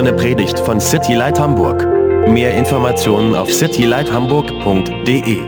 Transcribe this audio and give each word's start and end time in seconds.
eine 0.00 0.14
Predigt 0.14 0.58
von 0.58 0.80
City 0.80 1.12
Light 1.12 1.38
Hamburg. 1.38 1.86
Mehr 2.26 2.54
Informationen 2.54 3.34
auf 3.34 3.52
citylighthamburg.de. 3.52 5.42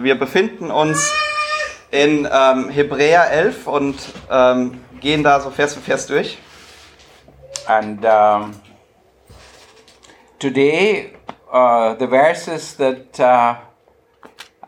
Wir 0.00 0.18
befinden 0.18 0.72
uns 0.72 1.12
in 1.92 2.28
ähm, 2.28 2.70
Hebräer 2.70 3.30
11 3.30 3.68
und 3.68 3.94
ähm, 4.28 4.80
gehen 5.00 5.22
da 5.22 5.38
so 5.38 5.50
Vers 5.50 5.74
für 5.74 5.80
Vers 5.80 6.08
durch. 6.08 6.38
And 7.68 8.04
um, 8.04 8.50
today, 10.44 11.10
uh, 11.50 11.94
the 11.94 12.06
verses 12.06 12.74
that 12.74 13.18
uh, 13.18 13.56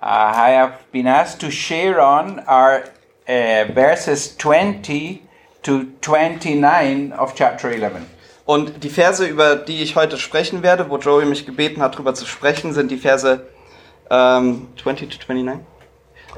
I 0.00 0.50
have 0.52 0.90
been 0.90 1.06
asked 1.06 1.38
to 1.40 1.50
share 1.50 2.00
on 2.00 2.40
are 2.46 2.84
uh, 3.28 3.64
verses 3.74 4.34
20 4.36 5.22
to 5.64 5.92
29 6.00 7.12
of 7.12 7.34
chapter 7.34 7.70
11. 7.70 8.06
Und 8.46 8.84
die 8.84 8.88
Verse, 8.88 9.26
über 9.26 9.56
die 9.56 9.82
ich 9.82 9.96
heute 9.96 10.16
sprechen 10.16 10.62
werde, 10.62 10.88
wo 10.88 10.96
Joey 10.96 11.26
mich 11.26 11.44
gebeten 11.44 11.82
hat, 11.82 11.96
darüber 11.96 12.14
zu 12.14 12.24
sprechen, 12.24 12.72
sind 12.72 12.90
die 12.90 12.96
Verse 12.96 13.46
ähm, 14.08 14.68
20 14.82 15.10
to 15.10 15.18
29? 15.30 15.66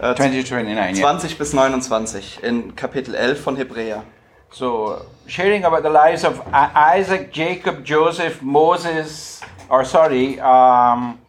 Äh, 0.00 0.14
20 0.16 0.48
to 0.48 0.54
29, 0.56 0.98
yeah. 0.98 1.10
20 1.10 1.38
bis 1.38 1.52
29 1.52 2.42
in 2.42 2.74
Kapitel 2.74 3.14
11 3.14 3.40
von 3.40 3.56
Hebräer. 3.56 4.02
So, 4.50 5.04
sharing 5.26 5.64
about 5.64 5.82
the 5.82 5.90
lives 5.90 6.24
of 6.24 6.40
Isaac, 6.52 7.32
Jacob, 7.32 7.84
Joseph, 7.84 8.42
Moses, 8.42 9.40
or 9.68 9.84
sorry, 9.84 10.40
um, 10.40 11.20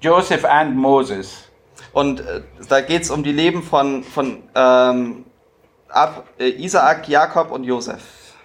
Joseph 0.00 0.44
and 0.44 0.76
Moses. 0.76 1.48
Und 1.92 2.20
äh, 2.20 2.42
da 2.68 2.80
geht 2.80 3.02
es 3.02 3.10
um 3.10 3.24
die 3.24 3.32
Leben 3.32 3.62
von, 3.62 4.04
von 4.04 4.42
ähm, 4.54 5.24
Ab, 5.88 6.28
äh, 6.38 6.50
Isaak, 6.50 7.08
Jakob 7.08 7.50
und 7.50 7.64
Josef. 7.64 8.36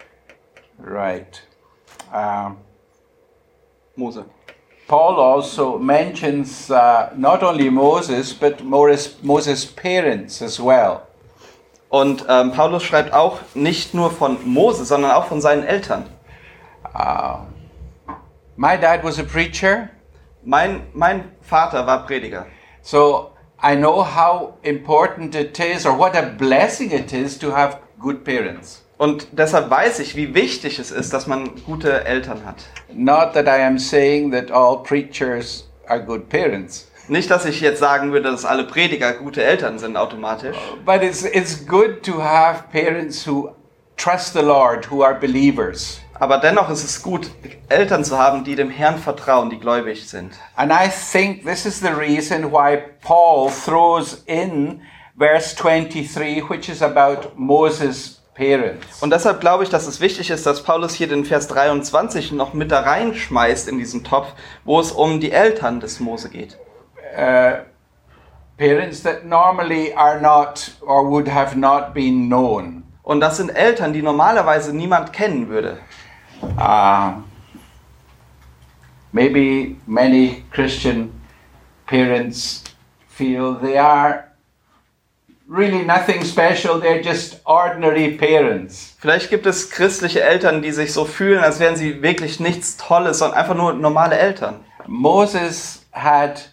Right. 0.79 1.43
Um, 2.11 2.57
Mose. 3.95 4.25
Paul 4.87 5.19
also 5.19 5.79
mentions 5.79 6.69
uh, 6.69 7.11
not 7.15 7.43
only 7.43 7.69
Moses, 7.69 8.33
but 8.33 8.63
Moses' 8.63 9.65
parents 9.65 10.41
as 10.41 10.59
well. 10.59 11.07
Und 11.89 12.25
ähm, 12.27 12.51
Paulus 12.51 12.83
schreibt 12.83 13.13
auch 13.13 13.39
nicht 13.53 13.93
nur 13.93 14.11
von 14.11 14.37
Mose, 14.45 14.85
sondern 14.85 15.11
auch 15.11 15.25
von 15.27 15.41
seinen 15.41 15.63
Eltern. 15.63 16.05
Uh, 16.93 17.39
my 18.55 18.77
dad 18.77 19.03
was 19.03 19.19
a 19.19 19.23
preacher, 19.23 19.89
Mein, 20.43 20.83
mein 20.93 21.31
Vater 21.41 21.85
war 21.87 22.05
Prediger. 22.05 22.45
so 22.81 23.31
I 23.61 23.75
know 23.75 24.03
how 24.03 24.53
important 24.61 25.33
it 25.35 25.59
is 25.59 25.85
or 25.85 25.97
what 25.97 26.15
a 26.15 26.21
blessing 26.21 26.91
it 26.91 27.11
is 27.13 27.37
to 27.39 27.51
have 27.51 27.79
good 27.99 28.23
parents. 28.23 28.83
Und 28.97 29.27
deshalb 29.31 29.69
weiß 29.69 29.99
ich, 29.99 30.15
wie 30.15 30.33
wichtig 30.33 30.79
es 30.79 30.91
ist, 30.91 31.11
dass 31.13 31.27
man 31.27 31.49
gute 31.65 32.05
Eltern 32.05 32.45
hat. 32.45 32.57
Not 32.93 33.33
that 33.33 33.47
I 33.47 33.63
am 33.65 33.77
saying 33.77 34.31
that 34.31 34.51
all 34.51 34.83
preachers 34.83 35.67
are 35.87 35.99
good 36.01 36.29
parents, 36.29 36.89
Nicht, 37.07 37.29
dass 37.29 37.45
ich 37.45 37.61
jetzt 37.61 37.79
sagen 37.79 38.11
würde, 38.11 38.31
dass 38.31 38.45
alle 38.45 38.63
Prediger 38.63 39.13
gute 39.13 39.43
Eltern 39.43 39.79
sind 39.79 39.97
automatisch. 39.97 40.57
but 40.85 41.03
it's, 41.03 41.23
it's 41.23 41.65
good 41.65 42.03
to 42.03 42.21
have 42.23 42.63
parents 42.71 43.27
who 43.27 43.49
trust 43.97 44.33
the 44.33 44.41
Lord, 44.41 44.89
who 44.89 45.03
are 45.03 45.15
believers. 45.15 45.99
Aber 46.17 46.37
dennoch 46.37 46.69
ist 46.69 46.83
es 46.83 47.01
gut, 47.03 47.29
Eltern 47.67 48.05
zu 48.05 48.17
haben, 48.17 48.43
die 48.45 48.55
dem 48.55 48.69
Herrn 48.69 48.97
vertrauen, 48.97 49.49
die 49.49 49.59
gläubig 49.59 50.07
sind. 50.09 50.33
And 50.55 50.71
I 50.71 50.89
think 50.89 51.45
this 51.45 51.65
is 51.65 51.81
the 51.81 51.89
reason 51.89 52.51
why 52.51 52.77
Paul 53.01 53.51
throws 53.51 54.23
in 54.25 54.81
verse 55.17 55.55
23, 55.55 56.49
which 56.49 56.69
is 56.69 56.81
about 56.81 57.31
Moses' 57.35 58.21
parents. 58.33 59.01
Und 59.01 59.11
deshalb 59.11 59.41
glaube 59.41 59.63
ich, 59.65 59.69
dass 59.69 59.87
es 59.87 59.99
wichtig 59.99 60.29
ist, 60.29 60.45
dass 60.45 60.63
Paulus 60.63 60.93
hier 60.93 61.07
den 61.07 61.25
Vers 61.25 61.47
23 61.49 62.31
noch 62.31 62.53
mit 62.53 62.71
da 62.71 62.79
reinschmeißt 62.81 63.67
in 63.67 63.77
diesen 63.77 64.03
Topf, 64.05 64.29
wo 64.63 64.79
es 64.79 64.93
um 64.93 65.19
die 65.19 65.31
Eltern 65.31 65.81
des 65.81 65.99
Mose 65.99 66.29
geht. 66.29 66.57
Uh, 67.15 67.63
parents 68.57 69.01
that 69.01 69.25
normally 69.25 69.93
are 69.93 70.19
not 70.19 70.73
or 70.81 71.09
would 71.09 71.27
have 71.27 71.55
not 71.55 71.93
been 71.93 72.29
known. 72.29 72.83
Und 73.03 73.19
das 73.19 73.37
sind 73.37 73.49
Eltern, 73.49 73.93
die 73.93 74.01
normalerweise 74.01 74.73
niemand 74.73 75.13
kennen 75.13 75.49
würde. 75.49 75.77
Uh, 76.57 77.21
maybe 79.11 79.77
many 79.85 80.43
Christian 80.51 81.11
parents 81.85 82.63
feel 83.07 83.55
they 83.55 83.77
are 83.77 84.31
really 85.47 85.85
nothing 85.85 86.23
special, 86.23 86.79
they're 86.79 87.01
just 87.01 87.39
ordinary 87.45 88.17
parents. 88.17 88.95
Vielleicht 88.99 89.29
gibt 89.29 89.45
es 89.45 89.69
christliche 89.69 90.21
Eltern, 90.21 90.61
die 90.61 90.71
sich 90.71 90.91
so 90.91 91.05
fühlen, 91.05 91.43
als 91.43 91.59
wären 91.59 91.75
sie 91.75 92.01
wirklich 92.01 92.39
nichts 92.39 92.77
Tolles, 92.77 93.19
sondern 93.19 93.39
einfach 93.39 93.55
nur 93.55 93.73
normale 93.73 94.17
Eltern. 94.17 94.65
Moses 94.87 95.85
had 95.91 96.49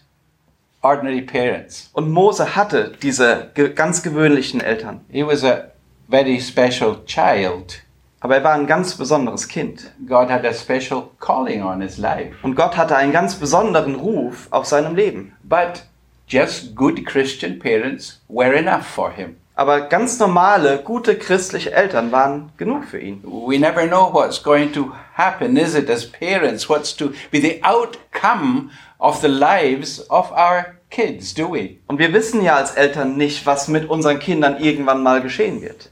ordinary 0.83 1.21
parents. 1.21 1.89
Und 1.93 2.11
Mose 2.11 2.55
hatte 2.55 2.93
diese 3.01 3.49
ge 3.55 3.73
ganz 3.73 4.03
gewöhnlichen 4.03 4.61
Eltern. 4.61 5.01
He 5.09 5.25
was 5.25 5.43
a 5.43 5.71
very 6.09 6.39
special 6.39 7.03
child. 7.05 7.81
Aber 8.19 8.37
er 8.37 8.43
war 8.43 8.53
ein 8.53 8.67
ganz 8.67 8.95
besonderes 8.95 9.47
Kind. 9.47 9.91
God 10.07 10.29
had 10.29 10.45
a 10.45 10.53
special 10.53 11.09
calling 11.19 11.63
on 11.63 11.81
his 11.81 11.97
life. 11.97 12.35
Und 12.43 12.55
Gott 12.55 12.77
hatte 12.77 12.95
einen 12.95 13.11
ganz 13.11 13.35
besonderen 13.35 13.95
Ruf 13.95 14.47
auf 14.51 14.65
seinem 14.65 14.95
Leben. 14.95 15.33
But 15.43 15.83
just 16.27 16.75
good 16.75 17.05
Christian 17.05 17.59
parents 17.59 18.21
were 18.29 18.55
enough 18.55 18.85
for 18.85 19.11
him. 19.11 19.35
Aber 19.55 19.81
ganz 19.81 20.17
normale, 20.17 20.79
gute 20.79 21.15
christliche 21.15 21.71
Eltern 21.71 22.11
waren 22.11 22.51
genug 22.57 22.85
für 22.85 22.99
ihn. 22.99 23.21
We 23.23 23.59
never 23.59 23.85
know 23.85 24.11
what's 24.11 24.41
going 24.41 24.73
to 24.73 24.91
happen, 25.15 25.57
is 25.57 25.75
it, 25.75 25.89
as 25.91 26.09
parents? 26.11 26.67
What's 26.67 26.95
to 26.97 27.09
be 27.29 27.39
the 27.39 27.61
outcome 27.63 28.71
of 28.97 29.21
the 29.21 29.27
lives 29.27 29.99
of 30.09 30.31
our 30.31 30.73
kids, 30.89 31.35
do 31.35 31.53
we? 31.53 31.77
Und 31.85 31.99
wir 31.99 32.13
wissen 32.13 32.41
ja 32.41 32.55
als 32.55 32.71
Eltern 32.71 33.15
nicht, 33.15 33.45
was 33.45 33.67
mit 33.67 33.87
unseren 33.87 34.17
Kindern 34.17 34.57
irgendwann 34.59 35.03
mal 35.03 35.21
geschehen 35.21 35.61
wird. 35.61 35.91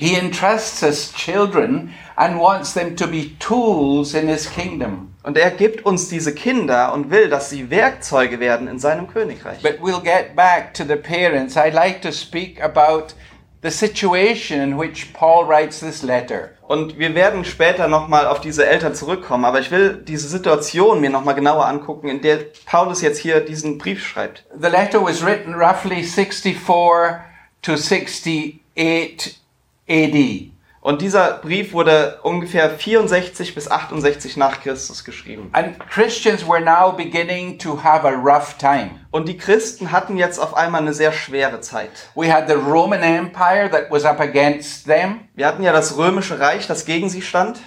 He 0.00 0.16
entrusts 0.16 0.82
us 0.82 1.12
children 1.12 1.92
and 2.16 2.40
wants 2.40 2.72
them 2.72 2.96
to 2.96 3.06
be 3.06 3.36
tools 3.38 4.14
in 4.14 4.28
his 4.28 4.48
kingdom. 4.48 5.14
Und 5.22 5.36
er 5.36 5.50
gibt 5.50 5.84
uns 5.84 6.08
diese 6.08 6.34
Kinder 6.34 6.94
und 6.94 7.10
will, 7.10 7.28
dass 7.28 7.50
sie 7.50 7.68
Werkzeuge 7.68 8.40
werden 8.40 8.66
in 8.66 8.78
seinem 8.78 9.08
Königreich. 9.08 9.60
But 9.62 9.78
we'll 9.82 10.00
get 10.00 10.34
back 10.34 10.72
to 10.72 10.84
the 10.84 10.96
parents. 10.96 11.54
I'd 11.54 11.74
like 11.74 12.00
to 12.00 12.12
speak 12.12 12.62
about 12.62 13.08
the 13.62 13.70
situation 13.70 14.62
in 14.62 14.78
which 14.78 15.12
Paul 15.12 15.46
writes 15.46 15.80
this 15.80 16.02
letter. 16.02 16.52
Und 16.66 16.98
wir 16.98 17.14
werden 17.14 17.44
später 17.44 17.86
nochmal 17.86 18.26
auf 18.26 18.40
diese 18.40 18.66
Eltern 18.66 18.94
zurückkommen, 18.94 19.44
aber 19.44 19.60
ich 19.60 19.70
will 19.70 20.02
diese 20.02 20.28
Situation 20.28 21.02
mir 21.02 21.10
nochmal 21.10 21.34
genauer 21.34 21.66
angucken, 21.66 22.08
in 22.08 22.22
der 22.22 22.38
Paulus 22.64 23.02
jetzt 23.02 23.18
hier 23.18 23.40
diesen 23.40 23.76
Brief 23.76 24.02
schreibt. 24.02 24.46
The 24.58 24.68
letter 24.68 25.04
was 25.04 25.22
written 25.22 25.52
roughly 25.52 26.02
64 26.02 27.20
to 27.60 27.76
68 27.76 29.39
AD. 29.90 30.50
Und 30.82 31.02
dieser 31.02 31.34
Brief 31.34 31.74
wurde 31.74 32.20
ungefähr 32.22 32.70
64 32.70 33.54
bis 33.54 33.70
68 33.70 34.38
nach 34.38 34.62
Christus 34.62 35.04
geschrieben. 35.04 35.50
And 35.52 35.78
Christians 35.90 36.48
were 36.48 36.60
now 36.60 36.90
beginning 36.90 37.58
to 37.58 37.82
have 37.82 38.06
a 38.06 38.12
rough 38.12 38.56
time. 38.56 38.92
Und 39.10 39.28
die 39.28 39.36
Christen 39.36 39.92
hatten 39.92 40.16
jetzt 40.16 40.38
auf 40.38 40.56
einmal 40.56 40.80
eine 40.80 40.94
sehr 40.94 41.12
schwere 41.12 41.60
Zeit. 41.60 41.90
We 42.14 42.32
had 42.32 42.48
the 42.48 42.54
Roman 42.54 43.02
Empire 43.02 43.70
that 43.70 43.90
was 43.90 44.06
up 44.06 44.20
against 44.20 44.86
them. 44.86 45.20
Wir 45.34 45.46
hatten 45.46 45.62
ja 45.62 45.72
das 45.72 45.98
römische 45.98 46.40
Reich, 46.40 46.66
das 46.66 46.86
gegen 46.86 47.10
sie 47.10 47.20
stand. 47.20 47.60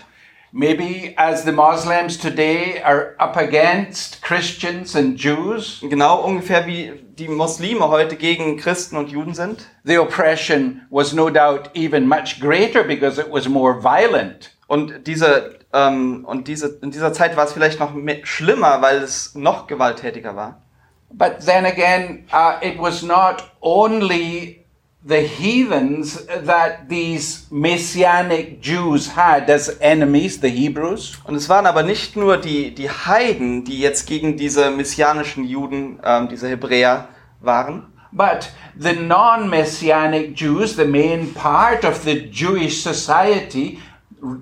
Maybe 0.55 1.15
as 1.17 1.45
the 1.45 1.51
Muslims 1.51 2.15
today 2.15 2.79
are 2.83 3.15
up 3.17 3.37
against 3.37 4.21
Christians 4.21 4.95
and 4.95 5.17
Jews. 5.17 5.79
Genau 5.81 6.21
ungefähr 6.21 6.67
wie 6.67 6.91
die 7.17 7.27
Muslime 7.27 7.87
heute 7.89 8.15
gegen 8.15 8.57
Christen 8.57 8.97
und 8.97 9.09
Juden 9.09 9.33
sind. 9.33 9.65
The 9.83 9.97
oppression 9.97 10.83
was 10.91 11.11
no 11.11 11.31
doubt 11.31 11.71
even 11.73 12.07
much 12.07 12.39
greater 12.39 12.83
because 12.83 13.19
it 13.19 13.31
was 13.31 13.49
more 13.49 13.83
violent. 13.83 14.51
Und 14.67 15.07
diese, 15.07 15.57
ähm, 15.73 16.23
und 16.23 16.47
diese, 16.47 16.77
in 16.83 16.91
dieser 16.91 17.13
Zeit 17.13 17.35
war 17.35 17.45
es 17.45 17.53
vielleicht 17.53 17.79
noch 17.79 17.91
mehr, 17.95 18.19
schlimmer, 18.23 18.79
weil 18.83 18.97
es 18.97 19.33
noch 19.33 19.65
gewalttätiger 19.65 20.35
war. 20.35 20.61
But 21.09 21.39
then 21.43 21.65
again, 21.65 22.25
uh, 22.31 22.63
it 22.63 22.79
was 22.79 23.01
not 23.01 23.43
only 23.59 24.62
the 25.05 25.21
heathens 25.21 26.25
that 26.27 26.87
these 26.87 27.45
messianic 27.51 28.61
Jews 28.61 29.07
had 29.07 29.49
as 29.49 29.77
enemies, 29.81 30.39
the 30.39 30.49
Hebrews. 30.49 31.17
Und 31.25 31.35
es 31.35 31.49
waren 31.49 31.65
aber 31.65 31.83
nicht 31.83 32.15
nur 32.15 32.37
die, 32.37 32.73
die 32.73 32.89
Heiden, 32.89 33.65
die 33.65 33.79
jetzt 33.79 34.07
gegen 34.07 34.37
diese 34.37 34.71
messianischen 34.71 35.43
Juden, 35.43 35.99
ähm, 36.03 36.29
diese 36.29 36.47
Hebräer 36.47 37.09
waren, 37.41 37.87
But 38.15 38.51
the 38.77 38.93
non 38.93 39.49
Messianic 39.49 40.35
Jews, 40.39 40.75
the 40.75 40.85
main 40.85 41.33
part 41.33 41.83
of 41.83 42.03
the 42.03 42.29
Jewish 42.31 42.83
society, 42.83 43.79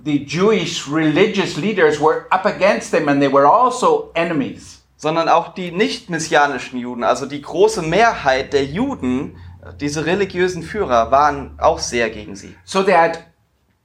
the 0.04 0.26
Jewish 0.26 0.90
religious 0.90 1.56
leaders 1.56 1.98
were 2.00 2.26
up 2.32 2.46
against 2.46 2.92
them 2.92 3.08
and 3.08 3.22
they 3.22 3.32
were 3.32 3.48
also 3.48 4.12
enemies. 4.14 4.82
sondern 4.98 5.30
auch 5.30 5.56
die 5.56 5.72
nicht-messianischen 5.72 6.78
Juden, 6.78 7.04
also 7.04 7.26
die 7.26 7.42
große 7.42 7.82
Mehrheit 7.82 8.54
der 8.54 8.66
Juden, 8.66 9.36
diese 9.80 10.06
religiösen 10.06 10.64
Führer, 10.64 11.12
waren 11.12 11.58
auch 11.60 11.80
sehr 11.80 12.10
gegen 12.10 12.36
sie. 12.36 12.56
So 12.64 12.84
they 12.84 12.96
had 12.96 13.20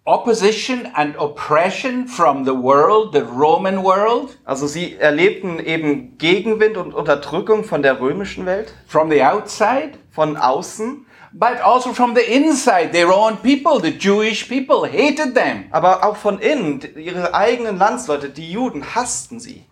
opposition 0.04 0.86
and 0.94 1.18
oppression 1.18 2.06
from 2.06 2.44
the 2.44 2.52
world, 2.54 3.12
the 3.12 3.20
Roman 3.20 3.82
world, 3.82 4.38
Also 4.44 4.66
sie 4.66 4.96
erlebten 4.96 5.58
eben 5.58 6.16
Gegenwind 6.18 6.76
und 6.76 6.94
Unterdrückung 6.94 7.64
von 7.64 7.82
der 7.82 8.00
römischen 8.00 8.46
Welt, 8.46 8.72
from 8.86 9.10
the 9.10 9.22
outside, 9.24 9.92
von 10.12 10.36
außen, 10.36 11.04
but 11.32 11.60
also 11.62 11.92
from 11.92 12.14
the 12.14 12.22
inside. 12.22 12.90
Their 12.92 13.12
own 13.12 13.36
people, 13.38 13.80
the 13.82 13.90
Jewish 13.98 14.48
people, 14.48 14.86
hated 14.88 15.34
them. 15.34 15.64
aber 15.72 16.04
auch 16.04 16.16
von 16.16 16.38
innen. 16.38 16.80
Ihre 16.96 17.34
eigenen 17.34 17.76
Landsleute, 17.76 18.30
die 18.30 18.50
Juden, 18.52 18.94
hassten 18.94 19.40
sie. 19.40 19.66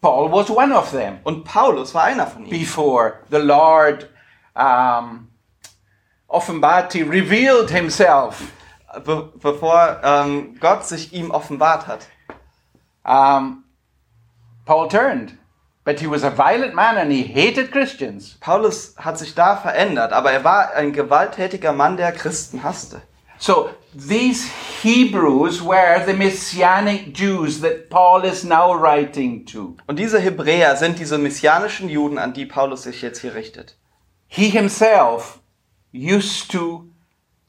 Paul 0.00 0.30
was 0.30 0.48
one 0.50 0.72
of 0.76 0.90
them 0.92 1.18
Und 1.24 1.44
Paulus 1.44 1.92
war 1.94 2.04
einer 2.04 2.26
von 2.26 2.42
ihnen. 2.46 2.50
before 2.50 3.14
the 3.30 3.38
Lord 3.38 4.08
um, 4.54 5.27
offenbart, 6.28 6.92
he 6.92 7.02
revealed 7.02 7.70
himself. 7.70 8.52
Be 9.04 9.30
bevor 9.40 10.00
ähm, 10.02 10.56
Gott 10.60 10.86
sich 10.86 11.12
ihm 11.12 11.30
offenbart 11.30 11.86
hat. 11.86 12.06
Um, 13.04 13.64
Paul 14.64 14.88
turned, 14.88 15.38
but 15.84 16.00
he 16.00 16.06
was 16.06 16.22
a 16.24 16.30
violent 16.30 16.74
man 16.74 16.96
and 16.96 17.10
he 17.10 17.22
hated 17.22 17.70
Christians. 17.70 18.36
Paulus 18.40 18.94
hat 18.96 19.18
sich 19.18 19.34
da 19.34 19.56
verändert, 19.56 20.12
aber 20.12 20.32
er 20.32 20.44
war 20.44 20.74
ein 20.74 20.92
gewalttätiger 20.92 21.72
Mann, 21.72 21.96
der 21.96 22.12
Christen 22.12 22.62
hasste. 22.62 23.02
So 23.38 23.70
these 23.94 24.48
Hebrews 24.82 25.64
were 25.64 26.04
the 26.04 26.12
messianic 26.12 27.16
Jews 27.16 27.60
that 27.60 27.88
Paul 27.88 28.24
is 28.24 28.42
now 28.42 28.74
writing 28.74 29.46
to. 29.46 29.76
Und 29.86 29.98
diese 29.98 30.18
Hebräer 30.18 30.76
sind 30.76 30.98
diese 30.98 31.18
messianischen 31.18 31.88
Juden, 31.88 32.18
an 32.18 32.32
die 32.32 32.46
Paulus 32.46 32.82
sich 32.82 33.00
jetzt 33.00 33.20
hier 33.20 33.34
richtet. 33.34 33.76
He 34.26 34.48
himself 34.48 35.38
used 35.92 36.50
to 36.50 36.84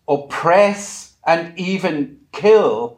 oppress 0.05 1.17
and 1.23 1.57
even 1.57 2.27
kill 2.31 2.97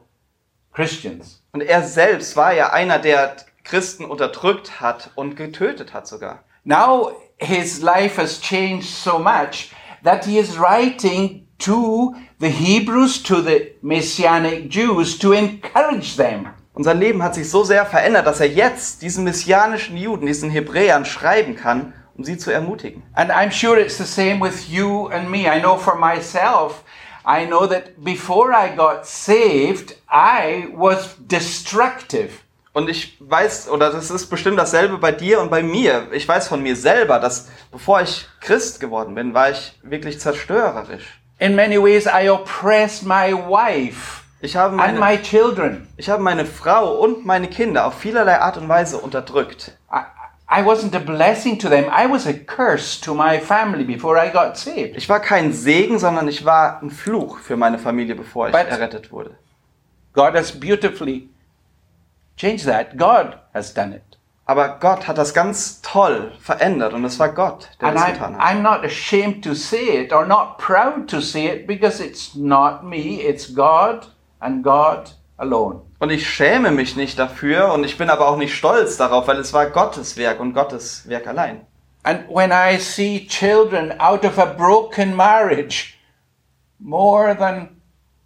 Christians. 0.74 1.42
Und 1.52 1.62
er 1.62 1.84
selbst 1.84 2.36
war 2.38 2.54
ja 2.54 2.72
einer, 2.72 3.00
der 3.00 3.36
Christen 3.64 4.06
unterdrückt 4.06 4.80
hat 4.80 5.12
und 5.16 5.36
getötet 5.36 5.94
hat 5.94 6.08
sogar. 6.08 6.44
Now 6.64 7.12
his 7.38 7.82
life 7.82 8.22
has 8.22 8.40
changed 8.40 8.88
so 8.88 9.20
much 9.20 9.72
that 10.04 10.26
he 10.26 10.38
is 10.38 10.58
writing 10.58 11.48
to 11.60 12.16
the 12.40 12.50
Hebrews, 12.50 13.22
to 13.24 13.42
the 13.42 13.76
messianic 13.82 14.70
Jews, 14.70 15.18
to 15.20 15.34
encourage 15.34 16.16
them. 16.16 16.48
Und 16.74 16.86
sein 16.86 17.00
Leben 17.00 17.22
hat 17.22 17.36
sich 17.36 17.50
so 17.50 17.64
sehr 17.64 17.86
verändert, 17.86 18.26
dass 18.26 18.40
er 18.40 18.48
jetzt 18.48 19.02
diesen 19.02 19.26
messianischen 19.26 19.98
Juden, 19.98 20.26
diesen 20.26 20.50
Hebräern 20.50 21.06
schreiben 21.06 21.56
kann, 21.56 21.94
um 22.22 22.24
sie 22.24 22.38
zu 22.38 22.52
ermutigen. 22.52 23.02
And 23.14 23.32
I'm 23.32 23.52
sure 23.52 23.80
it's 23.80 23.98
the 23.98 24.06
same 24.06 24.40
with 24.40 24.70
you 24.70 25.08
and 25.08 25.30
me. 25.30 25.48
I 25.48 25.60
know 25.60 25.76
for 25.78 25.96
myself, 25.96 26.84
I 27.26 27.46
know 27.48 27.66
that 27.68 28.04
before 28.04 28.52
I 28.52 28.76
got 28.76 29.06
saved, 29.06 29.96
I 30.10 30.68
was 30.76 31.16
destructive. 31.20 32.30
Und 32.74 32.90
ich 32.90 33.18
weiß, 33.20 33.70
oder 33.70 33.92
das 33.92 34.12
ist 34.12 34.28
bestimmt 34.28 34.58
dasselbe 34.58 34.98
bei 34.98 35.12
dir 35.12 35.42
und 35.42 35.50
bei 35.50 35.62
mir. 35.64 36.08
Ich 36.14 36.28
weiß 36.28 36.48
von 36.48 36.62
mir 36.62 36.76
selber, 36.76 37.20
dass 37.20 37.50
bevor 37.72 38.02
ich 38.02 38.28
Christ 38.40 38.80
geworden 38.80 39.16
bin, 39.16 39.34
war 39.34 39.50
ich 39.50 39.78
wirklich 39.84 40.20
zerstörerisch. 40.20 41.20
In 41.40 41.56
many 41.56 41.82
ways, 41.82 42.06
I 42.06 42.30
oppressed 42.30 43.04
my 43.04 43.34
wife 43.34 44.22
Ich 44.42 44.56
habe 44.56 44.80
and 44.82 45.00
meine, 45.00 45.18
my 45.18 45.22
children. 45.22 45.88
ich 45.98 46.10
habe 46.10 46.22
meine 46.22 46.46
Frau 46.46 46.94
und 47.00 47.26
meine 47.26 47.48
Kinder 47.48 47.88
auf 47.88 47.96
vielerlei 47.98 48.40
Art 48.40 48.58
und 48.58 48.70
Weise 48.70 49.00
unterdrückt. 49.00 49.76
I, 49.92 50.02
I 50.54 50.62
wasn't 50.64 50.94
a 50.96 51.00
blessing 51.00 51.58
to 51.60 51.70
them. 51.70 51.86
I 51.90 52.08
was 52.08 52.28
a 52.28 52.34
curse 52.34 53.00
to 53.02 53.14
my 53.14 53.40
family 53.40 53.86
before 53.86 54.18
I 54.18 54.30
got 54.30 54.58
saved. 54.58 54.98
Ich 54.98 55.08
war 55.08 55.22
kein 55.22 55.54
Segen, 55.54 55.98
sondern 55.98 56.28
ich 56.28 56.44
war 56.44 56.82
ein 56.82 56.90
Fluch 56.90 57.40
für 57.40 57.56
meine 57.56 57.80
Familie, 57.80 58.16
bevor 58.16 58.48
ich 58.48 58.52
But- 58.54 58.68
errettet 58.68 59.12
wurde. 59.12 59.38
God 60.14 60.34
has 60.36 60.52
beautifully 60.52 61.30
changed 62.36 62.66
that. 62.66 62.98
God 62.98 63.38
has 63.54 63.74
done 63.74 63.96
it. 63.96 64.04
Aber 64.46 64.80
Gott 64.82 65.08
hat 65.08 65.18
das 65.18 65.34
ganz 65.34 65.82
toll 65.82 66.34
verändert 66.42 66.92
und 66.92 67.06
es 67.06 67.18
war 67.18 67.30
Gott, 67.30 67.70
der 67.80 67.88
And 67.90 67.98
das 67.98 68.04
I'm, 68.04 68.12
getan 68.14 68.38
hat. 68.38 68.42
I'm 68.42 68.62
not 68.62 68.84
ashamed 68.84 69.42
to 69.46 69.54
say 69.54 70.04
it 70.04 70.12
or 70.12 70.26
not 70.26 70.58
proud 70.58 71.08
to 71.10 71.22
say 71.22 71.46
it 71.46 71.66
because 71.66 72.04
it's 72.04 72.36
not 72.36 72.84
me, 72.84 73.22
it's 73.22 73.56
God 73.56 74.08
and 74.42 74.62
God 74.62 75.12
alone. 75.38 75.84
Und 76.02 76.10
ich 76.10 76.28
schäme 76.28 76.72
mich 76.72 76.96
nicht 76.96 77.20
dafür 77.20 77.72
und 77.74 77.84
ich 77.84 77.96
bin 77.96 78.10
aber 78.10 78.28
auch 78.28 78.38
nicht 78.38 78.56
stolz 78.56 78.98
darauf, 78.98 79.28
weil 79.28 79.38
es 79.38 79.54
war 79.54 79.68
Gottes 79.68 80.18
Werk 80.18 80.40
und 80.40 80.56
Gottes 80.56 81.08
Werk 81.08 81.28
allein. 81.28 81.62
And 82.02 82.28
when 82.28 82.52
I 82.52 82.80
see 82.80 83.28
children 83.28 83.94
out 84.00 84.26
of 84.26 84.40
a 84.40 84.46
broken 84.46 85.16
marriage, 85.16 85.94
more 86.80 87.38
than 87.38 87.70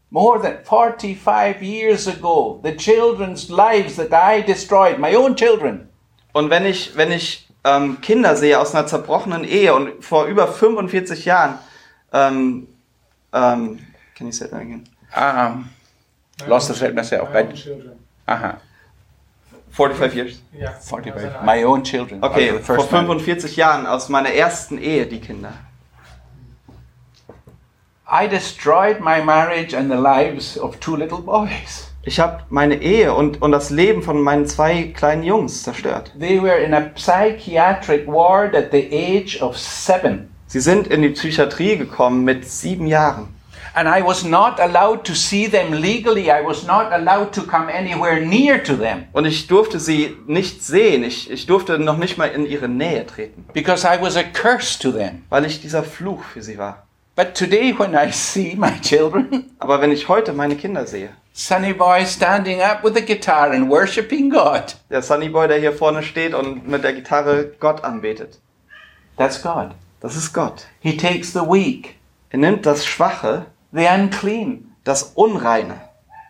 more 0.10 0.42
than 0.42 0.64
45 0.64 1.62
years 1.62 2.08
ago, 2.08 2.62
the 2.64 2.78
children's 2.78 3.50
lives 3.50 3.98
that 3.98 4.14
I 4.14 4.42
destroyed, 4.42 4.98
my 4.98 5.14
own 5.14 5.36
children, 5.36 5.90
Und 6.32 6.50
wenn 6.50 6.66
ich, 6.66 6.96
wenn 6.96 7.12
ich 7.12 7.46
ähm, 7.66 8.00
Kinder 8.00 8.38
sehe 8.38 8.58
aus 8.58 8.74
einer 8.74 8.88
zerbrochenen 8.88 9.44
Ehe 9.44 9.74
und 9.76 10.02
vor 10.02 10.28
über 10.28 10.48
45 10.48 11.26
Jahren, 11.26 11.60
ähm, 12.14 12.70
ähm, 13.34 13.80
can 14.16 14.28
you 14.28 14.32
say 14.32 14.48
that 14.48 14.62
again? 14.62 14.88
um, 15.14 15.70
lost 16.48 16.68
the 16.68 16.74
thread 16.74 16.96
myself. 16.96 17.30
My 17.32 17.40
own 17.42 17.48
But, 17.48 17.56
children. 17.56 18.00
uh-huh, 18.28 18.56
45 19.72 20.16
years. 20.16 20.42
Yeah. 20.58 20.74
45. 20.80 21.44
My 21.44 21.64
own 21.64 21.84
children. 21.84 22.24
Okay, 22.24 22.52
the 22.52 22.60
vor 22.60 22.76
first 22.78 22.92
marriage. 22.92 23.24
45 23.24 23.56
Jahren 23.58 23.86
aus 23.86 24.10
meiner 24.10 24.30
ersten 24.30 24.78
Ehe 24.78 25.06
die 25.06 25.20
Kinder. 25.20 25.54
I 28.08 28.28
destroyed 28.28 29.00
my 29.02 29.22
marriage 29.22 29.74
and 29.74 29.90
the 29.90 29.98
lives 29.98 30.58
of 30.58 30.80
two 30.80 30.96
little 30.96 31.22
boys. 31.22 31.92
Ich 32.04 32.20
habe 32.20 32.44
meine 32.50 32.76
Ehe 32.76 33.14
und, 33.16 33.42
und 33.42 33.52
das 33.52 33.72
Leben 33.72 34.04
von 34.04 34.22
meinen 34.22 34.46
zwei 34.46 34.94
kleinen 34.96 35.24
Jungs 35.24 35.64
zerstört. 35.64 36.12
They 36.20 36.40
were 36.42 36.58
in 36.58 36.74
a 36.76 36.82
psychiatric 36.82 38.06
ward 38.06 38.56
at 38.56 38.72
the 38.72 38.88
age 38.92 39.42
of 39.42 39.58
seven. 39.58 40.30
Sie 40.46 40.60
sind 40.60 40.86
in 40.88 41.02
die 41.02 41.10
Psychiatrie 41.10 41.78
gekommen 41.78 42.24
mit 42.24 42.48
sieben 42.48 42.86
Jahren. 42.86 43.35
And 43.78 43.90
I 43.90 44.02
was 44.02 44.24
not 44.24 44.60
allowed 44.60 45.04
to 45.04 45.14
see 45.14 45.48
them 45.48 45.74
legally. 45.74 46.32
I 46.32 46.42
was 46.42 46.66
not 46.66 46.94
allowed 46.94 47.34
to 47.34 47.42
come 47.44 47.68
anywhere 47.70 48.22
near 48.26 48.64
to 48.64 48.76
them 48.76 49.06
Und 49.12 49.26
ich 49.26 49.48
durfte 49.48 49.80
sie 49.80 50.16
nicht 50.28 50.64
sehen. 50.64 51.04
Ich, 51.04 51.30
ich 51.30 51.46
durfte 51.46 51.78
noch 51.78 51.98
nicht 51.98 52.18
mal 52.18 52.28
in 52.28 52.46
ihre 52.46 52.70
Nähe 52.70 53.06
treten, 53.06 53.46
because 53.54 53.86
I 53.86 54.02
was 54.02 54.16
a 54.16 54.24
curse 54.24 54.80
to 54.80 54.92
them. 54.92 55.24
weil 55.30 55.46
ich 55.46 55.60
dieser 55.62 55.84
Fluch 55.84 56.24
für 56.24 56.42
sie 56.42 56.58
war. 56.58 56.84
But 57.18 57.34
today, 57.34 57.74
when 57.78 57.94
I 57.96 58.12
see 58.12 58.56
my 58.58 58.80
children, 58.82 59.52
Aber 59.60 59.80
wenn 59.82 59.92
ich 59.92 60.08
heute 60.10 60.32
meine 60.34 60.56
Kinder 60.56 60.86
sehe, 60.86 61.10
Sonny 61.34 61.74
Boy 61.74 62.06
standing 62.06 62.62
up 62.62 62.82
with 62.84 62.96
a 62.96 63.02
guitar 63.02 63.52
and 63.52 63.70
worshiping 63.70 64.30
God, 64.30 64.76
der 64.90 65.02
Sunny 65.02 65.28
Boy, 65.30 65.48
der 65.50 65.60
hier 65.60 65.74
vorne 65.74 66.02
steht 66.04 66.34
und 66.34 66.66
mit 66.68 66.84
der 66.86 66.94
Gitarre 66.94 67.52
Gott 67.60 67.84
anbetet, 67.84 68.40
that's 69.18 69.42
God. 69.42 69.72
das 70.00 70.16
ist 70.16 70.34
Gott. 70.34 70.66
He 70.80 70.96
takes 70.96 71.34
the 71.34 71.40
weak, 71.42 71.96
Er 72.32 72.40
nimmt 72.40 72.66
das 72.66 72.86
Schwache, 72.86 73.46
the 73.76 73.88
unclean, 73.88 74.76
das 74.84 75.12
Unreine, 75.16 75.82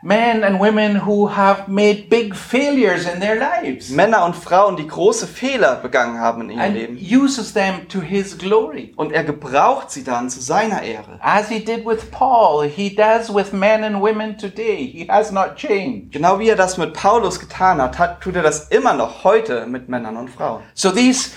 men 0.01 0.43
and 0.43 0.59
women 0.59 0.95
who 1.05 1.27
have 1.27 1.67
made 1.67 2.09
big 2.09 2.35
failures 2.35 3.07
in 3.07 3.19
their 3.19 3.35
lives, 3.39 3.89
Männer 3.89 4.23
und 4.23 4.35
Frauen, 4.35 4.75
die 4.77 4.87
große 4.87 5.25
Fehler 5.25 5.77
begangen 5.77 6.19
haben 6.19 6.41
in 6.43 6.49
ihrem 6.51 6.61
and 6.61 6.75
Leben. 6.75 6.97
uses 6.97 7.53
them 7.53 7.87
to 7.87 8.01
His 8.01 8.37
glory. 8.37 8.93
Und 8.97 9.11
er 9.11 9.23
gebraucht 9.23 9.89
sie 9.89 10.03
dann 10.03 10.29
zu 10.29 10.41
seiner 10.41 10.83
Ehre. 10.83 11.19
As 11.21 11.49
He 11.49 11.59
did 11.63 11.85
with 11.85 12.11
Paul, 12.11 12.67
He 12.67 12.93
does 12.95 13.33
with 13.33 13.51
men 13.51 13.83
and 13.83 13.99
women 14.01 14.37
today. 14.37 14.85
He 14.85 15.07
has 15.09 15.31
not 15.31 15.55
changed. 15.55 16.11
Genau 16.11 16.37
wie 16.39 16.49
er 16.49 16.55
das 16.55 16.77
mit 16.77 16.93
Paulus 16.93 17.39
getan 17.39 17.81
hat, 17.81 17.97
hat 17.97 18.21
tut 18.21 18.35
er 18.35 18.43
das 18.43 18.67
immer 18.69 18.93
noch 18.93 19.23
heute 19.23 19.65
mit 19.65 19.89
Männern 19.89 20.17
und 20.17 20.29
Frauen. 20.29 20.61
So 20.75 20.91
these 20.91 21.31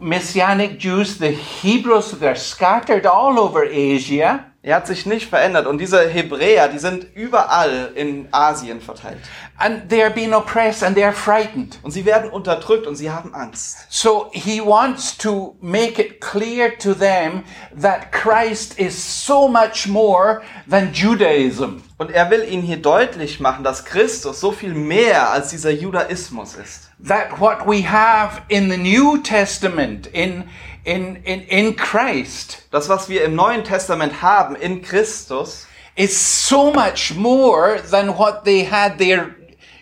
Messianic 0.00 0.78
Jews, 0.78 1.18
the 1.18 1.28
Hebrews, 1.30 2.12
they're 2.20 2.36
scattered 2.36 3.06
all 3.06 3.38
over 3.38 3.64
Asia. 3.70 4.46
Er 4.64 4.76
hat 4.76 4.86
sich 4.86 5.04
nicht 5.04 5.28
verändert 5.28 5.66
und 5.66 5.76
diese 5.76 6.08
Hebräer, 6.08 6.68
die 6.68 6.78
sind 6.78 7.06
überall 7.14 7.92
in 7.96 8.28
Asien 8.32 8.80
verteilt. 8.80 9.18
And 9.58 9.90
they 9.90 10.02
are 10.02 10.10
being 10.10 10.32
oppressed 10.32 10.82
and 10.82 10.96
they 10.96 11.04
are 11.04 11.12
frightened. 11.12 11.78
Und 11.82 11.90
sie 11.90 12.06
werden 12.06 12.30
unterdrückt 12.30 12.86
und 12.86 12.96
sie 12.96 13.10
haben 13.10 13.34
Angst. 13.34 13.86
So 13.90 14.30
he 14.32 14.62
wants 14.62 15.18
to 15.18 15.54
make 15.60 16.00
it 16.00 16.22
clear 16.22 16.78
to 16.78 16.94
them 16.94 17.44
that 17.78 18.10
Christ 18.10 18.78
is 18.78 19.26
so 19.26 19.48
much 19.48 19.86
more 19.86 20.40
than 20.66 20.94
Judaism. 20.94 21.82
Und 21.98 22.10
er 22.10 22.30
will 22.30 22.42
ihnen 22.50 22.62
hier 22.62 22.80
deutlich 22.80 23.40
machen, 23.40 23.64
dass 23.64 23.84
Christus 23.84 24.40
so 24.40 24.50
viel 24.50 24.72
mehr 24.72 25.30
als 25.30 25.50
dieser 25.50 25.72
Judaismus 25.72 26.54
ist. 26.54 26.90
That 27.06 27.38
what 27.38 27.66
we 27.66 27.86
have 27.86 28.40
in 28.48 28.70
the 28.70 28.78
New 28.78 29.18
Testament, 29.18 30.06
in, 30.06 30.44
in, 30.84 31.16
in, 31.24 31.42
in 31.42 31.76
Christ, 31.76 32.66
Das, 32.70 32.88
was 32.88 33.08
wir 33.08 33.24
im 33.24 33.34
Neuen 33.34 33.64
Testament 33.64 34.22
haben 34.22 34.54
in 34.56 34.82
Christus, 34.82 35.66
is 35.96 36.16
so 36.48 36.72
much 36.72 37.14
more 37.14 37.80
than 37.90 38.08
what 38.18 38.44
they 38.44 38.64
had 38.64 38.98
their 38.98 39.34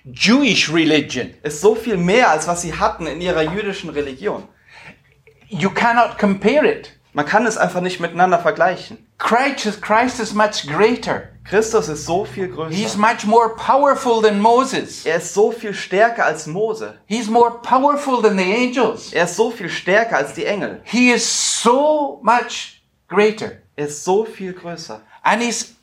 Jewish 0.05 0.71
religion. 0.71 1.35
ist 1.43 1.61
so 1.61 1.75
viel 1.75 1.97
mehr, 1.97 2.31
als 2.31 2.47
was 2.47 2.63
sie 2.63 2.73
hatten 2.73 3.07
in 3.07 3.21
ihrer 3.21 3.43
jüdischen 3.43 3.91
Religion. 3.91 4.47
You 5.49 5.71
cannot 5.71 6.19
compare 6.19 6.65
it. 6.65 6.93
Man 7.15 7.27
kann 7.27 7.47
es 7.47 7.59
einfach 7.59 7.81
nicht 7.83 8.01
miteinander 8.01 8.39
vergleichen. 8.39 9.07
Christ 9.19 9.67
is, 9.67 9.81
Christ 9.81 10.19
is 10.19 10.33
much 10.33 10.67
greater. 10.67 11.29
Christus 11.45 11.89
ist 11.89 12.07
so 12.07 12.25
viel 12.25 12.47
He's 12.71 12.95
größer. 12.95 12.99
much 12.99 13.27
more 13.27 13.55
powerful 13.57 14.23
than 14.23 14.41
Moses. 14.41 15.05
Er 15.05 15.17
ist 15.17 15.35
so 15.35 15.51
viel 15.51 15.75
stärker 15.75 16.25
als 16.25 16.47
Mose. 16.47 16.95
He's 17.07 17.29
more 17.29 17.61
powerful 17.63 18.23
than 18.23 18.39
the 18.39 18.55
angels. 18.55 19.13
Er 19.13 19.25
ist 19.25 19.37
so 19.37 19.51
viel 19.51 19.69
stärker 19.69 20.17
als 20.17 20.35
die 20.35 20.47
Engel. 20.47 20.81
He 20.85 21.11
is 21.11 21.63
so 21.63 22.21
much 22.23 22.83
greater. 23.09 23.53
Er 23.77 23.87
ist 23.87 24.05
so 24.05 24.25
viel 24.25 24.53
größer. 24.53 25.01
And 25.23 25.43
he's 25.43 25.75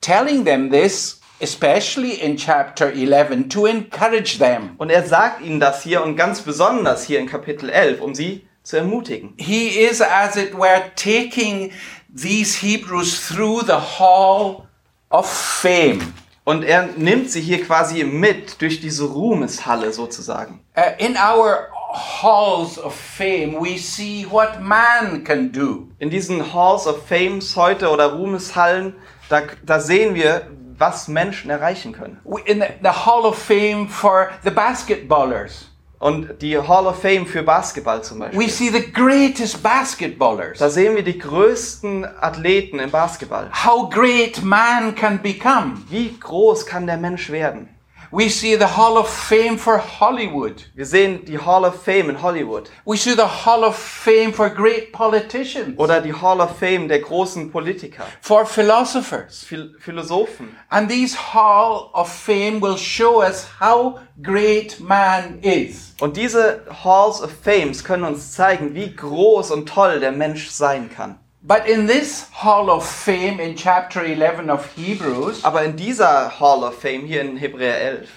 telling 0.00 0.44
them 0.44 0.70
this, 0.70 1.20
especially 1.40 2.14
in 2.20 2.36
chapter 2.36 2.92
11, 2.92 3.48
to 3.48 3.66
encourage 3.66 4.38
them. 4.38 4.74
Und 4.78 4.90
er 4.90 5.04
sagt 5.06 5.40
ihnen 5.40 5.58
das 5.58 5.82
hier 5.82 6.02
und 6.02 6.16
ganz 6.16 6.42
besonders 6.42 7.04
hier 7.04 7.18
in 7.18 7.26
Kapitel 7.26 7.70
11, 7.70 8.00
um 8.00 8.14
sie 8.14 8.47
zu 8.68 8.76
ermutigen. 8.76 9.32
He 9.38 9.80
is, 9.80 10.02
as 10.02 10.36
it 10.36 10.52
were, 10.52 10.82
taking 10.94 11.72
these 12.14 12.58
Hebrews 12.58 13.26
through 13.26 13.62
the 13.62 13.78
hall 13.98 14.66
of 15.08 15.26
fame. 15.26 16.12
Und 16.44 16.64
er 16.64 16.88
nimmt 16.96 17.30
sie 17.30 17.40
hier 17.40 17.64
quasi 17.64 18.04
mit 18.04 18.60
durch 18.60 18.80
diese 18.80 19.04
Ruhmeshalle 19.06 19.90
sozusagen. 19.92 20.60
Uh, 20.76 20.82
in 20.98 21.16
our 21.16 21.68
halls 21.94 22.78
of 22.78 22.94
fame, 22.94 23.58
we 23.58 23.78
see 23.78 24.26
what 24.30 24.60
man 24.60 25.24
can 25.24 25.50
do. 25.50 25.88
In 25.98 26.10
diesen 26.10 26.52
Halls 26.52 26.86
of 26.86 27.06
Fames 27.06 27.56
heute 27.56 27.88
oder 27.88 28.12
Ruhmeshallen, 28.12 28.94
da, 29.30 29.42
da 29.64 29.80
sehen 29.80 30.14
wir, 30.14 30.46
was 30.76 31.08
Menschen 31.08 31.50
erreichen 31.50 31.92
können. 31.92 32.20
In 32.44 32.60
the, 32.60 32.66
the 32.82 33.06
hall 33.06 33.24
of 33.24 33.38
fame 33.38 33.88
for 33.88 34.28
the 34.44 34.50
basketballers, 34.50 35.67
Und 35.98 36.40
die 36.42 36.56
Hall 36.56 36.86
of 36.86 37.02
Fame 37.02 37.26
für 37.26 37.42
Basketball 37.42 38.02
zum 38.02 38.20
Beispiel. 38.20 38.38
we 38.38 38.48
see 38.48 38.68
the 38.68 38.92
greatest 38.92 39.62
basketballers. 39.62 40.58
Da 40.58 40.70
sehen 40.70 40.94
wir 40.94 41.02
die 41.02 41.18
größten 41.18 42.04
Athleten 42.20 42.78
im 42.78 42.90
Basketball. 42.90 43.50
How 43.52 43.90
great 43.90 44.42
man 44.42 44.94
can 44.94 45.20
become. 45.20 45.82
Wie 45.90 46.16
groß 46.18 46.66
kann 46.66 46.86
der 46.86 46.98
Mensch 46.98 47.30
werden? 47.30 47.68
We 48.10 48.30
see 48.30 48.56
the 48.56 48.76
hall 48.76 48.96
of 48.96 49.06
fame 49.06 49.58
for 49.58 49.78
Hollywood. 49.78 50.64
Wir 50.74 50.86
sehen 50.86 51.26
die 51.26 51.36
Hall 51.36 51.66
of 51.66 51.82
Fame 51.82 52.08
in 52.08 52.22
Hollywood 52.22 52.70
We 52.86 52.96
see 52.96 53.14
the 53.14 53.44
hall 53.44 53.64
of 53.64 53.76
fame 53.76 54.32
for 54.32 54.48
great 54.48 54.92
politicians, 54.92 55.78
oder 55.78 56.00
die 56.00 56.14
Hall 56.14 56.40
of 56.40 56.58
Fame 56.58 56.88
der 56.88 57.00
großen 57.00 57.50
Politiker, 57.52 58.04
for 58.22 58.46
philosophers. 58.46 59.44
Phil 59.44 59.74
Philosophen. 59.78 60.56
And 60.70 60.88
these 60.88 61.14
hall 61.14 61.90
of 61.92 62.10
fame 62.10 62.62
will 62.62 62.78
show 62.78 63.20
us 63.22 63.46
how 63.60 64.00
great 64.22 64.80
man 64.80 65.40
is. 65.42 65.94
Und 66.00 66.16
diese 66.16 66.64
Halls 66.82 67.20
of 67.20 67.30
Fames 67.30 67.84
können 67.84 68.04
uns 68.04 68.32
zeigen, 68.32 68.74
wie 68.74 68.94
groß 68.94 69.50
und 69.50 69.68
toll 69.68 70.00
der 70.00 70.12
Mensch 70.12 70.48
sein 70.48 70.88
kann. 70.88 71.18
But 71.48 71.66
in 71.66 71.86
this 71.86 72.28
hall 72.30 72.68
of 72.68 72.86
fame 72.86 73.40
in 73.40 73.56
chapter 73.56 74.04
11 74.04 74.50
of 74.50 74.70
Hebrews, 74.76 75.42
Aber 75.44 75.64
in 75.64 75.76
dieser 75.76 76.28
Hall 76.38 76.62
of 76.62 76.74
Fame 76.74 77.06
hier 77.06 77.22
in 77.22 77.38
Hebräer 77.38 77.80
11, 77.80 78.08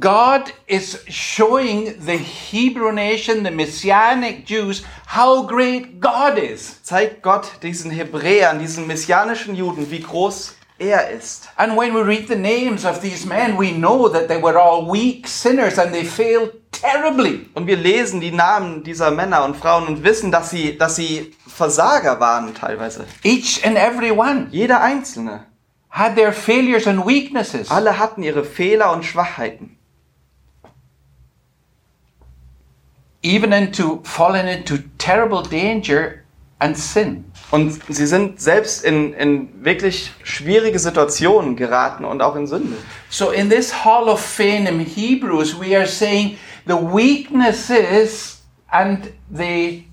God 0.00 0.50
is 0.66 1.04
showing 1.06 1.94
the 2.06 2.16
Hebrew 2.16 2.90
nation, 2.90 3.42
the 3.42 3.50
Messianic 3.50 4.46
Jews, 4.46 4.82
how 5.08 5.42
great 5.46 6.00
God 6.00 6.38
is. 6.38 6.80
zeigt 6.82 7.22
Gott 7.22 7.50
diesen 7.62 7.90
Hebräern, 7.90 8.58
diesen 8.58 8.86
messianischen 8.86 9.54
Juden, 9.54 9.90
wie 9.90 10.00
groß 10.00 10.54
er 10.80 11.10
ist. 11.10 11.48
And 11.56 11.76
when 11.76 11.94
we 11.94 12.02
read 12.02 12.26
the 12.28 12.34
names 12.36 12.84
of 12.84 13.00
these 13.00 13.26
men, 13.26 13.56
we 13.58 13.70
know 13.70 14.08
that 14.08 14.28
they 14.28 14.42
were 14.42 14.58
all 14.58 14.90
weak 14.90 15.28
sinners 15.28 15.78
and 15.78 15.92
they 15.92 16.04
failed 16.04 16.52
terribly. 16.72 17.48
Und 17.54 17.66
wir 17.66 17.76
lesen 17.76 18.20
die 18.20 18.32
Namen 18.32 18.82
dieser 18.82 19.10
Männer 19.10 19.44
und 19.44 19.56
Frauen 19.56 19.86
und 19.86 20.02
wissen, 20.02 20.32
dass 20.32 20.50
sie, 20.50 20.76
dass 20.76 20.96
sie 20.96 21.34
Versager 21.46 22.18
waren 22.18 22.54
teilweise. 22.54 23.04
Each 23.22 23.64
and 23.64 23.76
every 23.76 24.10
one 24.10 24.48
Jeder 24.50 24.80
Einzelne. 24.80 25.44
had 25.90 26.16
their 26.16 26.32
failures 26.32 26.86
and 26.86 27.06
weaknesses. 27.06 27.70
Alle 27.70 27.98
hatten 27.98 28.22
ihre 28.22 28.44
Fehler 28.44 28.92
und 28.92 29.04
Schwachheiten. 29.04 29.76
even 33.22 33.52
into 33.52 34.02
fallen 34.02 34.48
into 34.48 34.78
terrible 34.98 35.42
danger 35.42 36.24
and 36.60 36.76
sin. 36.76 37.29
Und 37.50 37.80
sie 37.88 38.06
sind 38.06 38.40
selbst 38.40 38.84
in, 38.84 39.12
in 39.14 39.64
wirklich 39.64 40.12
schwierige 40.22 40.78
Situationen 40.78 41.56
geraten 41.56 42.04
und 42.04 42.22
auch 42.22 42.36
in 42.36 42.46
Sünde. 42.46 42.76
So 43.08 43.30
in 43.30 43.50
this 43.50 43.84
hall 43.84 44.08
of 44.08 44.20
fame 44.20 44.66
in 44.66 44.80
Hebrews, 44.80 45.58
we 45.60 45.76
are 45.76 45.86
saying 45.86 46.38
the 46.66 46.74
weaknesses 46.74 48.42
and 48.68 49.10
the 49.28 49.84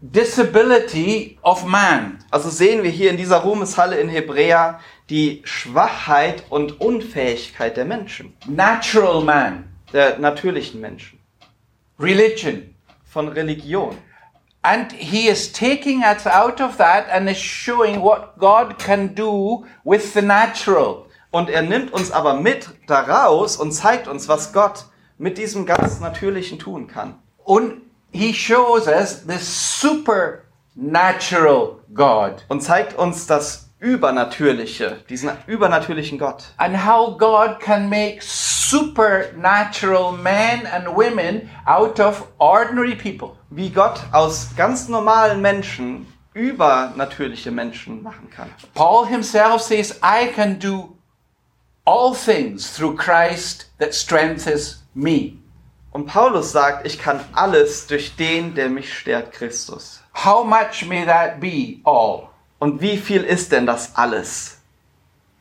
disability 0.00 1.38
of 1.42 1.64
man. 1.64 2.18
Also 2.30 2.50
sehen 2.50 2.82
wir 2.82 2.90
hier 2.90 3.10
in 3.10 3.16
dieser 3.16 3.38
Ruhmeshalle 3.38 3.96
in 3.98 4.08
Hebräer 4.08 4.80
die 5.10 5.42
Schwachheit 5.44 6.44
und 6.50 6.80
Unfähigkeit 6.80 7.76
der 7.76 7.84
Menschen, 7.84 8.36
Natural 8.46 9.22
man, 9.22 9.64
der 9.92 10.18
natürlichen 10.18 10.80
Menschen, 10.80 11.18
religion. 12.00 12.74
von 13.08 13.28
Religion. 13.28 13.96
And 14.68 14.92
he 14.92 15.28
is 15.28 15.50
taking 15.50 16.04
us 16.04 16.26
out 16.26 16.60
of 16.60 16.76
that 16.76 17.08
and 17.10 17.26
is 17.26 17.38
showing 17.38 18.02
what 18.02 18.38
God 18.38 18.78
can 18.78 19.14
do 19.14 19.64
with 19.82 20.12
the 20.12 20.20
natural. 20.20 21.06
Und 21.30 21.48
er 21.48 21.62
nimmt 21.62 21.94
uns 21.94 22.12
aber 22.12 22.34
mit 22.34 22.68
daraus 22.86 23.56
und 23.56 23.72
zeigt 23.72 24.08
uns, 24.08 24.28
was 24.28 24.52
Gott 24.52 24.84
mit 25.16 25.38
diesem 25.38 25.64
ganz 25.64 26.00
Natürlichen 26.00 26.58
tun 26.58 26.86
kann. 26.86 27.14
And 27.46 27.80
he 28.12 28.34
shows 28.34 28.86
us 28.86 29.22
the 29.26 29.38
supernatural 29.38 31.78
God. 31.94 32.44
Und 32.48 32.60
zeigt 32.60 32.98
uns 32.98 33.26
das 33.26 33.67
Übernatürliche, 33.80 34.98
diesen 35.08 35.30
übernatürlichen 35.46 36.18
Gott. 36.18 36.44
and 36.58 36.76
how 36.84 37.16
God 37.16 37.60
can 37.60 37.88
make 37.88 38.20
supernatural 38.20 40.12
men 40.12 40.66
and 40.66 40.96
women 40.96 41.48
out 41.66 42.00
of 42.00 42.26
ordinary 42.38 42.94
people. 42.94 43.36
Wie 43.50 43.70
Gott 43.70 44.00
aus 44.12 44.48
ganz 44.56 44.88
normalen 44.88 45.40
Menschen 45.40 46.06
übernatürliche 46.34 47.50
Menschen 47.50 48.02
machen 48.02 48.30
kann. 48.30 48.50
Paul 48.74 49.06
himself 49.06 49.62
says, 49.62 49.98
I 50.02 50.26
can 50.34 50.58
do 50.58 50.96
all 51.84 52.14
things 52.14 52.76
through 52.76 52.96
Christ 52.96 53.70
that 53.78 53.94
strengthens 53.94 54.84
me. 54.94 55.38
Und 55.90 56.06
Paulus 56.06 56.52
sagt, 56.52 56.86
ich 56.86 56.98
kann 56.98 57.20
alles 57.32 57.86
durch 57.86 58.14
den, 58.16 58.54
der 58.54 58.68
mich 58.68 58.92
stärkt, 58.92 59.32
Christus. 59.32 60.00
How 60.24 60.44
much 60.44 60.84
may 60.86 61.04
that 61.06 61.40
be? 61.40 61.80
All. 61.84 62.28
Und 62.58 62.80
wie 62.80 62.96
viel 62.96 63.22
ist 63.22 63.52
denn 63.52 63.66
das 63.66 63.94
alles? 63.94 64.58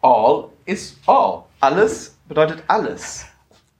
All 0.01 0.49
is 0.65 0.95
all. 1.07 1.43
Alles 1.59 2.15
bedeutet 2.27 2.63
alles. 2.67 3.25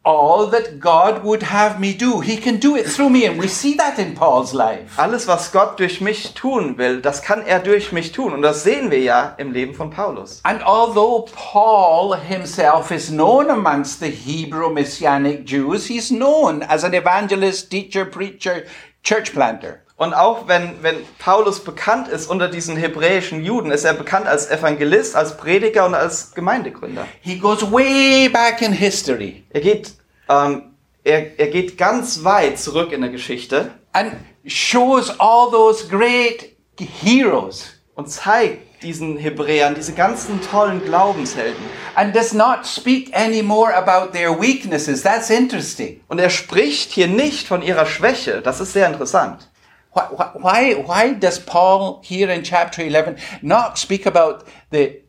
All 0.04 0.50
that 0.52 0.80
God 0.80 1.26
would 1.26 1.44
have 1.44 1.80
me 1.82 1.94
do. 1.94 2.22
He 2.22 2.38
can 2.38 2.62
do 2.62 2.78
it 2.78 2.86
through 2.88 3.10
me. 3.10 3.28
And 3.28 3.38
we 3.38 3.50
see 3.50 3.76
that 3.76 4.00
in 4.00 4.16
Paul's 4.16 4.54
life. 4.54 4.98
Alles, 4.98 5.28
was 5.28 5.52
Gott 5.52 5.78
durch 5.80 6.00
mich 6.00 6.34
tun 6.34 6.78
will, 6.78 7.02
das 7.02 7.22
kann 7.22 7.46
er 7.46 7.60
durch 7.60 7.92
mich 7.92 8.14
tun. 8.14 8.32
Und 8.32 8.42
das 8.42 8.64
sehen 8.64 8.90
wir 8.90 9.02
ja 9.02 9.36
im 9.38 9.52
Leben 9.52 9.74
von 9.74 9.90
Paulus. 9.90 10.40
And 10.44 10.64
although 10.64 11.26
Paul 11.36 12.16
himself 12.18 12.90
is 12.90 13.10
known 13.10 13.50
amongst 13.50 14.00
the 14.00 14.10
Hebrew 14.10 14.70
Messianic 14.70 15.46
Jews, 15.46 15.86
he's 15.86 16.08
known 16.10 16.64
as 16.64 16.86
an 16.86 16.94
evangelist, 16.94 17.70
teacher, 17.70 18.06
preacher, 18.06 18.64
church 19.04 19.34
planter. 19.34 19.82
Und 19.98 20.14
auch 20.14 20.48
wenn, 20.48 20.84
wenn 20.84 20.98
Paulus 21.18 21.60
bekannt 21.64 22.08
ist 22.08 22.30
unter 22.30 22.48
diesen 22.50 22.78
hebräischen 22.78 23.44
Juden, 23.44 23.72
ist 23.72 23.84
er 23.84 23.94
bekannt 23.96 24.28
als 24.28 24.48
Evangelist, 24.50 25.16
als 25.16 25.36
Prediger 25.38 25.88
und 25.88 25.96
als 25.96 26.34
Gemeindegründer. 26.36 27.08
He 27.22 27.38
goes 27.40 27.64
way 27.72 28.30
back 28.30 28.62
in 28.62 28.72
history 28.74 29.44
Er 29.50 29.62
geht, 29.62 29.94
ähm, 30.30 30.76
er, 31.04 31.40
er 31.40 31.48
geht 31.48 31.80
ganz 31.80 32.24
weit 32.24 32.60
zurück 32.60 32.92
in 32.92 33.02
der 33.02 33.10
Geschichte 33.10 33.72
and 33.94 34.14
shows 34.46 35.10
all 35.20 35.50
those 35.50 35.88
great 35.88 36.56
heroes 37.02 37.66
und 37.96 38.08
zeigt 38.08 38.84
diesen 38.84 39.18
Hebräern 39.18 39.74
diese 39.74 39.94
ganzen 39.94 40.40
tollen 40.42 40.84
Glaubenshelden. 40.86 41.58
and 41.96 42.16
does 42.16 42.34
not 42.34 42.68
speak 42.68 43.12
anymore 43.16 43.74
about 43.76 44.12
their 44.14 44.40
weaknesses. 44.40 45.02
That's 45.02 45.32
interesting. 45.32 46.02
Und 46.08 46.20
er 46.20 46.30
spricht 46.30 46.92
hier 46.92 47.08
nicht 47.08 47.48
von 47.48 47.64
ihrer 47.64 47.88
Schwäche. 47.88 48.42
Das 48.44 48.60
ist 48.60 48.74
sehr 48.74 48.86
interessant. 48.86 49.50
Why, 49.98 50.28
why, 50.34 50.74
why 50.76 51.14
does 51.14 51.40
Paul 51.40 52.02
here 52.04 52.30
in 52.30 52.44
chapter 52.44 52.84
11 52.84 53.18
not 53.42 53.80
speak 53.80 54.06
about 54.06 54.48
the 54.70 55.02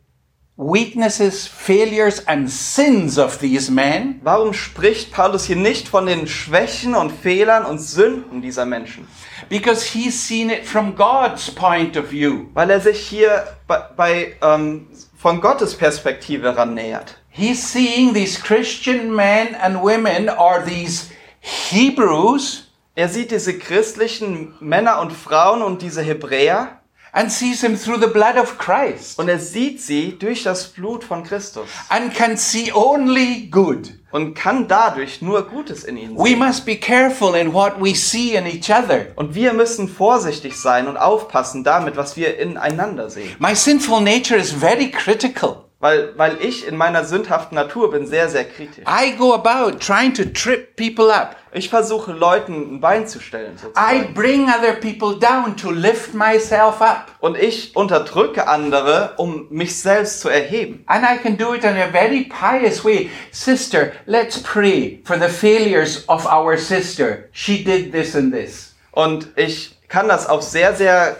weaknesses, 0.57 1.45
failures, 1.45 2.21
and 2.27 2.49
sins 2.49 3.19
of 3.19 3.39
these 3.39 3.69
men? 3.69 4.19
Warum 4.23 4.51
spricht 4.51 5.11
Paulus 5.11 5.45
hier 5.45 5.57
nicht 5.57 5.87
von 5.87 6.07
den 6.07 6.25
Schwächen 6.25 6.95
und 6.95 7.11
Fehlern 7.11 7.65
und 7.65 7.77
Sünden 7.77 8.41
dieser 8.41 8.65
Menschen? 8.65 9.07
Because 9.47 9.83
he's 9.83 10.19
seen 10.19 10.49
it 10.49 10.65
from 10.65 10.95
God's 10.95 11.53
point 11.53 11.95
of 11.95 12.09
view. 12.09 12.47
Weil 12.55 12.71
er 12.71 12.81
sich 12.81 12.99
hier 12.99 13.45
bei, 13.67 13.81
bei 13.95 14.35
ähm, 14.41 14.87
von 15.15 15.39
Gottes 15.39 15.75
Perspektive 15.75 16.57
ran 16.57 16.73
nähert. 16.73 17.15
He's 17.29 17.61
seeing 17.61 18.15
these 18.15 18.41
Christian 18.41 19.15
men 19.15 19.53
and 19.53 19.83
women 19.83 20.29
or 20.29 20.63
these 20.65 21.11
Hebrews 21.41 22.68
Er 22.99 23.07
sieht 23.07 23.31
diese 23.31 23.57
christlichen 23.57 24.55
Männer 24.59 24.99
und 24.99 25.13
Frauen 25.13 25.61
und 25.61 25.81
diese 25.81 26.01
Hebräer 26.01 26.81
and 27.13 27.31
sees 27.31 27.61
them 27.61 27.81
through 27.81 27.97
the 28.01 28.11
blood 28.11 28.35
of 28.35 28.57
Christ 28.57 29.17
und 29.17 29.29
er 29.29 29.39
sieht 29.39 29.81
sie 29.81 30.19
durch 30.19 30.43
das 30.43 30.67
Blut 30.67 31.05
von 31.05 31.23
Christus 31.23 31.63
and 31.87 32.13
can 32.13 32.35
see 32.35 32.73
only 32.73 33.47
good. 33.49 33.93
und 34.11 34.33
kann 34.33 34.67
dadurch 34.67 35.21
nur 35.21 35.43
Gutes 35.43 35.85
in 35.85 35.95
ihnen 35.95 36.17
We 36.17 36.31
sehen. 36.31 36.39
must 36.39 36.65
be 36.65 36.75
careful 36.75 37.35
in 37.35 37.53
what 37.53 37.75
we 37.79 37.95
see 37.95 38.35
in 38.35 38.45
each 38.45 38.69
other. 38.69 39.05
Und 39.15 39.33
wir 39.33 39.53
müssen 39.53 39.87
vorsichtig 39.87 40.57
sein 40.57 40.89
und 40.89 40.97
aufpassen 40.97 41.63
damit, 41.63 41.95
was 41.95 42.17
wir 42.17 42.37
ineinander 42.37 43.09
sehen. 43.09 43.33
My 43.39 43.55
sinful 43.55 44.01
nature 44.01 44.37
is 44.37 44.51
very 44.51 44.91
critical. 44.91 45.68
Weil, 45.81 46.11
weil 46.17 46.37
ich 46.41 46.67
in 46.67 46.75
meiner 46.75 47.05
sündhaften 47.05 47.55
Natur 47.55 47.91
bin 47.91 48.05
sehr, 48.05 48.27
sehr 48.27 48.43
kritisch. 48.43 48.83
I 48.85 49.15
go 49.15 49.33
about 49.33 49.77
trying 49.79 50.13
to 50.13 50.25
trip 50.25 50.75
people 50.75 51.09
up. 51.09 51.37
Ich 51.53 51.69
versuche 51.69 52.11
Leuten 52.11 52.75
ein 52.75 52.81
Bein 52.81 53.07
zu 53.07 53.21
stellen. 53.21 53.55
I 53.55 53.59
Sozusagen. 53.61 54.13
bring 54.13 54.49
other 54.49 54.73
people 54.73 55.17
down 55.17 55.55
to 55.55 55.71
lift 55.71 56.13
myself 56.13 56.81
up. 56.81 57.05
Und 57.21 57.37
ich 57.37 57.73
unterdrücke 57.77 58.49
andere, 58.49 59.13
um 59.15 59.47
mich 59.51 59.79
selbst 59.79 60.19
zu 60.19 60.27
erheben. 60.27 60.83
And 60.87 61.05
I 61.05 61.17
can 61.17 61.37
do 61.37 61.53
it 61.55 61.63
in 61.63 61.77
a 61.77 61.87
very 61.89 62.25
pious 62.29 62.83
way. 62.83 63.09
Sister, 63.31 63.93
let's 64.05 64.43
pray 64.43 65.01
for 65.05 65.17
the 65.17 65.29
failures 65.29 66.03
of 66.09 66.25
our 66.25 66.57
sister. 66.57 67.29
She 67.31 67.63
did 67.63 67.93
this 67.93 68.17
and 68.17 68.33
this. 68.33 68.75
Und 68.91 69.29
ich 69.37 69.77
kann 69.87 70.09
das 70.09 70.27
auf 70.27 70.41
sehr, 70.41 70.75
sehr 70.75 71.15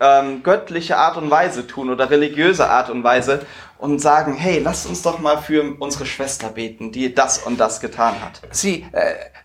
ähm, 0.00 0.42
göttliche 0.42 0.96
Art 0.96 1.16
und 1.16 1.30
Weise 1.30 1.66
tun 1.66 1.90
oder 1.90 2.10
religiöse 2.10 2.68
Art 2.68 2.90
und 2.90 3.04
Weise 3.04 3.46
und 3.80 3.98
sagen, 3.98 4.34
hey, 4.34 4.58
lasst 4.58 4.86
uns 4.86 5.02
doch 5.02 5.18
mal 5.18 5.38
für 5.38 5.76
unsere 5.78 6.06
Schwester 6.06 6.50
beten, 6.50 6.92
die 6.92 7.14
das 7.14 7.38
und 7.38 7.58
das 7.58 7.80
getan 7.80 8.20
hat. 8.20 8.40
See, 8.50 8.86
uh, 8.92 8.98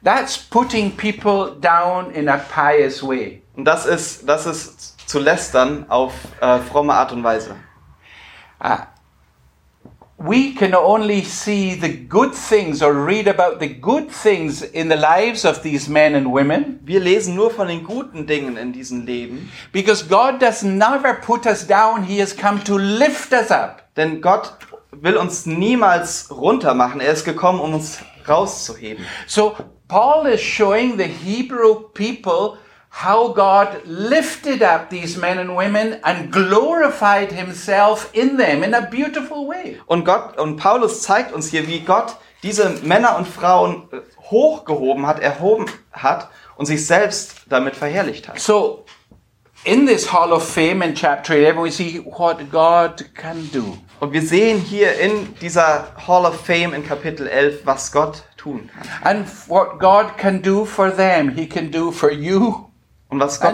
that's 0.04 0.38
putting 0.38 0.92
people 0.92 1.56
down 1.60 2.12
in 2.12 2.28
a 2.28 2.38
pious 2.38 3.02
way. 3.02 3.42
Und 3.56 3.66
das 3.66 3.86
ist, 3.86 4.28
das 4.28 4.46
ist 4.46 5.10
zu 5.10 5.20
lästern 5.20 5.86
auf 5.90 6.14
äh, 6.42 6.60
fromme 6.60 6.94
Art 6.94 7.12
und 7.12 7.24
Weise. 7.24 7.56
We 10.18 10.54
can 10.56 10.74
only 10.74 11.22
see 11.24 11.76
the 11.76 11.90
good 11.90 12.34
things 12.34 12.82
or 12.82 12.94
read 12.94 13.28
about 13.28 13.60
the 13.60 13.68
good 13.68 14.10
things 14.10 14.62
in 14.62 14.88
the 14.88 14.96
lives 14.96 15.46
of 15.46 15.62
these 15.62 15.90
men 15.90 16.16
and 16.16 16.32
women 16.32 16.80
Wir 16.84 17.02
lesen 17.02 17.36
nur 17.36 17.52
von 17.52 17.68
den 17.68 17.84
guten 17.84 18.26
Dingen 18.26 18.58
in 18.58 18.72
diesem 18.72 19.06
Leben, 19.06 19.52
because 19.72 20.08
God 20.08 20.42
does 20.42 20.64
never 20.64 21.14
put 21.16 21.46
us 21.46 21.68
down. 21.68 22.04
He 22.04 22.20
has 22.22 22.36
come 22.36 22.64
to 22.64 22.78
lift 22.78 23.34
us 23.34 23.52
up. 23.52 23.85
Denn 23.98 24.22
Gott 24.22 24.54
will 24.92 25.18
uns 25.18 25.46
niemals 25.46 26.30
runtermachen. 26.32 27.02
Er 27.02 27.12
ist 27.12 27.26
gekommen, 27.26 27.60
um 27.60 27.74
uns 27.74 28.00
rauszuheben. 28.28 29.06
So 29.28 29.56
Paul 29.88 30.28
is 30.28 30.42
showing 30.42 30.98
the 30.98 31.04
Hebrew 31.04 31.90
people 31.94 32.58
how 33.04 33.34
God 33.34 33.82
lifted 33.86 34.64
up 34.64 34.90
these 34.90 35.20
men 35.20 35.38
and 35.38 35.56
women 35.56 35.98
and 36.04 36.32
glorified 36.32 37.32
himself 37.32 38.10
in 38.14 38.38
them 38.38 38.64
in 38.64 38.74
a 38.74 38.82
beautiful 38.82 39.48
way. 39.48 39.80
Und 39.86 40.06
Gott 40.06 40.40
und 40.40 40.58
Paulus 40.58 41.02
zeigt 41.02 41.34
uns 41.34 41.50
hier, 41.50 41.68
wie 41.68 41.82
Gott 41.82 42.16
diese 42.42 42.70
Männer 42.84 43.18
und 43.18 43.28
Frauen 43.28 43.90
äh, 43.92 43.98
hochgehoben 44.30 45.06
hat, 45.06 45.20
erhoben 45.20 45.66
hat 45.92 46.30
und 46.56 46.68
sich 46.68 46.86
selbst 46.86 47.42
damit 47.50 47.76
verherrlicht 47.76 48.30
hat. 48.30 48.40
So 48.40 48.86
in 49.66 49.86
this 49.86 50.14
Hall 50.14 50.32
of 50.32 50.48
Fame 50.48 50.82
in 50.82 50.96
chapter 50.96 51.36
11 51.36 51.58
we 51.58 51.72
see 51.72 52.00
what 52.06 52.50
God 52.50 53.04
can 53.14 53.50
do. 53.52 53.78
Und 54.00 54.14
wir 54.14 54.22
sehen 54.22 54.60
hier 54.60 54.98
in 55.00 55.36
dieser 55.40 55.88
Hall 56.08 56.26
of 56.26 56.46
Fame 56.46 56.74
in 56.74 56.86
Kapitel 56.86 57.28
11, 57.28 57.62
was 57.66 57.92
Gott 57.92 58.24
tun 58.38 58.70
kann. 58.74 58.88
And 59.04 59.28
what 59.48 59.80
God 59.80 60.18
can 60.18 60.42
do 60.42 60.66
for 60.66 60.94
them, 60.94 61.30
he 61.30 61.48
can 61.48 61.72
do 61.72 61.92
for 61.92 62.12
you 62.12 62.66
Und 63.08 63.20
was 63.20 63.40
Gott, 63.40 63.54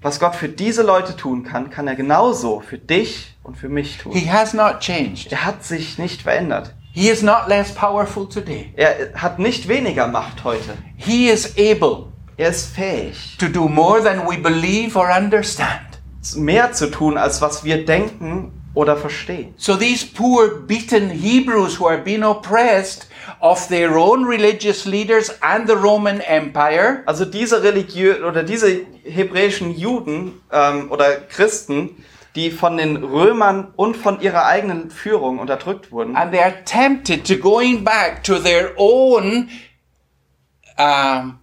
was 0.00 0.20
Gott 0.20 0.34
für 0.34 0.48
diese 0.48 0.82
Leute 0.82 1.16
tun 1.16 1.42
kann, 1.42 1.70
kann 1.70 1.86
er 1.86 1.96
genauso 1.96 2.60
für 2.60 2.78
dich 2.78 3.36
und 3.42 3.56
für 3.56 3.68
mich 3.68 3.98
tun. 3.98 4.12
He 4.12 4.30
has 4.30 4.54
not 4.54 4.80
changed. 4.80 5.32
Er 5.32 5.44
hat 5.44 5.64
sich 5.64 5.98
nicht 5.98 6.22
verändert. 6.22 6.74
He 6.94 7.08
is 7.08 7.22
not 7.22 7.48
less 7.48 7.74
powerful 7.74 8.28
today. 8.28 8.72
Er 8.76 9.12
hat 9.14 9.38
nicht 9.38 9.68
weniger 9.68 10.06
Macht 10.06 10.44
heute. 10.44 10.78
He 10.96 11.28
is 11.28 11.54
able 11.58 12.12
Er 12.38 12.48
ist 12.48 12.74
fähig, 12.74 13.36
to 13.38 13.48
do 13.48 13.68
more 13.68 14.02
than 14.02 14.26
we 14.26 14.38
believe 14.38 14.98
or 14.98 15.10
understand. 15.14 16.00
mehr 16.36 16.72
zu 16.72 16.90
tun, 16.90 17.18
als 17.18 17.42
was 17.42 17.64
wir 17.64 17.84
denken 17.84 18.61
oder 18.74 18.96
verstehen. 18.96 19.54
So 19.56 19.76
these 19.76 20.06
poor 20.06 20.48
beaten 20.66 21.10
Hebrews 21.10 21.78
who 21.78 21.86
are 21.86 21.98
being 21.98 22.22
oppressed 22.22 23.06
of 23.40 23.68
their 23.68 23.96
own 23.98 24.24
religious 24.24 24.86
leaders 24.86 25.30
and 25.42 25.66
the 25.68 25.74
Roman 25.74 26.20
Empire, 26.20 27.02
Also 27.06 27.24
diese 27.24 27.62
Religion 27.62 28.24
oder 28.24 28.42
diese 28.42 28.86
hebräischen 29.04 29.76
Juden 29.76 30.40
ähm, 30.50 30.90
oder 30.90 31.16
Christen, 31.16 32.04
die 32.34 32.50
von 32.50 32.78
den 32.78 32.96
Römern 32.96 33.72
und 33.76 33.96
von 33.96 34.20
ihrer 34.20 34.46
eigenen 34.46 34.90
Führung 34.90 35.38
unterdrückt 35.38 35.92
wurden, 35.92 36.16
and 36.16 36.32
they 36.32 36.40
are 36.40 36.64
tempted 36.64 37.26
to 37.26 37.36
going 37.36 37.84
back 37.84 38.24
to 38.24 38.38
their 38.38 38.72
own 38.76 39.48
um, 40.78 41.38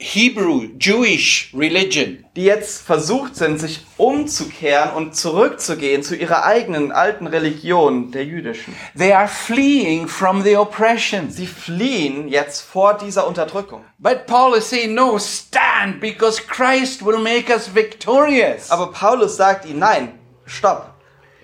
Hebrew 0.00 0.68
Jewish 0.78 1.52
religion. 1.52 2.24
die 2.36 2.44
jetzt 2.44 2.82
versucht 2.82 3.34
sind, 3.34 3.58
sich 3.58 3.84
umzukehren 3.96 4.92
und 4.94 5.16
zurückzugehen 5.16 6.04
zu 6.04 6.14
ihrer 6.14 6.44
eigenen 6.44 6.92
alten 6.92 7.26
Religion, 7.26 8.12
der 8.12 8.24
jüdischen. 8.24 8.76
They 8.96 9.12
are 9.12 9.26
fleeing 9.26 10.06
from 10.06 10.42
the 10.42 10.56
oppression. 10.56 11.30
Sie 11.30 11.48
fliehen 11.48 12.28
jetzt 12.28 12.60
vor 12.60 12.96
dieser 12.96 13.26
Unterdrückung. 13.26 13.84
But 13.98 14.26
Paul 14.26 14.56
is 14.56 14.70
saying, 14.70 14.94
no, 14.94 15.18
stand 15.18 16.00
because 16.00 16.40
Christ 16.46 17.04
will 17.04 17.18
make 17.18 17.52
us 17.52 17.74
victorious. 17.74 18.70
Aber 18.70 18.92
Paulus 18.92 19.36
sagt 19.36 19.66
ihnen, 19.66 19.80
nein, 19.80 20.18
stopp, 20.46 20.94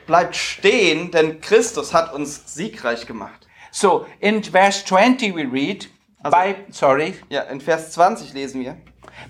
bleibt 0.07 0.37
stehen, 0.37 1.11
denn 1.11 1.41
Christus 1.41 1.93
hat 1.93 2.15
uns 2.15 2.55
siegreich 2.55 3.05
gemacht. 3.05 3.49
So 3.73 4.07
in 4.21 4.45
verse 4.45 4.85
20 4.85 5.35
we 5.35 5.43
read, 5.43 5.89
by, 6.31 6.55
sorry, 6.71 7.15
Ja, 7.29 7.43
in 7.43 7.61
Vers 7.61 7.93
20 7.93 8.33
lesen 8.33 8.61
wir. 8.63 8.77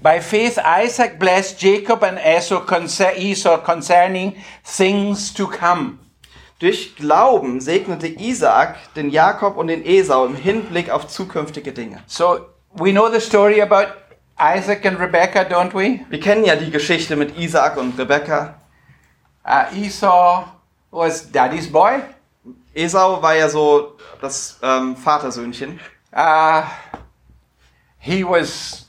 by 0.02 0.20
faith 0.20 0.58
Isaac 0.58 1.18
blessed 1.18 1.60
Jacob 1.60 2.02
and 2.02 2.18
Esau, 2.24 2.60
concer- 2.60 3.16
Esau 3.16 3.58
concerning 3.58 4.34
things 4.64 5.32
to 5.34 5.46
come. 5.46 5.98
Durch 6.60 6.96
Glauben 6.96 7.60
segnete 7.60 8.06
Isaak 8.06 8.76
den 8.94 9.10
Jakob 9.10 9.56
und 9.56 9.66
den 9.66 9.84
Esau 9.84 10.24
im 10.24 10.36
Hinblick 10.36 10.88
auf 10.90 11.06
zukünftige 11.08 11.72
Dinge. 11.72 12.02
So 12.06 12.38
we 12.74 12.92
know 12.92 13.10
the 13.10 13.20
story 13.20 13.60
about 13.60 13.92
Isaac 14.40 14.86
and 14.86 14.98
Rebekah, 14.98 15.42
don't 15.42 15.74
we? 15.74 16.00
Wir 16.08 16.20
kennen 16.20 16.44
ja 16.44 16.56
die 16.56 16.70
Geschichte 16.70 17.16
mit 17.16 17.36
Isaak 17.38 17.76
und 17.76 17.98
Rebekka. 17.98 18.54
Uh, 19.46 19.76
Esau 19.84 20.44
was 20.90 21.30
daddy's 21.30 21.70
boy. 21.70 22.00
Esau 22.74 23.20
war 23.20 23.34
ja 23.34 23.48
so 23.48 23.96
das 24.20 24.58
ähm, 24.62 24.96
Vatersöhnchen. 24.96 25.78
Uh, 26.14 26.64
he 27.98 28.22
was, 28.22 28.86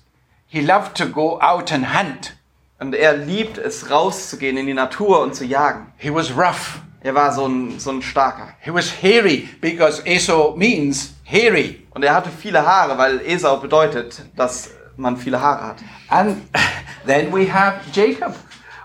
he 0.48 0.62
loved 0.62 0.96
to 0.98 1.08
go 1.08 1.40
out 1.42 1.72
and 1.72 1.86
hunt. 1.88 2.34
Und 2.80 2.94
er 2.94 3.18
liebt 3.18 3.58
es, 3.58 3.90
rauszugehen 3.90 4.58
in 4.58 4.68
die 4.68 4.74
Natur 4.74 5.22
und 5.22 5.34
zu 5.34 5.46
jagen. 5.46 5.94
He 5.98 6.14
was 6.14 6.32
rough. 6.32 6.82
Er 7.02 7.16
war 7.16 7.32
so 7.32 7.48
ein, 7.48 7.80
so 7.80 7.92
ein 7.92 8.02
starker. 8.02 8.50
He 8.62 8.72
was 8.72 8.92
hairy 9.02 9.50
because 9.62 10.04
Esau 10.06 10.56
means 10.56 11.14
hairy. 11.24 11.88
Und 11.92 12.04
er 12.04 12.14
hatte 12.14 12.30
viele 12.30 12.66
Haare, 12.66 12.98
weil 12.98 13.22
Esau 13.22 13.58
bedeutet, 13.58 14.22
dass 14.36 14.72
man 14.98 15.18
viele 15.18 15.40
Haare 15.40 15.68
hat. 15.68 15.78
And 16.10 16.44
then 17.06 17.32
we 17.32 17.52
have 17.52 17.80
Jacob. 17.92 18.36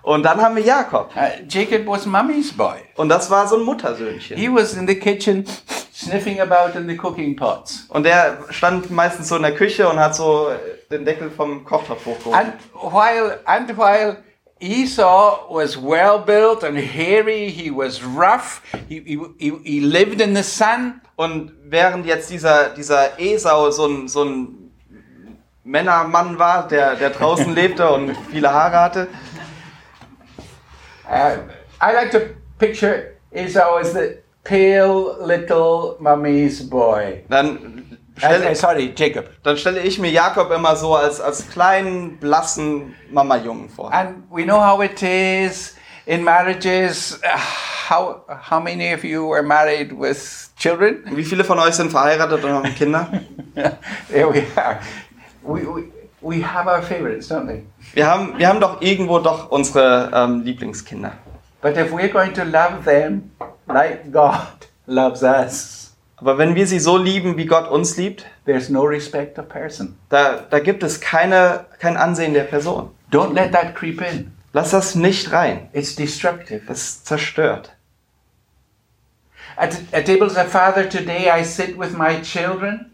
Und 0.03 0.23
dann 0.23 0.41
haben 0.41 0.57
wir 0.57 0.63
Jakob. 0.63 1.11
Uh, 1.15 1.45
Jacob 1.49 1.87
was 1.87 2.07
mommy's 2.07 2.53
boy. 2.57 2.77
Und 2.97 3.09
das 3.11 3.31
war 3.31 3.47
so 3.47 3.57
ein 3.57 3.65
Muttersöhnchen. 3.65 4.37
He 4.37 4.49
was 4.49 4.75
in 4.75 4.87
the 4.87 4.95
kitchen 4.95 5.45
sniffing 6.01 6.41
about 6.41 6.77
in 6.79 6.89
the 6.89 6.97
cooking 6.97 7.37
pots. 7.37 7.87
Und 7.89 8.05
der 8.05 8.39
stand 8.51 8.91
meistens 8.91 9.29
so 9.29 9.37
in 9.37 9.43
der 9.43 9.55
Küche 9.55 9.89
und 9.89 9.99
hat 9.99 10.15
so 10.15 10.51
den 10.91 11.05
Deckel 11.05 11.31
vom 11.31 11.65
Kochtopf 11.65 12.07
hochgehoben. 12.07 12.35
And 12.35 12.55
while 12.75 13.39
and 13.45 13.77
while 13.77 14.17
Esau 14.61 15.47
was 15.49 15.77
well 15.77 16.19
built 16.19 16.65
and 16.65 16.77
hairy, 16.77 17.51
he 17.51 17.71
was 17.71 18.03
rough. 18.03 18.63
He, 18.89 19.01
he, 19.01 19.19
he, 19.39 19.53
he 19.65 19.81
lived 19.81 20.21
in 20.21 20.35
the 20.35 20.43
sun. 20.43 21.01
Und 21.17 21.53
während 21.65 22.07
jetzt 22.07 22.31
dieser, 22.31 22.71
dieser 22.71 23.19
Esau 23.19 23.71
so 23.71 23.87
ein, 23.87 24.09
so 24.09 24.25
ein 24.25 24.73
Männermann 25.65 26.39
war, 26.39 26.67
der, 26.67 26.97
der 26.97 27.11
draußen 27.11 27.55
lebte 27.55 27.91
und 27.91 28.17
viele 28.31 28.53
Haare 28.53 28.81
hatte, 28.81 29.09
Uh, 31.11 31.43
I 31.81 31.93
like 31.93 32.13
to 32.13 32.21
picture 32.61 33.17
Esau 33.33 33.79
as 33.79 33.93
the 33.93 34.19
pale 34.45 35.17
little 35.27 35.97
mummy's 36.01 36.69
boy. 36.69 37.25
Dann 37.29 37.81
Uh, 38.23 38.27
uh, 38.27 38.29
stelle, 38.29 38.55
sorry, 38.55 38.93
Jacob. 38.95 39.25
dann 39.43 39.57
stelle 39.57 39.81
ich 39.81 39.99
mir 39.99 40.11
Jakob 40.11 40.51
immer 40.51 40.77
so 40.77 40.95
als, 40.95 41.21
als 41.21 41.49
kleinen, 41.49 42.19
blassen 42.19 42.95
Mama-Jungen 43.11 43.71
vor. 43.71 43.91
And 43.93 44.25
we 44.31 44.45
know 44.45 44.61
how 44.61 44.83
it 44.83 45.03
is 45.03 45.75
in 46.07 46.23
marriages. 46.23 47.19
How, 47.89 48.23
how 48.29 48.61
many 48.61 48.93
of 48.93 49.05
you 49.05 49.33
are 49.33 49.43
married 49.43 49.93
with 49.93 50.51
children? 50.57 51.03
Wie 51.17 51.25
viele 51.25 51.45
von 51.45 51.59
euch 51.61 51.75
sind 51.75 51.91
verheiratet 51.91 52.45
und 52.45 52.53
haben 52.53 52.75
Kinder? 52.75 53.09
There 54.11 54.33
we 54.33 54.45
are. 54.57 54.81
We, 55.43 55.67
we, 55.67 55.85
we 56.21 56.43
have 56.43 56.69
our 56.69 56.83
favorites, 56.83 57.29
don't 57.29 57.49
we? 57.49 57.63
Wir 57.95 58.07
haben, 58.07 58.39
wir 58.39 58.49
haben 58.49 58.61
doch 58.61 58.81
irgendwo 58.83 59.19
doch 59.19 59.51
unsere 59.51 60.11
ähm, 60.15 60.43
Lieblingskinder. 60.43 61.13
But 61.63 61.77
if 61.77 61.91
we're 61.91 62.09
going 62.11 62.33
to 62.35 62.45
love 62.45 62.85
them 62.85 63.31
like 63.75 64.11
God 64.13 64.67
loves 64.87 65.23
us, 65.23 65.95
Aber 66.17 66.37
wenn 66.37 66.55
wir 66.55 66.67
sie 66.67 66.79
so 66.81 66.99
lieben, 66.99 67.37
wie 67.39 67.47
Gott 67.47 67.71
uns 67.71 67.97
liebt, 67.97 68.27
there's 68.45 68.69
no 68.69 68.83
respect 68.83 69.39
of 69.39 69.49
person. 69.49 69.97
da, 70.11 70.41
da 70.51 70.59
gibt 70.59 70.83
es 70.83 71.01
keine, 71.01 71.65
kein 71.79 71.97
Ansehen 71.97 72.35
der 72.35 72.45
Person. 72.45 72.91
Don't 73.11 73.33
let 73.33 73.53
that 73.53 73.75
creep 73.75 74.01
in. 74.03 74.33
Lass 74.53 74.71
das 74.71 74.95
nicht 74.95 75.33
rein. 75.33 75.69
It's 75.73 75.95
destructive. 75.97 76.63
Das 76.67 77.05
zerstört. 77.05 77.71
At, 79.57 79.77
at 79.93 80.07
table 80.07 80.27
as 80.27 80.37
a 80.37 80.45
father 80.45 80.89
today, 80.89 81.31
I 81.31 81.43
sit 81.45 81.79
with 81.79 81.97
my 81.97 82.21
children, 82.23 82.87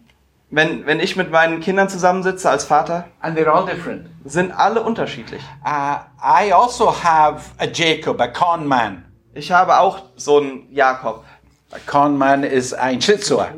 Wenn, 0.51 0.87
wenn 0.87 1.01
ich 1.01 1.17
mit 1.17 1.31
meinen 1.33 1.61
Kindern 1.61 1.89
zusammensitze 1.89 2.49
als 2.49 2.65
Vater, 2.65 3.09
and 3.21 3.37
they're 3.37 3.51
all 3.53 3.67
different. 3.67 4.07
sind 4.25 4.53
alle 4.53 4.83
unterschiedlich. 4.83 5.43
Uh, 5.65 5.97
I 6.23 6.53
also 6.53 6.93
have 7.03 7.43
a 7.59 7.67
Jacob, 7.67 8.21
a 8.21 8.29
con 8.29 8.67
man. 8.69 9.06
Ich 9.37 9.53
habe 9.53 9.79
auch 9.79 10.05
so 10.17 10.39
einen 10.39 10.73
Jakob. 10.73 11.23
A 11.71 11.79
con 11.85 12.17
man 12.17 12.43
is 12.43 12.73
ein 12.73 13.03
Schizua. 13.03 13.49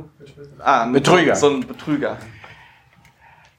Ah, 0.58 0.82
ein 0.82 0.92
Betrüger. 0.92 1.36
So 1.36 1.50
ein 1.50 1.60
Betrüger. 1.64 2.16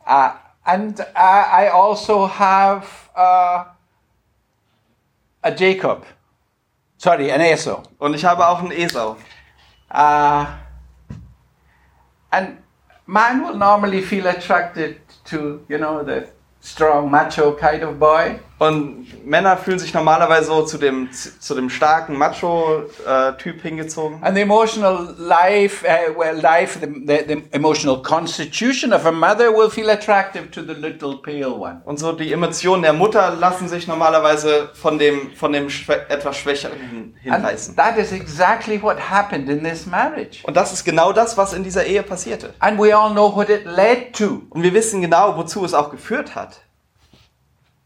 Uh, 0.06 0.32
and 0.66 1.00
uh, 1.00 1.06
I 1.16 1.70
also 1.70 2.28
have 2.28 2.86
uh, 3.16 3.64
a 5.42 5.52
Jacob. 5.56 6.06
Sorry, 6.98 7.32
an 7.32 7.40
Esau. 7.40 7.84
Und 8.00 8.14
ich 8.16 8.26
habe 8.26 8.46
auch 8.46 8.60
einen 8.60 8.72
Esau. 8.72 9.16
Uh, 9.90 10.46
and 12.32 12.58
man 13.06 13.46
will 13.46 13.56
normally 13.56 14.02
feel 14.02 14.28
attracted 14.28 15.00
to, 15.24 15.62
you 15.70 15.78
know, 15.78 16.04
the 16.04 16.28
strong 16.60 17.10
macho 17.10 17.54
kind 17.54 17.82
of 17.82 17.98
boy. 17.98 18.40
Und 18.60 19.26
Männer 19.26 19.56
fühlen 19.58 19.80
sich 19.80 19.94
normalerweise 19.94 20.48
so 20.48 20.64
zu 20.64 20.78
dem, 20.78 21.10
zu 21.12 21.56
dem 21.56 21.70
starken 21.70 22.18
Macho-Typ 22.18 23.62
hingezogen. 23.62 24.22
And 24.22 24.36
the 24.36 24.42
emotional 24.42 25.16
life, 25.18 25.86
uh, 25.86 26.18
well, 26.20 26.36
life, 26.36 26.78
the, 26.80 26.88
the, 26.88 27.24
the 27.26 27.44
emotional 27.52 28.02
constitution 28.02 28.92
of 28.94 29.06
a 29.06 29.12
mother 29.12 29.52
will 29.52 29.70
feel 29.70 29.90
attractive 29.90 30.52
to 30.52 30.62
the 30.62 30.74
little 30.74 31.18
pale 31.22 31.54
one. 31.58 31.82
Und 31.86 32.00
so 32.00 32.12
die 32.12 32.34
Emotionen 32.34 32.84
der 32.84 32.94
Mutter 32.94 33.34
lassen 33.40 33.68
sich 33.70 33.88
normalerweise 33.88 34.70
von 34.74 35.00
dem, 35.00 35.32
von 35.36 35.54
dem 35.54 35.70
schwä 35.70 35.94
etwas 36.10 36.38
Schwächeren 36.38 36.78
hin 36.80 37.14
And 37.26 37.36
hinreißen. 37.36 37.76
that 37.78 37.98
is 37.98 38.12
exactly 38.12 38.82
what 38.82 38.98
happened 39.00 39.50
in 39.50 39.64
this 39.64 39.86
marriage. 39.86 40.40
Und 40.44 40.58
das 40.58 40.74
ist 40.74 40.84
genau 40.84 41.14
das, 41.14 41.38
was 41.38 41.54
in 41.54 41.64
dieser 41.64 41.86
Ehe 41.86 42.04
passierte. 42.04 42.54
And 42.60 42.78
we 42.78 42.94
all 42.96 43.12
know 43.12 43.34
what 43.34 43.50
it 43.50 43.66
led 43.66 44.14
to. 44.18 44.42
Und 44.50 44.64
wir 44.64 44.74
wissen 44.74 45.02
genau, 45.02 45.38
wozu 45.38 45.64
es 45.64 45.74
auch 45.74 45.92
geführt 45.92 46.36
hat. 46.36 46.60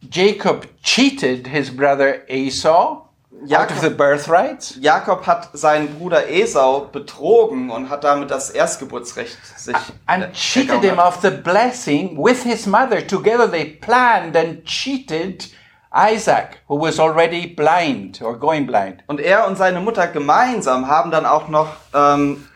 Jacob 0.10 0.68
cheated 0.84 1.48
his 1.48 1.70
brother 1.76 2.22
Esau 2.30 3.02
out 3.44 3.50
Jakob- 3.50 3.72
of 3.78 3.82
the 3.82 3.90
birthrights. 3.90 4.78
Jakob 4.80 5.26
hat 5.26 5.50
seinen 5.54 5.88
Bruder 5.98 6.30
Esau 6.30 6.86
betrogen 6.92 7.70
und 7.70 7.90
hat 7.90 8.04
damit 8.04 8.32
das 8.32 8.50
Erstgeburtsrecht 8.52 9.38
sich 9.58 9.76
and 10.06 10.32
cheated 10.34 10.82
him 10.82 11.00
of 11.00 11.20
the 11.22 11.30
blessing 11.32 12.18
with 12.18 12.44
his 12.44 12.66
mother. 12.66 13.06
Together 13.06 13.50
they 13.50 13.66
planned 13.66 14.36
and 14.38 14.64
cheated 14.66 15.50
Isaac, 15.96 16.62
who 16.68 16.80
was 16.80 17.00
already 17.00 17.46
blind 17.48 18.22
or 18.22 18.38
going 18.38 18.66
blind. 18.66 19.04
Und 19.08 19.20
er 19.20 19.46
und 19.48 19.58
seine 19.58 19.80
Mutter 19.80 20.08
gemeinsam 20.08 20.88
haben 20.88 21.12
dann 21.12 21.26
auch 21.26 21.50
noch 21.50 21.68
ähm, 21.94 22.48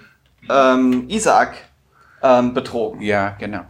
ähm, 0.49 1.05
Isaak 1.09 1.55
ähm, 2.23 2.53
betrogen. 2.53 3.01
Yeah, 3.01 3.35
genau. 3.37 3.61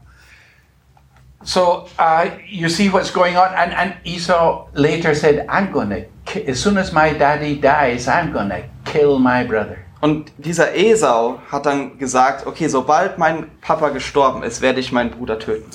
So 1.48 1.88
uh, 1.98 2.30
you 2.46 2.68
see 2.68 2.90
what's 2.90 3.10
going 3.10 3.38
on, 3.38 3.54
and, 3.56 3.72
and 3.72 3.94
Esau 4.04 4.68
later 4.74 5.16
said, 5.16 5.46
"I'm 5.48 5.72
gonna, 5.72 6.02
ki- 6.26 6.46
as 6.46 6.60
soon 6.60 6.78
as 6.78 6.92
my 6.92 7.14
daddy 7.14 7.56
dies, 7.56 8.10
I'm 8.10 8.34
gonna 8.34 8.64
kill 8.84 9.18
my 9.18 9.46
brother." 9.46 9.78
Und 10.02 10.34
dieser 10.38 10.76
Esau 10.76 11.40
hat 11.50 11.66
dann 11.66 11.98
gesagt, 11.98 12.46
okay, 12.46 12.68
sobald 12.68 13.18
mein 13.18 13.50
Papa 13.62 13.90
gestorben 13.90 14.44
ist, 14.44 14.62
werde 14.62 14.82
ich 14.82 14.92
meinen 14.92 15.10
Bruder 15.10 15.40
töten. 15.40 15.72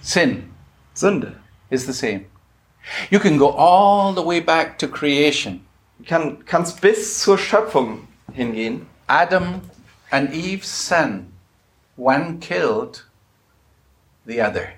Sin 0.00 0.50
Sünde. 0.94 1.34
is 1.68 1.84
the 1.84 1.92
same. 1.92 2.24
You 3.10 3.18
can 3.20 3.36
go 3.36 3.50
all 3.50 4.14
the 4.14 4.22
way 4.24 4.40
back 4.40 4.78
to 4.78 4.88
creation. 4.88 5.60
Kann, 6.06 6.44
kannst 6.46 6.80
bis 6.80 7.20
zur 7.20 7.36
Schöpfung 7.36 8.08
hingehen. 8.32 8.86
Adam 9.08 9.60
and 10.10 10.32
Eve's 10.32 10.68
son, 10.88 11.32
one 11.96 12.38
killed 12.40 13.04
the 14.28 14.42
other. 14.42 14.68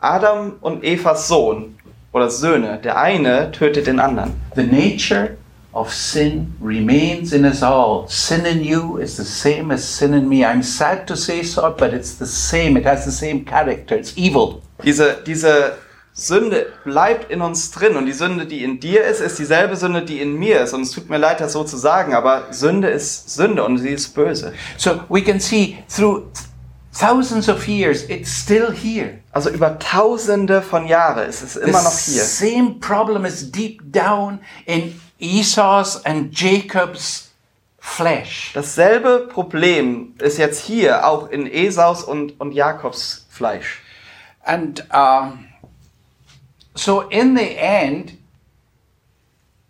Adam 0.00 0.58
und 0.60 0.84
Evas 0.84 1.28
Sohn 1.28 1.78
oder 2.12 2.28
Söhne, 2.28 2.78
der 2.82 2.98
eine 2.98 3.52
tötet 3.52 3.86
den 3.86 4.00
anderen. 4.00 4.32
The 4.56 4.64
nature 4.64 5.36
of 5.72 5.92
sin 5.92 6.52
remains 6.60 7.32
in 7.32 7.44
us 7.44 7.62
all. 7.62 8.06
Sin 8.08 8.44
in 8.44 8.64
you 8.64 8.98
is 8.98 9.16
the 9.16 9.24
same 9.24 9.72
as 9.72 9.84
sin 9.84 10.12
in 10.12 10.28
me. 10.28 10.44
I'm 10.44 10.62
sad 10.62 11.06
to 11.06 11.14
say 11.14 11.42
so, 11.44 11.72
but 11.76 11.92
it's 11.92 12.18
the 12.18 12.26
same. 12.26 12.78
It 12.78 12.84
has 12.84 13.04
the 13.04 13.12
same 13.12 13.44
character. 13.44 13.96
It's 13.96 14.16
evil. 14.16 14.62
Diese, 14.82 15.18
diese 15.24 15.74
Sünde 16.12 16.66
bleibt 16.84 17.30
in 17.30 17.40
uns 17.40 17.70
drin 17.70 17.96
und 17.96 18.06
die 18.06 18.12
Sünde, 18.12 18.46
die 18.46 18.64
in 18.64 18.80
dir 18.80 19.04
ist, 19.04 19.20
ist 19.20 19.38
dieselbe 19.38 19.76
Sünde, 19.76 20.02
die 20.02 20.20
in 20.20 20.34
mir 20.34 20.62
ist. 20.62 20.74
Und 20.74 20.82
es 20.82 20.90
tut 20.90 21.08
mir 21.08 21.18
leid, 21.18 21.40
das 21.40 21.52
so 21.52 21.62
zu 21.62 21.76
sagen, 21.76 22.14
aber 22.14 22.48
Sünde 22.50 22.88
ist 22.88 23.30
Sünde 23.30 23.62
und 23.62 23.78
sie 23.78 23.90
ist 23.90 24.14
böse. 24.16 24.52
So 24.76 25.02
we 25.08 25.22
can 25.22 25.38
see 25.38 25.78
through 25.94 26.24
thousands 26.92 27.48
of 27.48 27.66
years, 27.68 28.04
it's 28.08 28.30
still 28.30 28.70
here. 28.72 29.18
Also 29.32 29.50
über 29.50 29.78
tausende 29.78 30.62
von 30.62 30.86
Jahren 30.86 31.28
ist 31.28 31.42
es 31.42 31.56
immer 31.56 31.82
noch 31.82 31.90
the 31.92 32.12
hier. 32.12 32.22
same 32.22 32.74
problem 32.80 33.24
is 33.24 33.50
deep 33.50 33.80
down 33.92 34.40
in 34.66 35.00
Esau's 35.20 36.04
and 36.04 36.32
Jacob's 36.32 37.30
flesh. 37.78 38.52
Dasselbe 38.54 39.28
Problem 39.28 40.14
ist 40.18 40.38
jetzt 40.38 40.60
hier 40.60 41.06
auch 41.06 41.30
in 41.30 41.46
Esaus 41.46 42.04
und, 42.04 42.38
und 42.40 42.52
Jakobs 42.52 43.26
Fleisch. 43.30 43.80
And 44.42 44.84
um, 44.92 45.46
so, 46.74 47.02
in 47.02 47.36
the 47.36 47.56
end, 47.56 48.14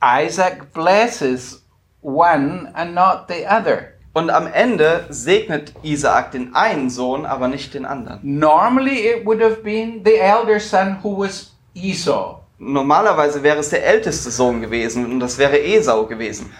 Isaac 0.02 0.72
blesses 0.72 1.62
one 2.02 2.70
and 2.74 2.94
not 2.94 3.28
the 3.28 3.46
other. 3.46 3.94
Und 4.12 4.30
am 4.30 4.48
Ende 4.48 5.06
segnet 5.08 5.72
Isaak 5.82 6.32
den 6.32 6.54
einen 6.54 6.90
Sohn, 6.90 7.24
aber 7.24 7.46
nicht 7.46 7.74
den 7.74 7.84
anderen. 7.84 8.18
Normally, 8.22 9.06
it 9.06 9.24
would 9.24 9.40
have 9.40 9.62
been 9.62 10.02
the 10.04 10.16
elder 10.16 10.58
son 10.58 10.98
who 11.02 11.18
was 11.18 11.52
Esau. 11.74 12.40
Normalerweise 12.58 13.42
wäre 13.42 13.58
es 13.58 13.70
der 13.70 13.86
älteste 13.86 14.30
Sohn 14.30 14.60
gewesen 14.60 15.06
und 15.06 15.20
das 15.20 15.38
wäre 15.38 15.58
Esau 15.58 16.06
gewesen. 16.06 16.52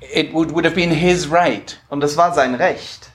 It 0.00 0.32
would, 0.32 0.52
would 0.52 0.64
have 0.64 0.74
been 0.74 0.90
his 0.90 1.30
right. 1.30 1.78
Und 1.90 2.00
das 2.00 2.16
war 2.16 2.34
sein 2.34 2.54
Recht. 2.54 3.10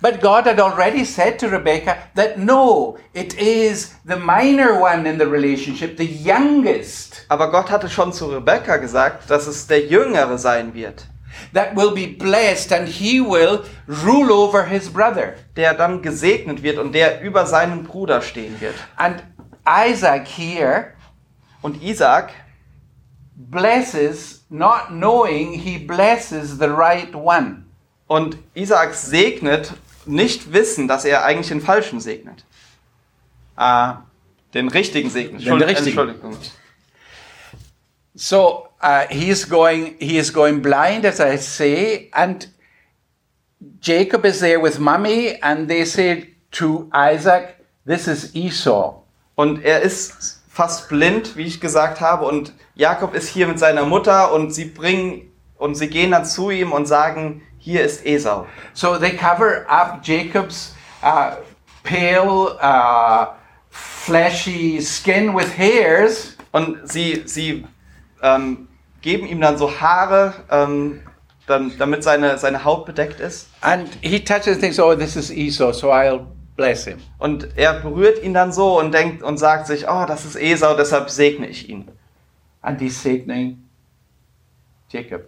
But 0.00 0.20
God 0.20 0.46
had 0.46 0.60
already 0.60 1.04
said 1.04 1.38
to 1.38 1.46
Rebekah 1.46 1.96
that 2.16 2.38
no, 2.38 2.98
it 3.14 3.34
is 3.34 3.94
the 4.04 4.16
minor 4.16 4.80
one 4.80 5.06
in 5.06 5.18
the 5.18 5.26
relationship, 5.26 5.96
the 5.96 6.04
youngest, 6.04 7.24
Aber 7.28 7.50
Gott 7.50 7.70
hatte 7.70 7.88
schon 7.88 8.12
zu 8.12 8.26
Rebekka 8.26 8.78
gesagt, 8.78 9.30
dass 9.30 9.46
es 9.46 9.66
der 9.66 9.86
Jüngere 9.86 10.38
sein 10.38 10.74
wird, 10.74 11.06
that 11.52 11.74
will 11.76 11.92
be 11.94 12.06
blessed 12.06 12.72
and 12.72 12.88
he 12.88 13.20
will 13.20 13.64
rule 13.86 14.30
over 14.32 14.64
his 14.66 14.88
brother. 14.90 15.34
der 15.56 15.74
dann 15.74 16.02
gesegnet 16.02 16.62
wird 16.62 16.78
und 16.78 16.92
der 16.92 17.20
über 17.20 17.46
seinen 17.46 17.84
Bruder 17.84 18.20
stehen 18.22 18.60
wird. 18.60 18.74
And 18.96 19.22
Isaac 19.66 20.26
here 20.28 20.92
Und 21.62 21.82
Isaak 21.82 22.30
blesses, 23.34 24.44
not 24.48 24.88
knowing 24.88 25.52
he 25.52 25.78
blesses 25.78 26.58
the 26.58 26.66
right 26.68 27.14
one. 27.14 27.64
und 28.06 28.36
Isaak 28.54 28.94
segnet, 28.94 29.72
nicht 30.06 30.52
wissen, 30.52 30.86
dass 30.86 31.04
er 31.04 31.24
eigentlich 31.24 31.48
den 31.48 31.60
Falschen 31.60 32.00
segnet. 32.00 32.44
Uh, 33.58 33.94
Den 34.54 34.68
richtigen 34.68 35.10
segnet. 35.10 35.44
Den 35.44 35.54
richtigen. 35.60 35.86
Entschuldigung. 35.86 36.36
so 38.14 38.65
uh, 38.80 39.06
he 39.10 39.30
is 39.30 39.44
going, 39.44 39.96
he 39.98 40.18
is 40.18 40.30
going 40.30 40.62
blind, 40.62 41.04
as 41.04 41.20
I 41.20 41.36
say, 41.36 42.10
and 42.12 42.46
Jacob 43.80 44.24
is 44.24 44.40
there 44.40 44.60
with 44.60 44.78
mommy, 44.78 45.40
and 45.42 45.68
they 45.68 45.84
say 45.84 46.34
to 46.52 46.88
Isaac, 46.92 47.64
"This 47.84 48.08
is 48.08 48.34
Esau." 48.34 49.02
Und 49.36 49.64
er 49.64 49.82
ist 49.82 50.40
fast 50.48 50.88
blind, 50.88 51.36
wie 51.36 51.44
ich 51.44 51.60
gesagt 51.60 52.00
habe, 52.00 52.24
und 52.24 52.52
Jakob 52.74 53.14
ist 53.14 53.28
hier 53.28 53.46
mit 53.46 53.58
seiner 53.58 53.84
Mutter 53.84 54.32
und 54.32 54.54
sie 54.54 54.64
bringen 54.64 55.30
und 55.58 55.74
sie 55.74 55.88
gehen 55.88 56.12
dann 56.12 56.24
zu 56.24 56.50
ihm 56.50 56.72
und 56.72 56.86
sagen, 56.86 57.42
hier 57.58 57.82
ist 57.82 58.06
Esau. 58.06 58.46
So 58.72 58.98
they 58.98 59.14
cover 59.16 59.66
up 59.68 60.00
Jacob's 60.02 60.74
uh, 61.02 61.36
pale, 61.82 62.56
uh, 62.62 63.34
fleshy 63.70 64.80
skin 64.80 65.34
with 65.34 65.58
hairs, 65.58 66.36
Und 66.56 66.90
sie, 66.90 67.22
sie 67.26 67.66
ähm, 68.22 68.68
geben 69.02 69.26
ihm 69.26 69.40
dann 69.40 69.58
so 69.58 69.80
Haare, 69.80 70.34
ähm, 70.50 71.00
dann, 71.46 71.72
damit 71.78 72.02
seine, 72.02 72.38
seine 72.38 72.64
Haut 72.64 72.86
bedeckt 72.86 73.20
ist. 73.20 73.48
and 73.60 73.88
he 74.00 74.18
touches 74.18 74.48
and 74.48 74.60
thinks, 74.60 74.78
"Oh, 74.80 74.94
this 74.94 75.14
is 75.16 75.30
Esau, 75.30 75.72
so 75.72 75.92
I'll 75.92 76.26
bless 76.56 76.84
him." 76.84 76.98
Und 77.18 77.48
er 77.56 77.74
berührt 77.74 78.22
ihn 78.22 78.34
dann 78.34 78.52
so 78.52 78.78
und 78.80 78.92
denkt 78.92 79.22
und 79.22 79.36
sagt 79.38 79.66
sich, 79.68 79.88
oh, 79.88 80.04
das 80.06 80.24
ist 80.24 80.36
Esau, 80.36 80.74
deshalb 80.76 81.08
segne 81.10 81.46
ich 81.46 81.68
ihn. 81.68 81.88
And 82.62 82.80
he's 82.80 83.00
signaling 83.00 83.62
Jacob. 84.90 85.22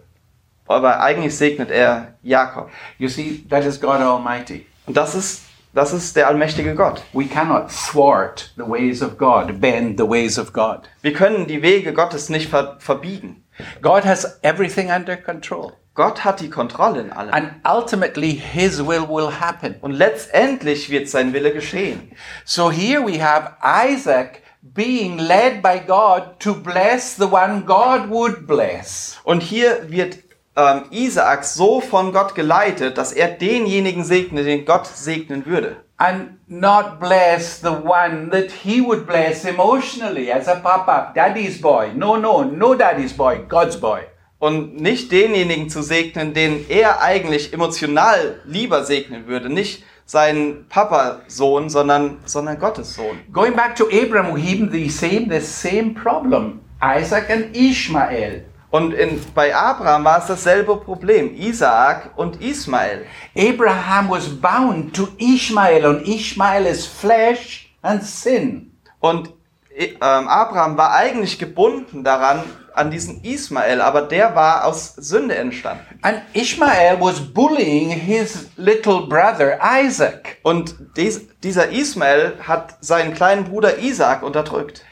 Aber 0.67 1.01
eigentlich 1.01 1.35
segnet 1.35 1.71
er 1.71 2.15
Jakob. 2.21 2.69
You 2.97 3.07
see, 3.07 3.45
that 3.49 3.63
is 3.65 3.79
God 3.79 4.01
Almighty. 4.01 4.65
Und 4.85 4.97
das 4.97 5.15
ist, 5.15 5.43
das 5.73 5.93
ist 5.93 6.15
der 6.15 6.27
allmächtige 6.27 6.75
Gott. 6.75 7.03
We 7.13 7.25
cannot 7.25 7.69
thwart 7.69 8.51
the 8.57 8.67
ways 8.67 9.01
of 9.01 9.17
God, 9.17 9.59
bend 9.59 9.99
the 9.99 10.09
ways 10.09 10.39
of 10.39 10.53
God. 10.53 10.89
Wir 11.01 11.13
können 11.13 11.47
die 11.47 11.61
Wege 11.61 11.93
Gottes 11.93 12.29
nicht 12.29 12.49
ver 12.49 12.77
verbiegen. 12.79 13.43
God 13.81 14.05
has 14.05 14.39
everything 14.41 14.89
under 14.91 15.17
control. 15.17 15.73
Gott 15.93 16.23
hat 16.23 16.39
die 16.39 16.49
Kontrolle 16.49 17.01
in 17.01 17.11
allem. 17.11 17.33
And 17.33 17.51
ultimately, 17.65 18.31
His 18.31 18.79
will 18.79 19.07
will 19.09 19.31
happen. 19.39 19.75
Und 19.81 19.91
letztendlich 19.91 20.89
wird 20.89 21.09
sein 21.09 21.33
Wille 21.33 21.51
geschehen. 21.51 22.11
So 22.45 22.71
here 22.71 23.05
we 23.05 23.21
have 23.21 23.55
Isaac 23.61 24.41
being 24.61 25.17
led 25.17 25.61
by 25.61 25.79
God 25.85 26.39
to 26.39 26.53
bless 26.53 27.15
the 27.15 27.25
one 27.25 27.63
God 27.65 28.09
would 28.09 28.47
bless. 28.47 29.19
Und 29.23 29.43
hier 29.43 29.89
wird 29.89 30.19
ähm, 30.59 30.83
Isaak 30.91 31.43
so 31.43 31.79
von 31.81 32.11
Gott 32.11 32.35
geleitet, 32.35 32.97
dass 32.97 33.11
er 33.11 33.29
denjenigen 33.29 34.03
segnet, 34.03 34.45
den 34.45 34.65
Gott 34.65 34.87
segnen 34.87 35.45
würde. 35.45 35.77
And 35.97 36.37
not 36.47 36.99
bless 36.99 37.59
the 37.59 37.67
one 37.67 38.29
that 38.31 38.51
he 38.51 38.81
would 38.81 39.05
bless 39.05 39.43
emotionally 39.45 40.31
as 40.31 40.47
a 40.47 40.55
papa, 40.55 41.11
daddy's 41.13 41.61
boy. 41.61 41.91
No, 41.93 42.15
no, 42.15 42.43
no 42.43 42.73
daddy's 42.73 43.13
boy, 43.13 43.39
God's 43.47 43.77
boy. 43.77 44.01
Und 44.39 44.79
nicht 44.79 45.11
denjenigen 45.11 45.69
zu 45.69 45.81
segnen, 45.81 46.33
den 46.33 46.65
er 46.69 47.01
eigentlich 47.01 47.51
emotional 47.51 48.39
lieber 48.45 48.85
segnen 48.85 49.27
würde. 49.27 49.49
Nicht 49.49 49.83
seinen 50.05 50.65
Papa-Sohn, 50.69 51.69
sondern, 51.69 52.19
sondern 52.25 52.57
Gottes 52.57 52.95
Sohn. 52.95 53.19
Going 53.33 53.53
back 53.53 53.75
to 53.75 53.85
Abraham, 53.91 54.33
we 54.33 54.41
have 54.41 54.71
the 54.71 54.89
same, 54.89 55.27
the 55.29 55.41
same 55.41 55.93
problem. 55.93 56.61
Isaac 56.81 57.29
and 57.29 57.55
Ishmael. 57.55 58.43
Und 58.71 58.93
in, 58.93 59.21
bei 59.33 59.55
Abraham 59.55 60.03
war 60.03 60.19
es 60.19 60.27
dasselbe 60.27 60.77
Problem. 60.77 61.35
Isaak 61.35 62.11
und 62.15 62.41
Ismael. 62.41 63.05
Abraham 63.35 64.09
was 64.09 64.29
bound 64.29 64.95
to 64.95 65.07
Ishmael, 65.17 65.85
and 65.85 66.07
Ishmael 66.07 66.65
is 66.65 66.85
flesh 66.85 67.73
and 67.81 68.03
sin. 68.03 68.71
Und 68.99 69.29
äh, 69.75 69.85
ähm, 69.85 70.27
Abraham 70.27 70.77
war 70.77 70.93
eigentlich 70.93 71.39
gebunden 71.39 72.03
daran, 72.03 72.43
an 72.79 72.91
diesen 72.91 73.23
Ismael, 73.23 73.81
aber 73.81 74.03
der 74.03 74.35
war 74.35 74.65
aus 74.65 74.95
Sünde 74.95 75.35
entstanden. 75.35 75.99
And 76.01 76.21
Ishmael 76.33 76.99
was 76.99 77.19
bullying 77.19 77.89
his 77.89 78.49
little 78.55 79.07
brother 79.07 79.59
Isaac. 79.61 80.37
Und 80.43 80.75
dies, 80.95 81.27
dieser 81.43 81.69
Ismael 81.71 82.37
hat 82.47 82.77
seinen 82.79 83.13
kleinen 83.13 83.45
Bruder 83.45 83.79
Isaak 83.79 84.23
unterdrückt. 84.23 84.85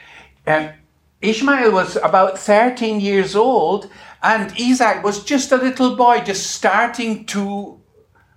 And 0.44 0.74
Ishmael 1.20 1.72
was 1.72 1.96
about 1.96 2.38
13 2.38 3.00
years 3.00 3.34
old, 3.34 3.88
and 4.22 4.52
Isaac 4.58 5.02
was 5.02 5.24
just 5.24 5.52
a 5.52 5.56
little 5.56 5.96
boy, 5.96 6.20
just 6.24 6.52
starting 6.54 7.26
to 7.26 7.80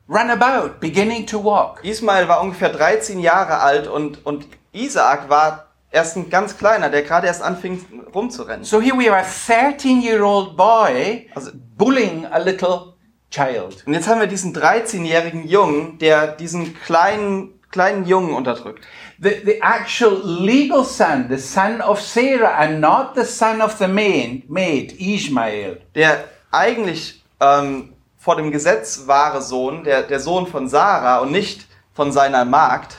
run 0.07 0.29
about, 0.31 0.79
beginning 0.79 1.25
to 1.27 1.37
walk. 1.37 1.81
Ismael 1.83 2.27
war 2.27 2.41
ungefähr 2.41 2.69
13 2.69 3.19
Jahre 3.19 3.59
alt 3.61 3.87
und, 3.87 4.25
und 4.25 4.47
Isaak 4.73 5.29
war 5.29 5.67
erst 5.91 6.17
ein 6.17 6.29
ganz 6.29 6.57
kleiner, 6.57 6.89
der 6.89 7.03
gerade 7.03 7.27
erst 7.27 7.43
anfing 7.43 7.85
rumzurennen. 8.13 8.65
So 8.65 8.81
here 8.81 8.97
we 8.97 9.11
are, 9.11 9.21
a 9.21 9.23
13 9.25 10.01
year 10.01 10.23
old 10.23 10.57
boy 10.57 11.27
Also- 11.35 11.51
bullying 11.77 12.25
a 12.25 12.39
little 12.39 12.93
child. 13.29 13.83
Und 13.85 13.93
jetzt 13.93 14.07
haben 14.07 14.19
wir 14.19 14.27
diesen 14.27 14.53
13-jährigen 14.55 15.47
Jungen, 15.47 15.97
der 15.99 16.27
diesen 16.27 16.75
kleinen, 16.81 17.60
kleinen 17.71 18.05
Jungen 18.05 18.33
unterdrückt. 18.33 18.83
The, 19.21 19.41
the 19.45 19.61
actual 19.61 20.21
legal 20.23 20.83
son, 20.83 21.27
the 21.29 21.37
son 21.37 21.81
of 21.81 21.99
Sarah, 22.01 22.57
and 22.57 22.79
not 22.79 23.15
the 23.15 23.25
son 23.25 23.61
of 23.61 23.77
the 23.77 23.87
maid, 23.87 24.49
maid 24.49 24.95
Ishmael. 24.99 25.81
Der 25.95 26.25
eigentlich 26.51 27.23
ähm, 27.39 27.93
vor 28.17 28.35
dem 28.35 28.51
Gesetz 28.51 29.03
wahre 29.07 29.41
Sohn, 29.41 29.83
der, 29.83 30.03
der 30.03 30.19
Sohn 30.19 30.47
von 30.47 30.67
Sarah 30.67 31.19
und 31.19 31.31
nicht 31.31 31.67
von 31.93 32.11
seiner 32.11 32.45
Magd, 32.45 32.97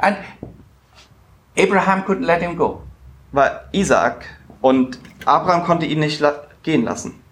And 0.00 0.16
Abraham 1.56 2.04
couldn't 2.04 2.24
let 2.24 2.40
him 2.40 2.56
go. 2.56 2.82
war 3.32 3.64
Isaak. 3.72 4.24
Und 4.60 4.98
Abraham 5.24 5.64
konnte 5.64 5.86
ihn 5.86 6.00
nicht 6.00 6.20
la 6.20 6.42
gehen 6.62 6.84
lassen. 6.84 7.22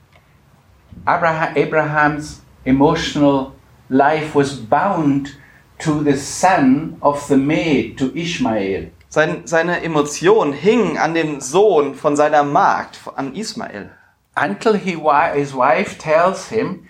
Abraham, 1.05 1.55
Abraham's 1.57 2.43
emotional 2.65 3.53
life 3.89 4.35
was 4.35 4.57
bound 4.57 5.37
to 5.79 6.03
the 6.03 6.17
son 6.17 6.97
of 7.01 7.27
the 7.29 7.37
maid, 7.37 7.99
to 7.99 8.13
Ishmael. 8.15 8.91
Sein, 9.09 9.47
seine 9.47 9.83
Emotionen 9.83 10.53
hingen 10.53 10.97
an 10.99 11.15
dem 11.15 11.41
Sohn 11.41 11.95
von 11.95 12.17
seiner 12.17 12.43
Magd, 12.43 12.99
an 13.17 13.35
Ismael. 13.35 13.91
Until 14.35 14.75
he, 14.75 14.97
his 15.35 15.55
wife 15.55 15.99
tells 15.99 16.49
him 16.49 16.87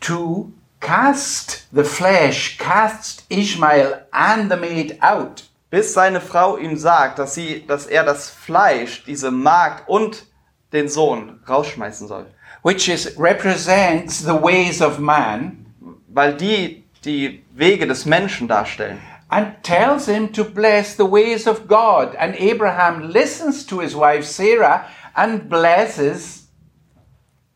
to 0.00 0.52
cast 0.80 1.66
the 1.72 1.84
flesh, 1.84 2.58
cast 2.58 3.24
Ishmael 3.30 4.02
and 4.12 4.50
the 4.50 4.56
maid 4.56 4.98
out. 5.00 5.44
Bis 5.70 5.92
seine 5.92 6.20
Frau 6.20 6.56
ihm 6.56 6.76
sagt, 6.76 7.18
dass, 7.18 7.34
sie, 7.34 7.64
dass 7.66 7.86
er 7.86 8.04
das 8.04 8.30
Fleisch, 8.30 9.04
diese 9.04 9.30
Magd 9.30 9.88
und 9.88 10.24
den 10.72 10.88
Sohn 10.88 11.40
rausschmeißen 11.48 12.08
soll. 12.08 12.26
which 12.62 12.88
is 12.88 13.14
represents 13.18 14.18
the 14.18 14.34
ways 14.34 14.80
of 14.80 14.98
man, 14.98 15.64
Weil 16.08 16.34
die 16.36 16.84
die 17.04 17.44
Wege 17.54 17.86
des 17.86 18.04
Menschen 18.06 18.48
darstellen. 18.48 18.98
and 19.30 19.62
tells 19.62 20.06
him 20.06 20.28
to 20.32 20.44
bless 20.44 20.96
the 20.96 21.04
ways 21.04 21.46
of 21.46 21.68
God. 21.68 22.14
And 22.16 22.34
Abraham 22.36 23.10
listens 23.10 23.64
to 23.66 23.80
his 23.80 23.94
wife 23.94 24.24
Sarah 24.24 24.88
and 25.14 25.48
blesses 25.48 26.48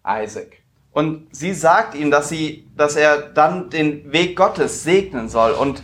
Isaac. 0.05 0.63
Und 0.95 1.35
sie 1.35 1.55
sagt 1.55 1.95
ihm, 1.95 2.11
dass, 2.11 2.29
sie, 2.29 2.69
dass 2.77 2.97
er 2.97 3.23
dann 3.23 3.71
den 3.71 4.13
Weg 4.13 4.37
Gottes 4.37 4.83
segnen 4.83 5.31
soll. 5.31 5.53
Und 5.53 5.83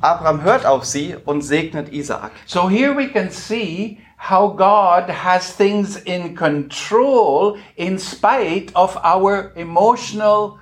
Abraham 0.00 0.42
hört 0.42 0.64
auf 0.64 0.86
sie 0.86 1.14
und 1.26 1.42
segnet 1.42 1.92
Isaak. 1.92 2.32
So 2.46 2.68
here 2.68 2.96
we 2.96 3.08
can 3.08 3.30
see 3.30 3.98
how 4.16 4.48
God 4.48 5.10
has 5.10 5.54
things 5.54 5.96
in 5.96 6.34
control 6.34 7.58
in 7.76 7.98
spite 7.98 8.74
of 8.74 8.96
our 9.04 9.52
emotional, 9.56 10.58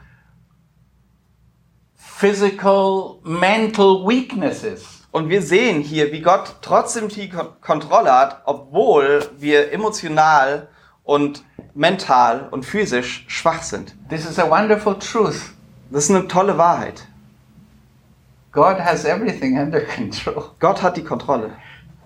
physical, 2.24 3.20
mental 3.22 4.06
weaknesses. 4.06 5.02
Und 5.12 5.28
wir 5.28 5.42
sehen 5.42 5.82
hier, 5.82 6.10
wie 6.10 6.22
Gott 6.22 6.56
trotzdem 6.62 7.08
die 7.08 7.28
Kon 7.28 7.48
Kontrolle 7.60 8.10
hat, 8.10 8.40
obwohl 8.46 9.28
wir 9.36 9.70
emotional 9.72 10.68
und 11.02 11.44
mental 11.74 12.48
und 12.50 12.64
physisch 12.64 13.26
schwach 13.28 13.62
sind. 13.62 13.94
This 14.08 14.24
is 14.24 14.38
a 14.38 14.48
wonderful 14.48 14.98
truth. 14.98 15.52
Das 15.90 16.04
ist 16.04 16.10
eine 16.16 16.26
tolle 16.26 16.56
Wahrheit. 16.56 17.06
God 18.52 18.78
has 18.78 19.04
everything 19.04 19.58
under 19.60 19.82
control. 19.82 20.52
Gott 20.60 20.80
hat 20.80 20.96
die 20.96 21.04
Kontrolle. 21.04 21.50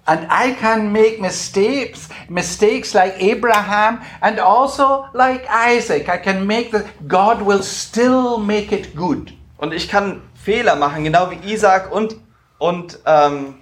And 0.06 0.26
I 0.32 0.52
can 0.52 0.90
make 0.90 1.20
mistakes, 1.20 2.08
mistakes 2.28 2.92
like 2.92 3.22
Abraham 3.22 4.00
and 4.20 4.40
also 4.40 5.04
like 5.12 5.46
Isaac. 5.48 6.08
I 6.08 6.18
can 6.18 6.44
make 6.44 6.72
the, 6.72 6.82
God 7.06 7.40
will 7.40 7.62
still 7.62 8.38
make 8.38 8.72
it 8.72 8.96
good. 8.96 9.37
Und 9.58 9.74
ich 9.74 9.88
kann 9.88 10.22
Fehler 10.34 10.76
machen, 10.76 11.04
genau 11.04 11.30
wie 11.30 11.52
Isaac 11.52 11.92
und, 11.92 12.16
und 12.58 12.98
ähm, 13.04 13.54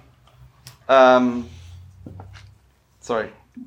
ähm, 0.87 1.45
sorry. 2.99 3.25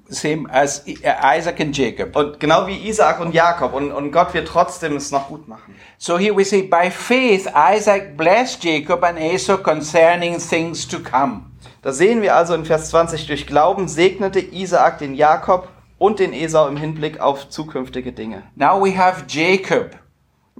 Same 0.09 0.49
as 0.53 0.87
I- 0.87 0.99
Isaac 1.37 1.61
and 1.61 1.77
Jacob. 1.77 2.15
Und 2.15 2.39
genau 2.39 2.67
wie 2.69 2.89
Isaac 2.89 3.19
und 3.19 3.35
Jakob. 3.35 3.75
Und, 3.75 3.91
und 3.91 4.13
Gott 4.13 4.33
wird 4.35 4.47
trotzdem 4.47 4.95
es 4.97 5.11
noch 5.11 5.27
gut 5.29 5.49
machen. 5.49 5.75
So 5.99 6.17
here 6.17 6.37
we 6.37 6.45
see, 6.45 6.63
by 6.63 6.91
faith, 6.91 7.49
Isaac 7.55 8.17
blessed 8.17 8.63
Jacob 8.63 9.03
and 9.03 9.19
Esau 9.19 9.57
concerning 9.59 10.39
things 10.39 10.87
to 10.87 11.01
come. 11.01 11.43
Da 11.83 11.93
sehen 11.93 12.23
wir 12.23 12.37
also 12.37 12.55
in 12.55 12.65
Vers 12.65 12.91
20, 12.91 13.27
durch 13.27 13.47
Glauben 13.49 13.89
segnete 13.89 14.39
Isaak 14.39 14.99
den 14.99 15.15
Jakob 15.15 15.69
und 15.99 16.21
den 16.21 16.33
Esau 16.33 16.69
im 16.69 16.77
Hinblick 16.77 17.19
auf 17.21 17.49
zukünftige 17.49 18.13
Dinge. 18.13 18.45
Now 18.55 18.81
we 18.85 18.97
have 18.97 19.25
Jacob, 19.27 19.97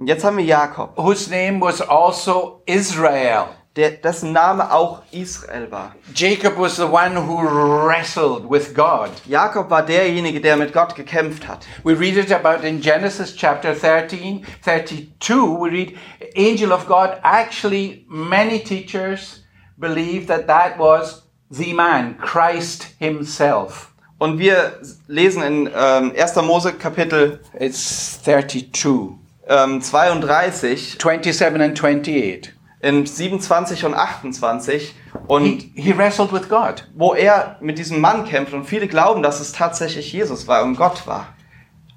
Und 0.01 0.07
jetzt 0.07 0.23
haben 0.23 0.37
wir 0.37 0.43
Jakob. 0.43 0.97
whose 0.97 1.29
name 1.29 1.61
was 1.61 1.79
also 1.79 2.63
Israel. 2.65 3.49
der, 3.75 3.91
dessen 3.91 4.31
Name 4.33 4.73
auch 4.73 5.03
Israel 5.11 5.71
war. 5.71 5.95
Jacob 6.15 6.57
was 6.57 6.77
the 6.77 6.87
one 6.87 7.15
who 7.15 7.37
wrestled 7.43 8.49
with 8.49 8.73
God. 8.73 9.11
Jakob 9.27 9.69
war 9.69 9.85
derjenige, 9.85 10.41
der 10.41 10.57
mit 10.57 10.73
Gott 10.73 10.95
gekämpft 10.95 11.47
hat. 11.47 11.67
We 11.83 11.93
read 11.93 12.17
it 12.17 12.31
about 12.31 12.65
in 12.65 12.81
Genesis 12.81 13.35
chapter 13.35 13.75
13, 13.75 14.43
32. 14.63 15.61
We 15.61 15.69
read, 15.69 15.93
angel 16.35 16.71
of 16.71 16.87
God. 16.87 17.19
Actually, 17.21 18.03
many 18.09 18.57
teachers 18.57 19.43
believe 19.77 20.25
that 20.25 20.47
that 20.47 20.79
was 20.79 21.27
the 21.51 21.75
man, 21.75 22.17
Christ 22.17 22.87
himself. 22.97 23.91
Und 24.17 24.39
wir 24.39 24.79
lesen 25.07 25.43
in 25.43 25.69
ähm, 25.75 26.11
1. 26.17 26.35
Mose 26.37 26.73
Kapitel 26.73 27.39
It's 27.53 28.19
32, 28.23 29.20
ähm, 29.51 29.81
32 29.81 30.97
27 30.99 31.61
and 31.61 31.77
28. 31.77 32.53
in 32.81 33.05
27 33.05 33.85
und 33.85 33.93
28 33.93 34.95
und 35.27 35.43
He, 35.43 35.71
he 35.75 35.97
wrestled 35.97 36.31
with 36.31 36.47
God. 36.49 36.87
wo 36.95 37.13
er 37.13 37.57
mit 37.59 37.77
diesem 37.77 37.99
Mann 37.99 38.25
kämpft 38.25 38.53
und 38.53 38.65
viele 38.65 38.87
glauben, 38.87 39.21
dass 39.21 39.39
es 39.39 39.51
tatsächlich 39.51 40.11
Jesus 40.13 40.47
war 40.47 40.63
und 40.63 40.75
Gott 40.77 41.05
war. 41.05 41.27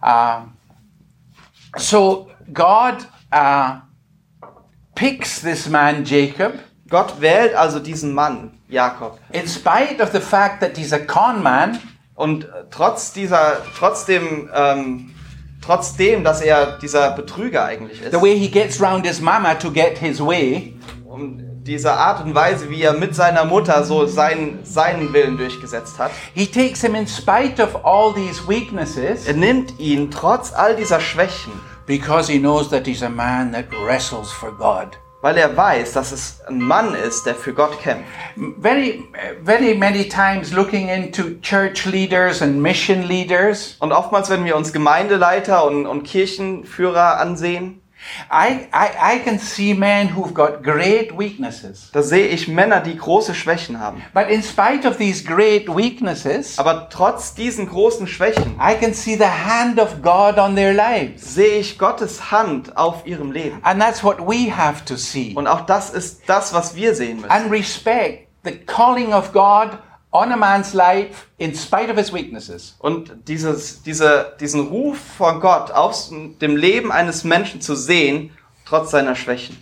Um, 0.02 0.52
so 1.78 2.28
God 2.52 3.06
uh, 3.34 3.76
picks 4.94 5.40
this 5.40 5.68
man, 5.68 6.04
Jacob, 6.04 6.52
Gott 6.90 7.20
wählt 7.20 7.54
also 7.54 7.78
diesen 7.78 8.12
Mann, 8.12 8.58
Jakob. 8.68 9.18
in 9.32 9.48
spite 9.48 10.02
of 10.02 10.10
the 10.12 10.20
fact 10.20 10.60
that 10.60 10.76
he's 10.76 10.92
a 10.92 10.98
con 10.98 11.42
man. 11.42 11.78
Und 12.16 12.46
trotz 12.70 13.12
dieser, 13.12 13.56
trotzdem, 13.76 14.48
ähm, 14.54 15.13
trotzdem, 15.64 16.24
dass 16.24 16.40
er 16.40 16.78
dieser 16.78 17.10
Betrüger 17.12 17.64
eigentlich 17.64 18.02
ist, 18.02 18.12
The 18.12 18.20
way 18.20 18.38
he 18.38 18.48
gets 18.48 18.80
round 18.80 19.06
his 19.06 19.20
mama 19.20 19.54
to 19.54 19.70
get 19.70 19.98
his 19.98 20.20
way, 20.20 20.74
um 21.04 21.40
diese 21.62 21.92
Art 21.92 22.24
und 22.24 22.34
Weise, 22.34 22.68
wie 22.68 22.82
er 22.82 22.92
mit 22.92 23.14
seiner 23.14 23.44
Mutter 23.44 23.84
so 23.84 24.06
seinen, 24.06 24.64
seinen 24.64 25.12
Willen 25.12 25.38
durchgesetzt 25.38 25.98
hat, 25.98 26.10
he 26.34 26.46
takes 26.46 26.82
him 26.82 26.94
in 26.94 27.06
spite 27.06 27.62
of 27.62 27.84
all 27.84 28.12
these 28.12 28.46
weaknesses. 28.46 29.26
Er 29.26 29.34
nimmt 29.34 29.78
ihn 29.78 30.10
trotz 30.10 30.52
all 30.52 30.76
dieser 30.76 31.00
Schwächen, 31.00 31.52
because 31.86 32.30
he 32.30 32.38
knows 32.38 32.68
that 32.70 32.86
he's 32.86 33.02
a 33.02 33.08
man 33.08 33.52
that 33.52 33.66
wrestles 33.86 34.30
for 34.30 34.52
God. 34.52 34.98
Weil 35.24 35.38
er 35.38 35.56
weiß, 35.56 35.94
dass 35.94 36.12
es 36.12 36.42
ein 36.46 36.58
Mann 36.58 36.94
ist, 36.94 37.24
der 37.24 37.34
für 37.34 37.54
Gott 37.54 37.80
kämpft. 37.80 38.04
Very, 38.60 39.04
very 39.42 39.74
many 39.74 40.06
times 40.06 40.52
looking 40.52 40.90
into 40.90 41.40
church 41.40 41.86
leaders 41.86 42.42
and 42.42 42.60
mission 42.60 43.04
leaders, 43.04 43.78
Und 43.80 43.92
oftmals, 43.92 44.28
wenn 44.28 44.44
wir 44.44 44.54
uns 44.54 44.74
Gemeindeleiter 44.74 45.64
und, 45.64 45.86
und 45.86 46.02
Kirchenführer 46.02 47.18
ansehen, 47.20 47.80
I, 48.30 48.68
I, 48.72 49.16
I 49.16 49.18
can 49.24 49.38
see 49.38 49.74
men 49.74 50.14
who've 50.14 50.34
got 50.34 50.62
great 50.62 51.16
weaknesses. 51.16 51.90
da 51.92 52.02
sehe 52.02 52.26
ich 52.28 52.48
Männer, 52.48 52.80
die 52.80 52.96
große 52.96 53.34
Schwächen 53.34 53.80
haben. 53.80 54.02
But 54.12 54.28
in 54.28 54.42
spite 54.42 54.86
of 54.88 54.96
these 54.98 55.24
great 55.24 55.68
weaknesses, 55.68 56.58
Aber 56.58 56.88
trotz 56.90 57.34
diesen 57.34 57.68
großen 57.68 58.06
Schwächen 58.06 58.56
I 58.60 58.74
can 58.78 58.94
see 58.94 59.16
the 59.16 59.24
hand 59.24 59.78
of 59.80 60.02
God 60.02 60.38
on 60.38 60.54
their 60.54 60.72
lives. 60.72 61.34
sehe 61.34 61.58
ich 61.58 61.78
Gottes 61.78 62.30
Hand 62.30 62.76
auf 62.76 63.06
ihrem 63.06 63.32
Leben. 63.32 63.58
And 63.62 63.80
that's 63.80 64.02
what 64.04 64.18
we 64.20 64.50
have 64.54 64.84
to 64.84 64.96
see. 64.96 65.32
Und 65.34 65.46
auch 65.46 65.62
das 65.62 65.90
ist 65.90 66.22
das, 66.28 66.52
was 66.54 66.74
wir 66.76 66.94
sehen 66.94 67.16
müssen. 67.22 67.30
And 67.30 67.50
respect 67.50 68.28
the 68.44 68.52
calling 68.52 69.12
of 69.14 69.32
God 69.32 69.78
on 70.14 70.30
a 70.30 70.36
man's 70.36 70.72
life 70.74 71.26
in 71.38 71.54
spite 71.54 71.90
of 71.90 71.98
his 71.98 72.12
weaknesses. 72.12 72.76
Und 72.78 73.28
dieses, 73.28 73.82
diese, 73.82 74.36
diesen 74.40 74.68
Ruf 74.68 74.98
von 74.98 75.40
Gott 75.40 75.72
aus 75.72 76.10
dem 76.10 76.56
Leben 76.56 76.92
eines 76.92 77.24
Menschen 77.24 77.60
zu 77.60 77.74
sehen, 77.74 78.30
trotz 78.64 78.92
seiner 78.92 79.16
Schwächen. 79.16 79.58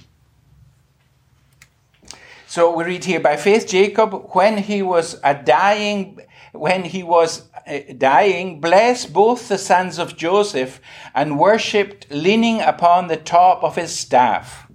So 2.46 2.76
we 2.76 2.84
read 2.84 3.02
here 3.02 3.18
by 3.18 3.38
faith 3.38 3.66
Jacob 3.66 4.34
when 4.34 4.58
he 4.58 4.82
was 4.82 5.18
a 5.24 5.32
dying 5.32 6.20
when 6.52 6.84
he 6.84 7.02
was 7.02 7.48
uh, 7.66 7.94
dying 7.96 8.60
blessed 8.60 9.14
both 9.14 9.48
the 9.48 9.56
sons 9.56 9.98
of 9.98 10.18
Joseph 10.18 10.78
and 11.14 11.38
worshipped 11.38 12.08
leaning 12.10 12.60
upon 12.60 13.08
the 13.08 13.16
top 13.16 13.62
of 13.64 13.76
his 13.76 13.98
staff. 13.98 14.68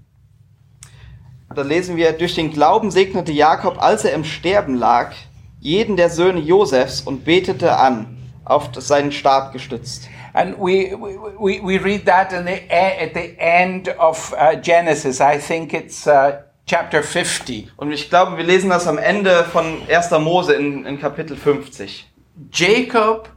Da 1.53 1.61
lesen 1.61 1.97
wir, 1.97 2.13
durch 2.13 2.33
den 2.33 2.51
Glauben 2.51 2.89
segnete 2.89 3.31
Jakob, 3.31 3.81
als 3.81 4.03
er 4.05 4.13
im 4.13 4.23
Sterben 4.23 4.75
lag, 4.75 5.13
jeden 5.59 5.97
der 5.97 6.09
Söhne 6.09 6.39
Josefs 6.39 7.01
und 7.01 7.25
betete 7.25 7.77
an, 7.77 8.17
auf 8.45 8.69
seinen 8.75 9.11
Stab 9.11 9.53
gestützt. 9.53 10.07
And 10.33 10.55
we, 10.59 10.95
we, 11.39 11.59
we 11.63 11.83
read 11.83 12.05
that 12.05 12.31
in 12.31 12.45
the, 12.45 12.61
at 12.69 13.13
the 13.15 13.35
end 13.39 13.89
of 13.97 14.33
uh, 14.33 14.55
Genesis. 14.61 15.19
I 15.19 15.39
think 15.39 15.73
it's 15.73 16.05
uh, 16.05 16.33
chapter 16.67 17.01
50. 17.01 17.71
Und 17.77 17.91
ich 17.91 18.09
glaube, 18.09 18.37
wir 18.37 18.43
lesen 18.43 18.69
das 18.69 18.87
am 18.87 18.99
Ende 18.99 19.45
von 19.45 19.81
1. 19.89 20.11
Mose 20.19 20.53
in, 20.53 20.85
in 20.85 20.99
Kapitel 20.99 21.35
50, 21.35 22.05
Jacob 22.51 23.29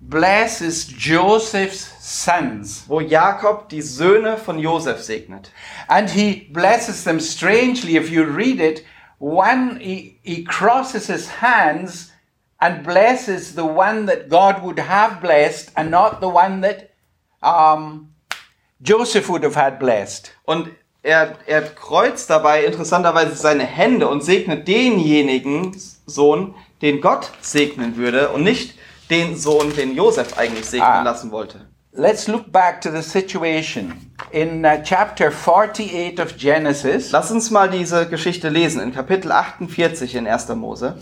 blesses 0.00 0.86
Joseph's 0.96 1.90
sons. 1.98 2.84
wo 2.86 3.00
Jakob 3.00 3.68
die 3.70 3.82
Söhne 3.82 4.36
von 4.36 4.58
Josef 4.58 5.02
segnet. 5.02 5.50
And 5.88 6.10
he 6.10 6.48
blesses 6.52 7.04
them 7.04 7.18
strangely. 7.18 7.96
If 7.96 8.10
you 8.10 8.22
read 8.22 8.60
it, 8.60 8.84
one, 9.24 9.78
he, 9.80 10.18
he 10.22 10.44
crosses 10.44 11.06
his 11.06 11.28
hands 11.40 12.12
and 12.60 12.82
blesses 12.84 13.54
the 13.54 13.64
one 13.64 14.06
that 14.06 14.28
God 14.28 14.62
would 14.62 14.78
have 14.78 15.20
blessed 15.20 15.72
and 15.76 15.90
not 15.90 16.20
the 16.20 16.28
one 16.28 16.60
that 16.60 16.90
um, 17.42 18.12
Joseph 18.82 19.28
would 19.28 19.42
have 19.42 19.54
had 19.54 19.78
blessed. 19.78 20.30
Und 20.44 20.68
er, 21.02 21.36
er 21.46 21.62
kreuzt 21.62 22.28
dabei 22.28 22.64
interessanterweise 22.64 23.34
seine 23.34 23.64
Hände 23.64 24.08
und 24.08 24.22
segnet 24.22 24.68
denjenigen 24.68 25.74
Sohn, 26.06 26.54
den 26.82 27.00
Gott 27.00 27.30
segnen 27.40 27.96
würde 27.96 28.28
und 28.30 28.42
nicht 28.44 28.78
den 29.10 29.36
Sohn, 29.36 29.74
den 29.74 29.94
Josef 29.94 30.36
eigentlich 30.36 30.66
segnen 30.66 30.86
Ah. 30.88 31.02
lassen 31.02 31.30
wollte. 31.30 31.66
Let's 31.96 32.26
look 32.26 32.50
back 32.50 32.80
to 32.80 32.90
the 32.90 33.04
situation 33.04 34.10
in 34.32 34.64
uh, 34.64 34.82
chapter 34.82 35.30
48 35.30 36.18
of 36.18 36.36
Genesis. 36.36 37.12
Lass 37.12 37.30
uns 37.30 37.52
mal 37.52 37.68
diese 37.68 38.08
Geschichte 38.08 38.48
lesen 38.48 38.80
in 38.80 38.92
Kapitel 38.92 39.30
48 39.30 40.16
in 40.16 40.26
1. 40.26 40.58
Mose. 40.58 40.96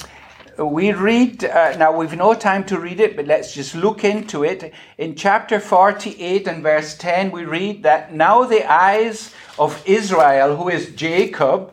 We 0.59 0.92
read, 0.92 1.44
uh, 1.44 1.78
now 1.78 1.96
we've 1.96 2.14
no 2.14 2.35
time 2.35 2.66
to 2.66 2.78
read 2.78 3.00
it, 3.00 3.16
but 3.16 3.26
let's 3.26 3.55
just 3.55 3.74
look 3.74 4.05
into 4.05 4.44
it. 4.44 4.70
In 4.98 5.16
chapter 5.16 5.61
48 5.61 6.46
and 6.46 6.62
verse 6.62 6.94
10, 6.98 7.33
we 7.33 7.46
read 7.46 7.85
that 7.85 8.12
now 8.12 8.44
the 8.44 8.70
eyes 8.70 9.33
of 9.59 9.83
Israel, 9.87 10.57
who 10.57 10.68
is 10.68 10.94
Jacob, 10.94 11.72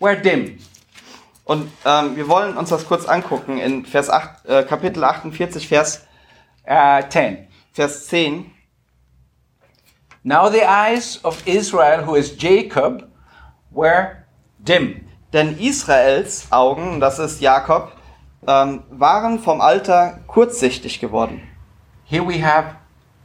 were 0.00 0.16
dim. 0.16 0.58
Und 1.44 1.70
ähm, 1.84 2.16
wir 2.16 2.28
wollen 2.28 2.56
uns 2.56 2.70
das 2.70 2.86
kurz 2.86 3.04
angucken 3.04 3.58
in 3.58 3.84
Vers 3.84 4.08
8, 4.08 4.46
äh, 4.46 4.62
Kapitel 4.62 5.04
48, 5.04 5.68
Vers, 5.68 6.06
Uh, 6.66 7.02
10. 7.06 7.46
Vers 7.74 8.06
10. 8.06 8.53
Now 10.26 10.48
the 10.48 10.66
eyes 10.66 11.20
of 11.22 11.46
Israel, 11.46 12.06
who 12.06 12.14
is 12.14 12.34
Jacob, 12.34 13.10
were 13.70 14.24
dim. 14.58 15.04
Denn 15.34 15.58
Israels 15.58 16.46
Augen, 16.50 16.98
das 16.98 17.18
ist 17.18 17.42
Jakob, 17.42 17.92
ähm, 18.46 18.84
waren 18.88 19.38
vom 19.38 19.60
Alter 19.60 20.20
kurzsichtig 20.26 20.98
geworden. 20.98 21.42
Here 22.04 22.26
we 22.26 22.42
have 22.42 22.76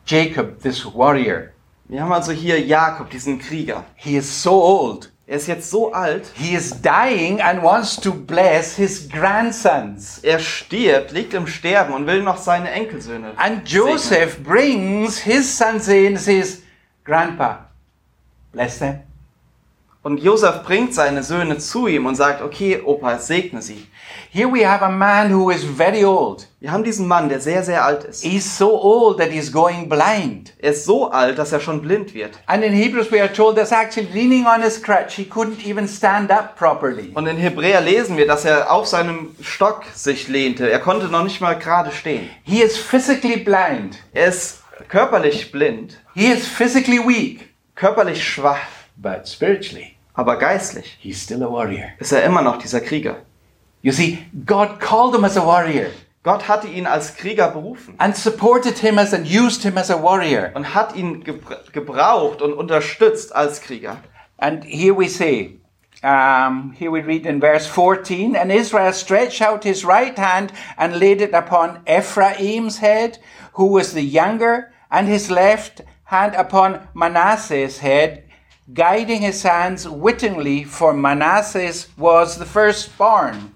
Jacob, 0.05 0.61
this 0.61 0.85
warrior. 0.85 1.53
Wir 1.87 2.01
haben 2.01 2.11
also 2.11 2.33
hier 2.33 2.59
Jakob, 2.59 3.09
diesen 3.11 3.39
Krieger. 3.39 3.85
He 3.95 4.17
is 4.17 4.43
so 4.43 4.61
old. 4.61 5.09
Er 5.25 5.37
ist 5.37 5.47
jetzt 5.47 5.69
so 5.69 5.93
alt, 5.93 6.29
He 6.33 6.53
is 6.53 6.81
dying 6.81 7.39
and 7.39 7.63
wants 7.63 7.95
to 7.95 8.11
bless 8.11 8.75
his 8.75 9.07
grandsons. 9.07 10.19
er 10.21 10.39
stirbt, 10.39 11.13
liegt 11.13 11.33
im 11.33 11.47
Sterben 11.47 11.93
und 11.93 12.07
will 12.07 12.23
noch 12.23 12.37
seine 12.37 12.71
Enkelsöhne. 12.71 13.31
And 13.37 13.65
segnen. 13.65 13.87
Joseph 13.87 14.43
brings 14.43 15.17
his 15.19 15.57
sons 15.57 15.87
in 15.87 16.07
and 16.07 16.19
says, 16.19 16.63
Grandpa, 17.03 17.65
bless 18.51 18.79
them. 18.79 19.01
Und 20.01 20.21
Josef 20.21 20.63
bringt 20.63 20.93
seine 20.93 21.23
Söhne 21.23 21.57
zu 21.57 21.87
ihm 21.87 22.05
und 22.05 22.15
sagt, 22.15 22.41
okay, 22.41 22.81
Opa, 22.81 23.19
segne 23.19 23.61
sie. 23.61 23.85
Here 24.31 24.47
we 24.47 24.65
have 24.65 24.81
a 24.81 24.89
man 24.89 25.29
who 25.29 25.49
is 25.51 25.63
very 25.63 26.05
old. 26.05 26.47
Wir 26.61 26.71
haben 26.71 26.85
diesen 26.85 27.05
Mann, 27.05 27.27
der 27.27 27.41
sehr, 27.41 27.63
sehr 27.63 27.83
alt 27.83 28.05
ist. 28.05 28.23
He's 28.23 28.57
so 28.57 28.81
old 28.81 29.17
that 29.17 29.29
he's 29.29 29.51
going 29.51 29.89
blind. 29.89 30.53
Er 30.59 30.71
ist 30.71 30.85
so 30.85 31.11
alt, 31.11 31.37
dass 31.37 31.51
er 31.51 31.59
schon 31.59 31.81
blind 31.81 32.13
wird. 32.13 32.39
And 32.45 32.63
in 32.63 32.71
Hebrews, 32.71 33.11
we 33.11 33.21
are 33.21 33.31
told 33.31 33.57
that's 33.57 33.73
actually 33.73 34.07
leaning 34.13 34.45
on 34.45 34.61
his 34.61 34.81
crutch. 34.81 35.15
He 35.15 35.25
couldn't 35.25 35.65
even 35.65 35.85
stand 35.85 36.31
up 36.31 36.55
properly. 36.57 37.11
Und 37.13 37.27
in 37.27 37.35
Hebräer 37.35 37.81
lesen 37.81 38.15
wir, 38.15 38.25
dass 38.25 38.45
er 38.45 38.71
auf 38.71 38.87
seinem 38.87 39.35
Stock 39.41 39.83
sich 39.93 40.29
lehnte. 40.29 40.69
Er 40.71 40.79
konnte 40.79 41.07
noch 41.07 41.23
nicht 41.23 41.41
mal 41.41 41.57
gerade 41.57 41.91
stehen. 41.91 42.29
He 42.43 42.61
is 42.61 42.77
physically 42.77 43.37
blind. 43.37 43.97
Er 44.13 44.27
ist 44.27 44.59
körperlich 44.87 45.51
blind, 45.51 45.99
He 46.13 46.31
is 46.31 46.47
physically 46.47 46.99
weak. 46.99 47.49
körperlich 47.75 48.23
schwach, 48.23 48.59
But 48.95 49.27
spiritually, 49.27 49.95
aber 50.13 50.37
geistlich 50.37 50.97
he's 51.01 51.21
still 51.23 51.43
a 51.43 51.51
warrior. 51.51 51.89
ist 51.99 52.11
er 52.11 52.23
immer 52.23 52.41
noch 52.41 52.57
dieser 52.57 52.81
Krieger. 52.81 53.17
You 53.81 53.91
see, 53.93 54.19
God 54.45 54.79
called 54.79 55.15
him 55.15 55.23
as 55.23 55.37
a 55.37 55.45
warrior 55.45 55.87
Gott 56.21 56.49
hatte 56.49 56.67
ihn 56.67 56.85
als 56.85 57.15
Krieger 57.15 57.47
berufen 57.49 57.93
and 57.97 58.15
supported 58.15 58.77
him 58.77 58.97
as 58.99 59.13
and 59.13 59.25
used 59.25 59.63
him 59.63 59.77
as 59.77 59.89
a 59.89 60.03
warrior. 60.03 60.51
und 60.53 60.73
hat 60.75 60.93
ihn 60.95 61.23
gebra- 61.23 61.71
gebraucht 61.71 62.41
und 62.41 62.51
unterstützt 62.53 63.33
als 63.33 63.61
Krieger. 63.61 63.97
And 64.37 64.63
here 64.65 64.97
we 64.97 65.07
say, 65.07 65.58
Um, 66.01 66.71
here 66.79 66.91
we 66.91 67.01
read 67.01 67.25
in 67.25 67.41
verse 67.41 67.67
14, 67.67 68.33
and 68.33 68.53
Israel 68.53 68.93
stretched 68.93 69.41
out 69.41 69.65
his 69.65 69.83
right 69.83 70.17
hand 70.17 70.53
and 70.77 70.97
laid 70.97 71.19
it 71.19 71.33
upon 71.33 71.81
Ephraim's 71.85 72.77
head, 72.77 73.17
who 73.53 73.65
was 73.65 73.91
the 73.91 74.01
younger, 74.01 74.71
and 74.89 75.09
his 75.09 75.29
left 75.29 75.81
hand 76.05 76.35
upon 76.35 76.87
Manasseh's 76.93 77.79
head, 77.79 78.23
guiding 78.73 79.21
his 79.21 79.43
hands 79.43 79.89
wittingly, 79.89 80.63
for 80.63 80.93
Manasseh 80.93 81.87
was 81.97 82.37
the 82.37 82.45
firstborn. 82.45 83.51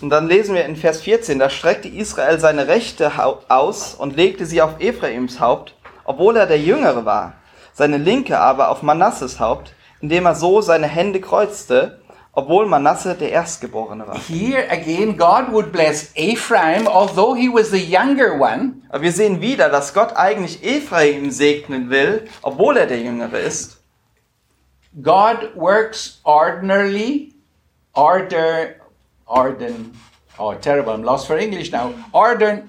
Und 0.00 0.10
dann 0.10 0.26
lesen 0.26 0.56
wir 0.56 0.64
in 0.64 0.74
Vers 0.74 1.00
14, 1.02 1.38
da 1.38 1.48
streckte 1.48 1.86
Israel 1.86 2.40
seine 2.40 2.66
rechte 2.66 3.12
aus 3.48 3.94
und 3.94 4.16
legte 4.16 4.46
sie 4.46 4.60
auf 4.60 4.80
Ephraims 4.80 5.38
Haupt, 5.38 5.76
obwohl 6.02 6.36
er 6.36 6.46
der 6.46 6.58
Jüngere 6.58 7.04
war, 7.04 7.34
seine 7.72 7.98
linke 7.98 8.36
aber 8.36 8.68
auf 8.70 8.82
Manasses 8.82 9.38
Haupt, 9.38 9.72
indem 10.02 10.26
er 10.26 10.34
so 10.34 10.60
seine 10.60 10.88
Hände 10.88 11.20
kreuzte, 11.20 12.00
obwohl 12.32 12.66
Manasse 12.66 13.14
der 13.14 13.30
Erstgeborene 13.30 14.06
war. 14.06 14.18
Here 14.18 14.68
again, 14.70 15.16
God 15.16 15.52
would 15.52 15.70
bless 15.70 16.10
Ephraim, 16.16 16.86
although 16.86 17.34
he 17.34 17.48
was 17.48 17.70
the 17.70 17.78
younger 17.78 18.38
one. 18.38 18.82
Aber 18.88 19.02
wir 19.02 19.12
sehen 19.12 19.40
wieder, 19.40 19.68
dass 19.68 19.94
Gott 19.94 20.16
eigentlich 20.16 20.64
Ephraim 20.64 21.30
segnen 21.30 21.88
will, 21.90 22.28
obwohl 22.42 22.76
er 22.76 22.86
der 22.86 23.00
Jüngere 23.00 23.38
ist. 23.38 23.78
God 25.02 25.54
works 25.54 26.20
ordinarily, 26.24 27.34
order, 27.94 28.74
ordin, 29.26 29.92
oh 30.38 30.52
terrible, 30.54 30.92
I'm 30.92 31.02
lost 31.02 31.26
for 31.26 31.38
English 31.38 31.70
now. 31.70 31.94
Ordin, 32.12 32.68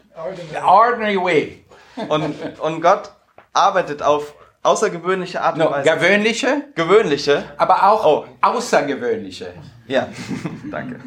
the 0.51 0.61
ordinary 0.63 1.17
way. 1.17 1.65
Und, 2.09 2.35
und 2.59 2.81
Gott 2.81 3.11
arbeitet 3.53 4.01
auf 4.01 4.33
außergewöhnliche 4.63 5.41
Art 5.41 5.55
und 5.55 5.63
No, 5.65 5.71
Weise. 5.71 5.89
gewöhnliche, 5.89 6.63
Gewöhnliche. 6.75 7.43
aber 7.57 7.83
auch 7.89 8.05
Oh. 8.05 8.25
außergewöhnliche. 8.41 9.53
Ja, 9.87 10.07
danke. 10.71 10.99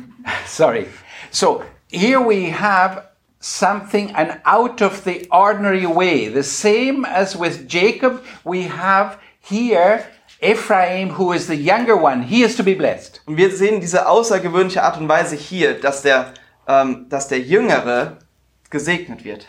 Sorry. 0.47 0.87
So 1.31 1.63
here 1.91 2.21
we 2.21 2.53
have 2.53 3.03
something 3.41 4.15
an 4.15 4.39
out 4.45 4.83
of 4.83 5.03
the 5.05 5.27
ordinary 5.31 5.87
way. 5.87 6.29
The 6.33 6.43
same 6.43 7.07
as 7.07 7.39
with 7.39 7.67
Jacob, 7.69 8.23
we 8.45 8.69
have 8.69 9.19
here 9.41 10.01
Ephraim, 10.41 11.17
who 11.17 11.33
is 11.33 11.47
the 11.47 11.55
younger 11.57 11.97
one. 11.97 12.23
He 12.23 12.43
is 12.43 12.57
to 12.57 12.63
be 12.63 12.75
blessed. 12.75 13.23
Und 13.27 13.37
wir 13.39 13.51
sehen 13.57 13.81
diese 13.81 14.07
außergewöhnliche 14.07 14.83
Art 14.83 14.99
und 14.99 15.09
Weise 15.09 15.35
hier, 15.37 15.81
dass 15.81 16.03
der, 16.03 16.35
ähm, 16.69 17.07
dass 17.09 17.29
der 17.29 17.41
Jüngere 17.41 18.19
gesegnet 18.69 19.25
wird. 19.25 19.47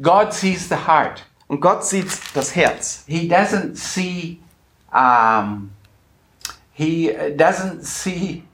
God 0.00 0.32
sees 0.32 0.68
the 0.70 0.76
heart. 0.86 1.26
Und 1.52 1.60
Gott 1.60 1.84
sieht 1.84 2.06
das 2.32 2.56
Herz. 2.56 3.04
He 3.06 3.28
doesn't 3.28 3.76
see. 3.76 4.40
Um, 4.90 5.72
he 6.72 7.10
doesn't 7.36 7.82
see. 7.84 8.44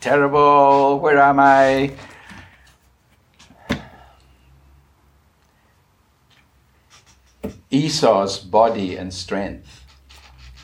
Terrible. 0.00 1.00
Where 1.00 1.22
am 1.22 1.38
I? 1.38 1.92
Esau's 7.70 8.38
body 8.38 8.96
and 8.96 9.14
strength. 9.14 9.79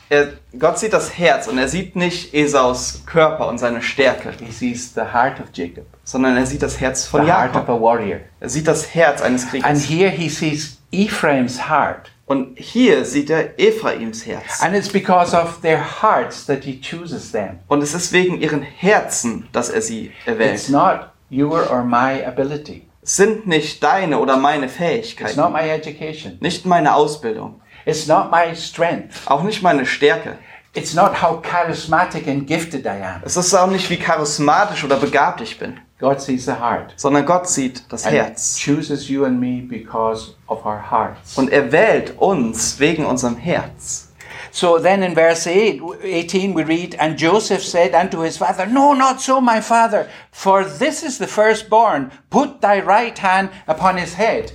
Er, 0.09 0.29
Gott 0.57 0.79
sieht 0.79 0.93
das 0.93 1.17
Herz 1.17 1.47
und 1.47 1.57
er 1.57 1.67
sieht 1.67 1.95
nicht 1.95 2.33
Esaus 2.33 3.03
Körper 3.05 3.47
und 3.47 3.57
seine 3.57 3.81
Stärke, 3.81 4.31
He 4.39 4.51
sees 4.51 4.93
the 4.93 5.01
heart 5.01 5.39
of 5.41 5.47
Jacob, 5.53 5.85
sondern 6.05 6.37
er 6.37 6.45
sieht 6.45 6.61
das 6.63 6.79
Herz 6.79 7.03
the 7.03 7.09
von 7.09 7.27
heart 7.27 7.49
of 7.49 7.55
Jakob. 7.55 7.69
a 7.69 7.81
warrior. 7.81 8.19
Er 8.39 8.49
sieht 8.49 8.67
das 8.67 8.93
Herz 8.95 9.21
eines 9.21 9.43
And 9.43 9.51
Kriegers. 9.51 9.83
here 9.89 10.09
he 10.09 10.29
sees 10.29 10.77
Ephraim's 10.91 11.67
heart. 11.69 12.11
Und 12.25 12.57
hier 12.59 13.05
sieht 13.05 13.29
er 13.29 13.57
Ephraims 13.57 14.25
Herz. 14.25 14.61
And 14.61 14.75
it's 14.75 14.89
because 14.89 15.33
of 15.35 15.61
their 15.61 15.79
hearts 16.01 16.45
that 16.45 16.63
he 16.65 16.79
chooses 16.81 17.31
them. 17.31 17.59
Und 17.67 17.81
es 17.81 17.93
ist 17.93 18.11
wegen 18.11 18.41
ihren 18.41 18.61
Herzen, 18.61 19.47
dass 19.53 19.69
er 19.69 19.81
sie 19.81 20.07
It's 20.25 20.27
erwählt. 20.27 20.69
not 20.69 20.99
your 21.31 21.69
or 21.71 21.83
my 21.83 22.25
ability. 22.25 22.83
Es 23.01 23.15
sind 23.15 23.47
nicht 23.47 23.81
deine 23.81 24.19
oder 24.19 24.35
meine 24.35 24.65
It's 24.65 24.73
not 24.73 24.77
Fähigkeiten, 24.89 25.53
my 25.53 25.69
education. 25.69 26.37
nicht 26.41 26.65
meine 26.65 26.93
Ausbildung, 26.95 27.61
It's 27.87 28.05
not 28.07 28.29
my 28.31 28.53
strength. 28.55 29.25
auch 29.25 29.43
nicht 29.43 29.63
meine 29.63 29.85
Stärke. 29.85 30.37
It's 30.73 30.93
not 30.93 31.23
how 31.23 31.41
charismatic 31.41 32.27
and 32.27 32.45
gifted 32.45 32.85
I 32.85 33.01
am. 33.01 33.21
Es 33.23 33.37
ist 33.37 33.53
auch 33.55 33.67
nicht, 33.67 33.89
wie 33.89 33.97
charismatisch 33.97 34.83
oder 34.83 34.97
begabt 34.97 35.41
ich 35.41 35.57
bin, 35.57 35.79
God 35.99 36.21
sees 36.21 36.45
the 36.45 36.51
heart. 36.51 36.93
sondern 36.97 37.25
Gott 37.25 37.47
sieht 37.49 37.81
das 37.91 38.05
And 38.05 38.15
Herz. 38.15 38.57
chooses 38.59 39.07
you 39.07 39.25
and 39.25 39.39
me 39.39 39.61
because 39.61 40.33
of 40.47 40.65
our 40.65 40.91
hearts. 40.91 41.37
Und 41.37 41.49
er 41.49 41.71
wählt 41.71 42.13
uns 42.19 42.77
wegen 42.79 43.05
unserem 43.05 43.37
Herz. 43.37 44.03
So 44.51 44.77
then 44.79 45.01
in 45.03 45.13
verse 45.15 45.47
8, 45.49 45.81
18 46.03 46.55
we 46.55 46.63
read, 46.67 46.99
And 46.99 47.19
Joseph 47.19 47.63
said 47.63 47.93
unto 47.95 48.21
his 48.21 48.37
father, 48.37 48.65
No, 48.65 48.93
not 48.93 49.19
so, 49.21 49.39
my 49.41 49.61
father, 49.61 50.07
for 50.31 50.63
this 50.63 51.03
is 51.03 51.17
the 51.17 51.27
firstborn. 51.27 52.11
Put 52.29 52.61
thy 52.61 52.79
right 52.81 53.17
hand 53.17 53.49
upon 53.67 53.97
his 53.97 54.15
head. 54.15 54.51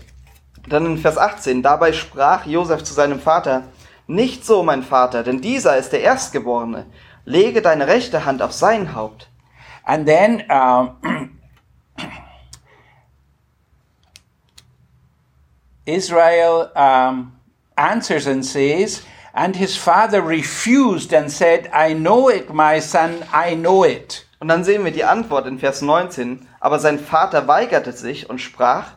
Dann 0.69 0.87
in 0.87 0.99
Vers 0.99 1.19
18, 1.19 1.63
dabei 1.63 1.93
sprach 1.93 2.47
Josef 2.47 2.85
zu 2.85 2.95
seinem 2.95 3.21
Vater, 3.21 3.65
nicht 4.07 4.45
so, 4.45 4.63
mein 4.63 4.83
Vater, 4.83 5.23
denn 5.23 5.41
dieser 5.41 5.77
ist 5.77 5.93
der 5.93 6.03
Erstgeborene. 6.03 6.87
Lege 7.25 7.63
deine 7.63 7.87
rechte 7.87 8.25
Hand 8.25 8.43
auf 8.43 8.53
sein 8.53 8.95
Haupt. 8.95 9.29
And 9.85 10.07
then 10.07 10.45
um, 10.51 10.97
Israel 15.85 16.71
um, 16.75 17.33
answers 17.77 18.27
and 18.27 18.45
says, 18.45 19.03
And 19.35 19.57
his 19.57 19.77
father 19.77 20.21
refused 20.21 21.15
and 21.15 21.31
said, 21.31 21.71
I 21.73 21.95
know 21.95 22.29
it, 22.29 22.53
my 22.53 22.81
son, 22.81 23.25
I 23.33 23.55
know 23.55 23.85
it. 23.85 24.27
Und 24.41 24.49
dann 24.49 24.65
sehen 24.65 24.85
wir 24.85 24.93
die 24.93 25.05
Antwort 25.05 25.47
in 25.47 25.59
Vers 25.59 25.81
19. 25.81 26.47
Aber 26.61 26.79
sein 26.79 26.99
Vater 26.99 27.49
weigerte 27.49 27.93
sich 27.93 28.29
und 28.29 28.41
sprach, 28.41 28.93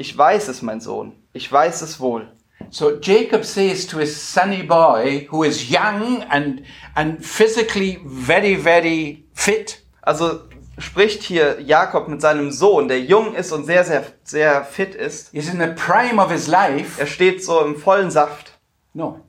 ich 0.00 0.16
weiß 0.16 0.48
es, 0.48 0.62
mein 0.62 0.80
Sohn, 0.80 1.12
ich 1.34 1.52
weiß 1.52 1.82
es 1.82 2.00
wohl. 2.00 2.32
So 2.70 2.98
Jacob 3.00 3.44
says 3.44 3.86
to 3.86 3.98
his 3.98 4.16
sonny 4.16 4.62
boy, 4.62 5.28
who 5.30 5.44
is 5.44 5.70
young 5.70 6.22
and, 6.30 6.62
and 6.94 7.22
physically 7.22 8.00
very, 8.04 8.56
very 8.56 9.26
fit, 9.34 9.82
Also 10.00 10.40
spricht 10.78 11.22
hier 11.22 11.60
Jakob 11.60 12.08
mit 12.08 12.22
seinem 12.22 12.50
Sohn, 12.50 12.88
der 12.88 13.00
jung 13.00 13.34
ist 13.34 13.52
und 13.52 13.66
sehr, 13.66 13.84
sehr, 13.84 14.04
sehr 14.24 14.64
fit 14.64 14.94
ist. 14.94 15.34
is 15.34 15.52
in 15.52 15.60
the 15.60 15.74
prime 15.76 16.18
of 16.18 16.30
his 16.30 16.46
life. 16.46 16.98
Er 16.98 17.06
steht 17.06 17.44
so 17.44 17.60
im 17.60 17.76
vollen 17.76 18.10
Saft 18.10 18.58
No, 18.94 19.20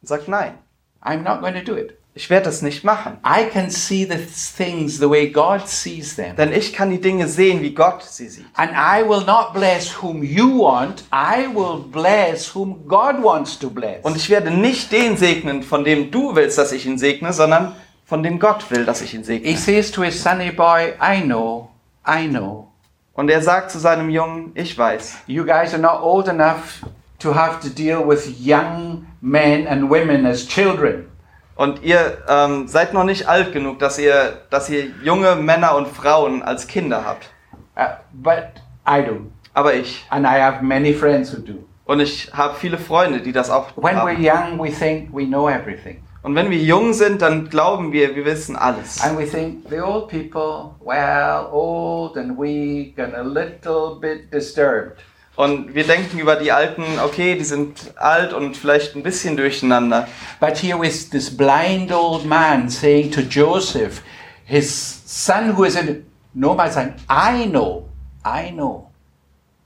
und 0.00 0.08
sagt, 0.08 0.26
nein, 0.26 0.58
I'm 1.02 1.22
not 1.22 1.40
going 1.42 1.54
to 1.54 1.62
do 1.62 1.76
it. 1.78 1.98
Ich 2.16 2.30
werde 2.30 2.46
das 2.46 2.62
nicht 2.62 2.82
machen. 2.82 3.18
I 3.22 3.44
can 3.44 3.68
see 3.68 4.06
the 4.06 4.16
things 4.56 4.98
the 4.98 5.08
way 5.08 5.28
God 5.28 5.68
sees 5.68 6.16
them. 6.16 6.34
Denn 6.34 6.50
ich 6.50 6.72
kann 6.72 6.88
die 6.90 7.00
Dinge 7.00 7.28
sehen, 7.28 7.60
wie 7.60 7.74
Gott 7.74 8.02
sie 8.04 8.28
sieht. 8.28 8.46
And 8.54 8.70
I 8.72 9.06
will 9.06 9.22
not 9.26 9.52
bless 9.52 10.02
whom 10.02 10.22
you 10.22 10.60
want, 10.60 11.04
I 11.12 11.46
will 11.54 11.78
bless 11.78 12.54
whom 12.54 12.88
God 12.88 13.22
wants 13.22 13.58
to 13.58 13.68
bless. 13.68 14.02
Und 14.02 14.16
ich 14.16 14.30
werde 14.30 14.50
nicht 14.50 14.90
den 14.92 15.18
segnen, 15.18 15.62
von 15.62 15.84
dem 15.84 16.10
du 16.10 16.34
willst, 16.34 16.56
dass 16.56 16.72
ich 16.72 16.86
ihn 16.86 16.96
segne, 16.96 17.34
sondern 17.34 17.76
von 18.06 18.22
dem 18.22 18.38
Gott 18.38 18.70
will, 18.70 18.86
dass 18.86 19.02
ich 19.02 19.12
ihn 19.12 19.20
he 19.20 19.26
segne. 19.26 19.56
says 19.58 19.92
to 19.92 20.02
his 20.02 20.18
sonny 20.20 20.50
boy, 20.50 20.94
I 20.98 21.20
know, 21.20 21.68
I 22.08 22.26
know. 22.26 22.72
Und 23.12 23.28
er 23.28 23.42
sagt 23.42 23.70
zu 23.70 23.78
seinem 23.78 24.08
Jungen, 24.08 24.52
ich 24.54 24.76
weiß, 24.78 25.18
You 25.26 25.44
guys 25.44 25.74
are 25.74 25.82
not 25.82 26.00
old 26.00 26.28
enough 26.28 26.80
to 27.18 27.34
have 27.34 27.60
to 27.60 27.68
deal 27.68 28.08
with 28.08 28.26
young 28.40 29.06
men 29.20 29.66
and 29.66 29.90
women 29.90 30.24
as 30.24 30.48
children. 30.48 31.08
Und 31.56 31.82
ihr 31.82 32.18
ähm, 32.28 32.68
seid 32.68 32.92
noch 32.92 33.04
nicht 33.04 33.28
alt 33.28 33.52
genug, 33.52 33.78
dass 33.78 33.98
ihr, 33.98 34.42
dass 34.50 34.68
ihr 34.68 34.86
junge 35.02 35.36
Männer 35.36 35.74
und 35.74 35.88
Frauen 35.88 36.42
als 36.42 36.66
Kinder 36.66 37.04
habt. 37.04 37.30
Uh, 37.76 37.84
but 38.12 38.44
I 38.86 39.02
do. 39.02 39.30
Aber 39.54 39.74
ich. 39.74 40.04
And 40.10 40.24
I 40.26 40.40
have 40.40 40.62
many 40.62 40.92
friends 40.92 41.32
who 41.32 41.40
do. 41.40 41.64
Und 41.86 42.00
ich 42.00 42.30
habe 42.32 42.54
viele 42.56 42.78
Freunde, 42.78 43.20
die 43.20 43.32
das 43.32 43.48
auch 43.48 43.68
When 43.76 43.96
we're 43.96 44.30
haben. 44.30 44.58
young, 44.58 44.62
we 44.62 44.70
think 44.70 45.08
we 45.12 45.24
know 45.24 45.48
everything. 45.48 46.02
Und 46.22 46.34
wenn 46.34 46.50
wir 46.50 46.58
jung 46.58 46.92
sind, 46.92 47.22
dann 47.22 47.48
glauben 47.48 47.92
wir, 47.92 48.16
wir 48.16 48.24
wissen 48.24 48.56
alles. 48.56 49.00
And 49.02 49.16
we 49.16 49.24
think 49.24 49.68
the 49.70 49.80
old 49.80 50.08
people, 50.08 50.74
well, 50.84 51.46
old 51.52 52.16
and 52.16 52.36
weak 52.36 52.98
and 52.98 53.14
a 53.14 53.22
little 53.22 53.98
bit 54.00 54.32
disturbed. 54.32 54.96
Und 55.36 55.74
wir 55.74 55.84
denken 55.86 56.18
über 56.18 56.36
die 56.36 56.50
Alten, 56.50 56.82
okay, 57.04 57.36
die 57.36 57.44
sind 57.44 57.92
alt 57.96 58.32
und 58.32 58.56
vielleicht 58.56 58.96
ein 58.96 59.02
bisschen 59.02 59.36
durcheinander. 59.36 60.08
But 60.40 60.56
here 60.56 60.78
was 60.78 61.10
this 61.10 61.34
blind 61.34 61.92
old 61.92 62.24
man 62.24 62.70
saying 62.70 63.12
to 63.12 63.20
Joseph, 63.20 64.02
his 64.46 65.02
son 65.04 65.54
who 65.54 65.64
is 65.64 65.76
in, 65.76 66.06
no, 66.32 66.54
my 66.54 66.70
son, 66.70 66.94
I 67.10 67.46
know, 67.46 67.86
I 68.24 68.50
know. 68.50 68.90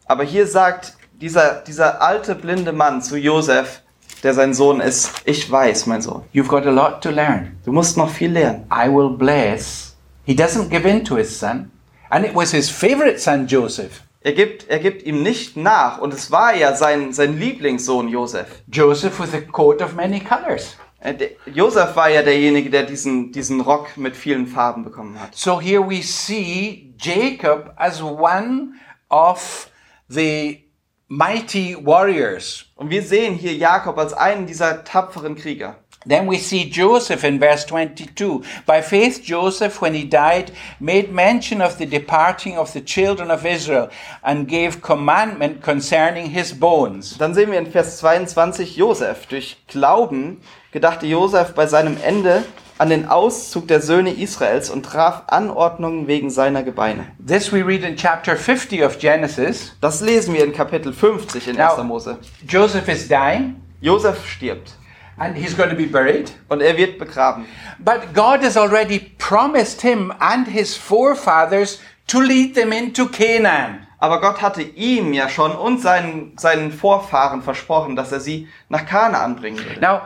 Aber 0.07 0.25
hier 0.25 0.49
sagt 0.49 0.95
dieser, 1.21 1.62
dieser 1.64 2.03
alte 2.03 2.35
blinde 2.35 2.73
Mann 2.73 3.01
zu 3.01 3.16
Josef, 3.16 3.83
der 4.25 4.35
sein 4.35 4.53
Sohn 4.55 4.81
ist, 4.81 5.12
ich 5.25 5.49
weiß, 5.49 5.87
mein 5.87 6.03
Sohn, 6.03 6.25
You've 6.35 6.49
got 6.49 6.66
a 6.66 6.71
lot 6.71 7.01
to 7.03 7.11
learn. 7.11 7.57
du 7.64 7.71
musst 7.73 7.97
noch 7.97 8.11
viel 8.11 8.33
lernen. 8.33 8.66
I 8.73 8.89
will 8.89 9.11
bless. 9.11 9.95
He 10.27 10.35
doesn't 10.35 10.68
give 10.68 10.87
in 10.89 11.05
to 11.05 11.16
his 11.16 11.39
son. 11.39 11.71
And 12.11 12.25
it 12.27 12.35
was 12.35 12.51
his 12.51 12.68
favorite 12.68 13.21
son, 13.21 13.47
Joseph. 13.47 14.03
Er 14.23 14.33
gibt, 14.33 14.68
er 14.68 14.79
gibt 14.79 15.03
ihm 15.05 15.23
nicht 15.23 15.57
nach 15.57 15.99
und 15.99 16.12
es 16.12 16.31
war 16.31 16.55
ja 16.55 16.75
sein, 16.75 17.14
sein 17.14 17.39
Lieblingssohn 17.39 18.09
Josef. 18.09 18.62
Joseph 18.71 19.18
with 19.18 19.33
a 19.33 19.41
coat 19.41 19.81
of 19.81 19.95
many 19.95 20.21
colors. 20.21 20.77
Äh, 21.01 21.31
Josef 21.47 21.97
war 21.97 22.11
ja 22.11 22.23
derjenige, 22.23 22.68
der 22.68 22.83
diesen, 22.83 23.33
diesen 23.33 23.62
Rock 23.62 23.97
mit 23.97 24.14
vielen 24.14 24.47
Farben 24.47 24.85
bekommen 24.85 25.18
hat. 25.18 25.35
So 25.35 25.59
here 25.59 25.83
we 25.83 26.03
see 26.03 26.95
Jacob 26.99 27.73
as 27.77 28.03
one 28.03 28.75
of 29.09 29.71
the 30.09 30.71
mighty 31.09 31.75
warriors. 31.83 32.66
Und 32.77 32.91
wir 32.91 33.03
sehen 33.03 33.37
hier 33.37 33.55
Jakob 33.55 33.97
als 33.97 34.12
einen 34.12 34.47
dieser 34.47 34.85
tapferen 34.85 35.35
Krieger. 35.35 35.80
Then 36.07 36.26
we 36.26 36.38
see 36.38 36.70
Joseph 36.70 37.24
in 37.24 37.38
verse 37.38 37.66
22. 37.66 38.42
By 38.64 38.80
faith, 38.80 39.22
Joseph, 39.22 39.82
when 39.82 39.92
he 39.92 40.05
died, 40.05 40.51
made 40.80 41.12
mention 41.12 41.61
of 41.61 41.76
the 41.76 41.84
departing 41.84 42.57
of 42.57 42.72
the 42.72 42.80
children 42.80 43.30
of 43.30 43.44
Israel 43.44 43.90
and 44.22 44.48
gave 44.48 44.80
commandment 44.80 45.62
concerning 45.62 46.30
his 46.30 46.59
bones. 46.59 47.18
Dann 47.18 47.34
sehen 47.34 47.51
wir 47.51 47.59
in 47.59 47.70
Vers 47.70 47.98
22 47.98 48.76
Josef. 48.76 49.26
Durch 49.26 49.59
Glauben 49.68 50.40
gedachte 50.72 51.07
Josef 51.07 51.53
bei 51.55 51.66
seinem 51.66 51.98
Ende 52.03 52.44
an 52.78 52.88
den 52.88 53.07
Auszug 53.07 53.68
der 53.68 53.82
Söhne 53.82 54.11
Israels 54.14 54.70
und 54.70 54.86
traf 54.86 55.24
Anordnungen 55.26 56.07
wegen 56.07 56.30
seiner 56.30 56.62
Gebeine. 56.62 57.09
This 57.24 57.53
we 57.53 57.62
read 57.62 57.84
in 57.84 57.96
chapter 57.96 58.36
50 58.36 58.82
of 58.84 58.98
Genesis. 58.98 59.76
Das 59.82 60.01
lesen 60.01 60.32
wir 60.32 60.44
in 60.44 60.55
Kapitel 60.55 60.94
50 60.94 61.48
in 61.48 61.61
1. 61.61 61.76
Now- 61.76 61.84
Mose. 61.84 62.18
Joseph 62.48 62.88
is 62.88 63.07
dying 63.07 63.57
Josef 63.82 64.26
stirbt 64.26 64.76
and 65.21 65.37
he's 65.37 65.55
going 65.55 65.71
to 65.71 65.77
be 65.77 65.87
buried. 65.87 66.33
und 66.49 66.61
er 66.61 66.77
wird 66.77 66.99
begraben. 66.99 67.47
But 67.79 68.12
God 68.14 68.43
has 68.43 68.57
already 68.57 68.99
promised 69.18 69.83
him 69.83 70.12
and 70.18 70.49
his 70.49 70.77
forefathers 70.77 71.81
to 72.09 72.21
lead 72.21 72.55
them 72.55 72.73
into 72.73 73.07
Canaan. 73.07 73.87
Aber 73.99 74.21
Gott 74.21 74.41
hatte 74.41 74.62
ihm 74.62 75.12
ja 75.12 75.29
schon 75.29 75.53
und 75.53 75.81
seinen, 75.81 76.37
seinen 76.39 76.73
Vorfahren 76.73 77.43
versprochen, 77.43 77.97
dass 77.97 78.11
er 78.12 78.21
sie 78.21 78.49
nach 78.71 78.87
Kanaan 78.87 79.37
bringen 79.37 79.59
würde. 79.59 79.81
Now, 79.81 80.01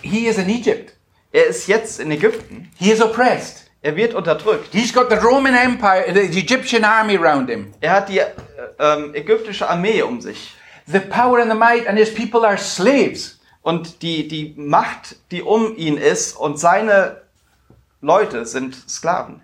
he 0.00 0.26
is 0.28 0.38
in 0.38 0.48
Egypt. 0.48 0.94
Er 1.32 1.46
ist 1.46 1.66
jetzt 1.66 2.00
in 2.00 2.10
Ägypten. 2.10 2.70
He 2.78 2.90
is 2.92 3.02
oppressed. 3.02 3.70
Er 3.82 3.96
wird 3.96 4.14
unterdrückt. 4.14 4.72
He's 4.72 4.92
got 4.92 5.10
the 5.10 5.16
Roman 5.16 5.54
Empire, 5.54 6.04
the 6.12 6.38
Egyptian 6.38 6.84
army 6.84 7.16
around 7.16 7.48
him. 7.48 7.72
Er 7.80 7.92
hat 7.92 8.08
die 8.08 8.18
äh, 8.18 8.26
ähm, 8.78 9.14
ägyptische 9.14 9.68
Armee 9.68 10.02
um 10.02 10.20
sich. 10.20 10.54
The 10.86 11.00
power 11.00 11.40
and 11.40 11.50
the 11.50 11.56
might, 11.56 11.88
and 11.88 11.98
his 11.98 12.14
people 12.14 12.46
are 12.46 12.58
slaves. 12.58 13.39
Und 13.62 14.02
die, 14.02 14.26
die 14.26 14.54
Macht, 14.56 15.16
die 15.30 15.42
um 15.42 15.76
ihn 15.76 15.96
ist 15.96 16.36
und 16.36 16.58
seine 16.58 17.20
Leute 18.00 18.46
sind 18.46 18.74
Sklaven. 18.88 19.42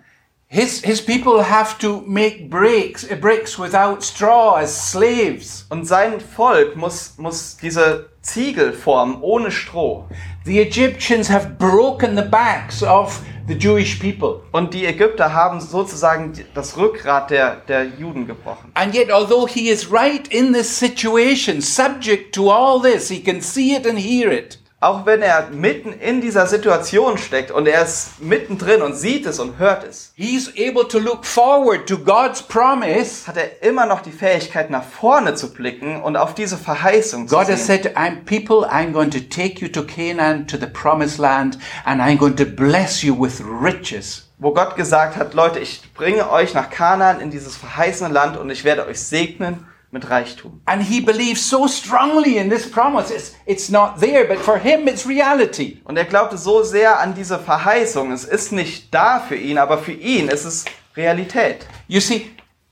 His, 0.49 0.81
his 0.81 1.01
people 1.01 1.41
have 1.41 1.77
to 1.79 2.01
make 2.07 2.49
bricks, 2.49 3.03
uh, 3.11 3.15
bricks 3.15 3.59
without 3.59 4.01
straw 4.01 4.55
as 4.55 4.73
slaves. 4.73 5.65
Und 5.69 5.85
sein 5.85 6.21
Volk 6.21 6.77
muss, 6.77 7.17
muss 7.17 7.57
diese 7.57 8.09
Ziegel 8.21 8.71
formen 8.71 9.21
ohne 9.21 9.51
Stroh. 9.51 10.07
The 10.45 10.61
Egyptians 10.61 11.27
have 11.27 11.57
broken 11.57 12.15
the 12.15 12.21
backs 12.21 12.81
of 12.81 13.21
the 13.49 13.55
Jewish 13.55 13.99
people. 13.99 14.43
Und 14.53 14.73
die 14.73 14.85
Ägypter 14.85 15.33
haben 15.33 15.59
sozusagen 15.59 16.31
das 16.53 16.77
Rückgrat 16.77 17.29
der, 17.29 17.57
der 17.67 17.83
Juden 17.83 18.25
gebrochen. 18.25 18.71
And 18.75 18.95
yet, 18.95 19.11
although 19.11 19.47
he 19.47 19.69
is 19.69 19.91
right 19.91 20.29
in 20.29 20.53
this 20.53 20.69
situation, 20.69 21.61
subject 21.61 22.33
to 22.35 22.49
all 22.49 22.81
this, 22.81 23.09
he 23.09 23.21
can 23.21 23.41
see 23.41 23.75
it 23.75 23.85
and 23.85 23.99
hear 23.99 24.31
it. 24.31 24.59
Auch 24.79 25.07
wenn 25.07 25.23
er 25.23 25.47
mitten 25.49 25.91
in 25.91 26.21
dieser 26.21 26.45
Situation 26.45 27.17
steckt 27.17 27.49
und 27.49 27.67
er 27.67 27.81
ist 27.81 28.21
mittendrin 28.21 28.83
und 28.83 28.93
sieht 28.95 29.25
es 29.25 29.39
und 29.39 29.57
hört 29.57 29.83
es, 29.83 30.13
He's 30.15 30.49
able 30.49 30.87
to 30.87 30.99
look 30.99 31.25
forward 31.25 31.87
to 31.87 31.97
God's 31.97 32.43
promise. 32.43 33.25
hat 33.25 33.37
er 33.37 33.63
immer 33.63 33.87
noch 33.87 34.01
die 34.01 34.11
Fähigkeit, 34.11 34.69
nach 34.69 34.83
vorne 34.83 35.33
zu 35.33 35.51
blicken 35.51 35.99
und 36.03 36.15
auf 36.15 36.35
diese 36.35 36.57
Verheißung 36.57 37.27
zu 37.27 37.35
God 37.35 37.47
has 37.49 37.65
sehen. 37.65 37.81
said, 37.83 37.97
I'm 37.97 38.23
people, 38.25 38.67
I'm 38.69 38.91
going 38.91 39.09
to 39.09 39.19
take 39.19 39.59
you 39.65 39.67
to 39.69 39.81
Canaan, 39.81 40.45
to 40.45 40.57
the 40.57 40.67
promised 40.67 41.17
land, 41.17 41.57
and 41.83 41.99
I'm 41.99 42.17
going 42.19 42.35
to 42.35 42.45
bless 42.45 43.01
you 43.01 43.15
with 43.19 43.41
riches. 43.41 44.29
Wo 44.37 44.53
Gott 44.53 44.75
gesagt 44.75 45.17
hat, 45.17 45.33
Leute, 45.33 45.57
ich 45.57 45.81
bringe 45.95 46.29
euch 46.29 46.53
nach 46.53 46.69
Kanaan 46.69 47.19
in 47.19 47.31
dieses 47.31 47.55
verheißene 47.57 48.13
Land 48.13 48.37
und 48.37 48.51
ich 48.51 48.63
werde 48.63 48.85
euch 48.85 48.99
segnen 49.01 49.65
mit 49.97 50.09
Reichtum. 50.09 50.61
And 50.65 50.81
he 50.81 51.01
believes 51.01 51.49
so 51.49 51.67
strongly 51.67 52.37
in 52.37 52.49
this 52.49 52.69
promise. 52.69 53.11
It's, 53.11 53.35
it's 53.45 53.69
not 53.69 53.99
there, 53.99 54.25
but 54.25 54.37
for 54.37 54.57
him, 54.57 54.87
it's 54.87 55.07
reality. 55.07 55.79
Und 55.83 55.97
er 55.97 56.05
glaubte 56.05 56.37
so 56.37 56.63
sehr 56.63 56.99
an 56.99 57.15
diese 57.15 57.39
Verheißung. 57.39 58.11
Es 58.11 58.23
ist 58.23 58.51
nicht 58.51 58.93
da 58.93 59.19
für 59.19 59.35
ihn, 59.35 59.57
aber 59.57 59.77
für 59.77 59.93
ihn 59.93 60.27
ist 60.27 60.45
es 60.45 60.65
Realität. 60.95 61.65
You 61.87 61.99
see, 61.99 62.31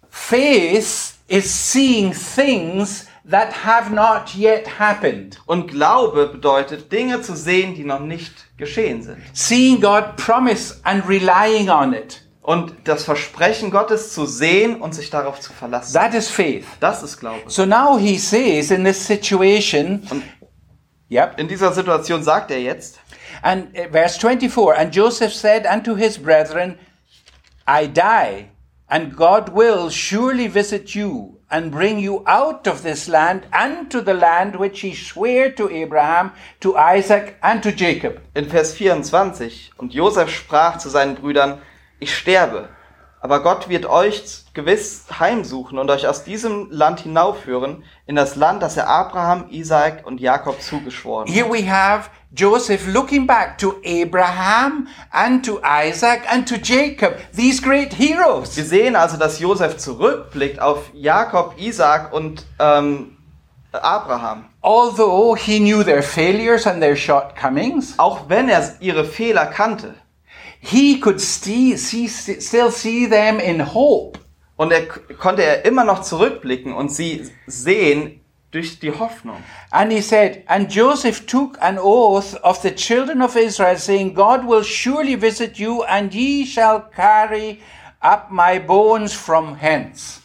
faith 0.10 1.16
is 1.28 1.46
seeing 1.46 2.14
things 2.14 3.08
that 3.30 3.66
have 3.66 3.92
not 3.92 4.36
yet 4.36 4.80
happened. 4.80 5.40
Und 5.48 5.70
Glaube 5.70 6.28
bedeutet, 6.28 6.92
Dinge 6.92 7.22
zu 7.22 7.36
sehen, 7.36 7.74
die 7.76 7.84
noch 7.84 8.00
nicht 8.00 8.34
geschehen 8.58 9.02
sind. 9.02 9.18
Seeing 9.34 9.82
God 9.82 10.16
promise 10.18 10.80
and 10.84 11.08
relying 11.08 11.70
on 11.70 11.94
it. 11.94 12.22
Und 12.46 12.76
das 12.84 13.06
Versprechen 13.06 13.72
Gottes 13.72 14.14
zu 14.14 14.28
sehen 14.28 14.80
und 14.80 14.94
sich 14.94 15.10
darauf 15.10 15.40
zu 15.40 15.52
verlassen. 15.52 15.94
That 15.94 16.14
is 16.14 16.30
faith. 16.30 16.64
Das 16.80 17.02
ist 17.02 17.20
Glaube. 17.20 17.42
So 17.48 17.66
now 17.66 17.98
he 17.98 18.20
says 18.20 18.70
in 18.70 18.84
this 18.86 19.04
situation, 19.04 20.04
Und 20.12 20.22
yep, 21.10 21.40
in 21.40 21.48
dieser 21.48 21.72
Situation 21.72 22.22
sagt 22.22 22.52
er 22.52 22.62
jetzt, 22.62 23.00
and 23.42 23.76
uh, 23.76 23.92
verse 23.92 24.20
24, 24.20 24.78
and 24.78 24.96
Joseph 24.96 25.34
said 25.34 25.66
unto 25.66 25.96
his 25.96 26.20
brethren, 26.20 26.78
I 27.68 27.88
die, 27.88 28.50
and 28.88 29.16
God 29.16 29.56
will 29.56 29.90
surely 29.90 30.48
visit 30.48 30.94
you 30.94 31.40
and 31.50 31.72
bring 31.72 31.98
you 31.98 32.24
out 32.28 32.68
of 32.68 32.84
this 32.84 33.08
land 33.08 33.48
unto 33.52 34.02
the 34.02 34.14
land 34.14 34.60
which 34.60 34.82
he 34.82 34.94
sware 34.94 35.50
to 35.56 35.68
Abraham, 35.72 36.32
to 36.60 36.76
Isaac, 36.78 37.38
and 37.42 37.64
to 37.64 37.72
Jacob. 37.72 38.22
in 38.36 38.46
Vers 38.48 38.74
24, 38.74 39.72
und 39.78 39.96
Josef 39.96 40.30
sprach 40.30 40.78
zu 40.78 40.90
seinen 40.90 41.16
Brüdern, 41.16 41.60
ich 42.00 42.16
sterbe, 42.16 42.70
aber 43.26 43.42
Gott 43.42 43.70
wird 43.70 43.88
euch 43.88 44.44
gewiss 44.54 45.06
heimsuchen 45.20 45.80
und 45.80 45.90
euch 45.90 46.08
aus 46.08 46.24
diesem 46.24 46.70
Land 46.70 47.00
hinaufführen, 47.00 47.84
in 48.06 48.16
das 48.16 48.36
Land, 48.36 48.62
das 48.62 48.78
er 48.78 48.88
Abraham, 48.88 49.46
Isaak 49.50 50.06
und 50.06 50.22
Jakob 50.22 50.62
zugeschworen 50.62 51.28
hat. 51.28 51.34
Here 51.34 51.52
we 51.52 51.68
have 51.68 52.10
Joseph 52.36 52.86
looking 52.86 53.26
back 53.26 53.58
to 53.58 53.78
Abraham 53.84 54.88
and 55.10 55.44
to 55.44 55.60
Isaac 55.64 56.22
and 56.32 56.48
to 56.48 56.56
Jacob, 56.56 57.16
these 57.36 57.60
great 57.60 57.94
heroes. 57.94 58.56
Wir 58.56 58.66
sehen 58.66 58.96
also, 58.96 59.18
dass 59.18 59.40
Josef 59.40 59.78
zurückblickt 59.78 60.60
auf 60.60 60.92
Jakob, 60.94 61.56
Isaak 61.58 62.14
und 62.14 62.46
ähm, 62.60 63.18
Abraham. 63.72 64.46
Although 64.62 65.36
he 65.36 65.60
knew 65.60 65.84
their 65.84 66.04
failures 66.04 66.68
and 66.68 66.80
their 66.80 66.96
shortcomings, 66.96 67.98
Auch 67.98 68.30
wenn 68.30 68.50
er 68.50 68.76
ihre 68.82 69.04
Fehler 69.06 69.48
kannte 69.48 69.96
he 70.66 71.00
could 71.00 71.20
sti- 71.22 71.78
see, 71.78 72.08
still 72.08 72.72
see 72.72 73.08
them 73.08 73.40
in 73.40 73.74
hope. 73.74 74.20
und 74.58 74.72
er 74.72 74.88
konnte 75.20 75.44
er 75.44 75.66
immer 75.66 75.84
noch 75.84 76.02
zurückblicken 76.02 76.74
und 76.74 76.90
sie 76.90 77.30
sehen 77.46 78.22
durch 78.52 78.80
die 78.80 78.92
Hoffnung. 78.92 79.44
And 79.70 79.92
he 79.92 80.02
said, 80.02 80.44
And 80.48 80.72
Joseph 80.74 81.26
took 81.26 81.62
an 81.62 81.78
oath 81.78 82.42
of 82.42 82.62
the 82.62 82.74
children 82.74 83.22
of 83.22 83.36
Israel, 83.36 83.78
saying, 83.78 84.16
God 84.16 84.48
will 84.48 84.64
surely 84.64 85.20
visit 85.20 85.58
you, 85.58 85.84
and 85.84 86.14
ye 86.14 86.46
shall 86.46 86.82
carry 86.96 87.60
up 88.00 88.32
my 88.32 88.58
bones 88.60 89.14
from 89.14 89.56
hence. 89.58 90.22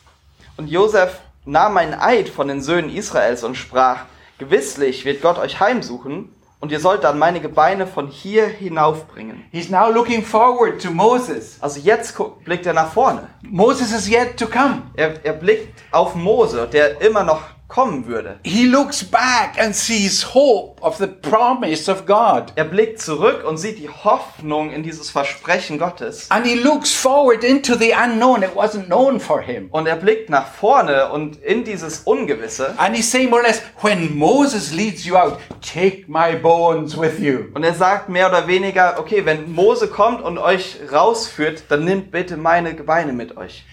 Und 0.56 0.68
Josef 0.68 1.18
nahm 1.44 1.76
einen 1.76 1.94
Eid 1.94 2.28
von 2.28 2.46
den 2.46 2.62
Söhnen 2.62 2.94
Israels 2.94 3.42
und 3.42 3.56
sprach, 3.56 4.04
gewisslich 4.38 5.04
wird 5.04 5.22
Gott 5.22 5.38
euch 5.38 5.58
heimsuchen 5.58 6.28
und 6.60 6.70
ihr 6.72 6.80
sollt 6.80 7.04
dann 7.04 7.18
meine 7.18 7.40
Gebeine 7.40 7.86
von 7.86 8.08
hier 8.08 8.46
hinaufbringen. 8.46 9.44
He's 9.50 9.70
now 9.70 9.90
looking 9.90 10.22
forward 10.22 10.80
to 10.82 10.90
Moses. 10.90 11.56
Also 11.60 11.80
jetzt 11.80 12.14
blickt 12.44 12.66
er 12.66 12.74
nach 12.74 12.92
vorne. 12.92 13.28
Moses 13.42 13.92
is 13.92 14.08
yet 14.08 14.36
to 14.36 14.46
come. 14.46 14.82
Er, 14.94 15.24
er 15.24 15.32
blickt 15.32 15.82
auf 15.90 16.14
Mose, 16.14 16.68
der 16.70 17.00
immer 17.00 17.24
noch 17.24 17.42
kommen 17.70 18.06
würde. 18.06 18.38
He 18.44 18.66
looks 18.66 19.02
back 19.02 19.58
and 19.58 19.74
sees 19.74 20.34
hope 20.34 20.82
of 20.82 20.98
the 20.98 21.06
promise 21.06 21.90
of 21.90 22.04
God. 22.04 22.52
Er 22.56 22.64
blickt 22.64 23.00
zurück 23.00 23.44
und 23.46 23.56
sieht 23.56 23.78
die 23.78 23.88
Hoffnung 23.88 24.72
in 24.72 24.82
dieses 24.82 25.08
Versprechen 25.10 25.78
Gottes. 25.78 26.30
And 26.30 26.44
he 26.44 26.54
looks 26.54 26.92
forward 26.92 27.44
into 27.44 27.74
the 27.74 27.92
unknown. 27.94 28.42
It 28.42 28.54
wasn't 28.54 28.86
known 28.86 29.20
for 29.20 29.40
him. 29.40 29.68
Und 29.70 29.86
er 29.86 29.96
blickt 29.96 30.28
nach 30.28 30.48
vorne 30.48 31.10
und 31.10 31.42
in 31.42 31.64
dieses 31.64 32.00
Ungewisse. 32.00 32.74
And 32.76 32.94
he's 32.94 33.10
saying 33.10 33.30
more 33.30 33.40
or 33.40 33.46
less, 33.46 33.62
when 33.80 34.16
Moses 34.18 34.72
leads 34.72 35.04
you 35.04 35.16
out, 35.16 35.38
take 35.62 36.04
my 36.08 36.34
bones 36.34 37.00
with 37.00 37.20
you. 37.20 37.46
Und 37.54 37.62
er 37.62 37.74
sagt 37.74 38.08
mehr 38.08 38.28
oder 38.28 38.46
weniger, 38.48 38.98
okay, 38.98 39.24
wenn 39.24 39.52
Mose 39.54 39.86
kommt 39.86 40.22
und 40.22 40.38
euch 40.38 40.76
rausführt, 40.92 41.64
dann 41.68 41.84
nimmt 41.84 42.10
bitte 42.10 42.36
meine 42.36 42.74
Gebeine 42.74 43.12
mit 43.12 43.36
euch. 43.36 43.64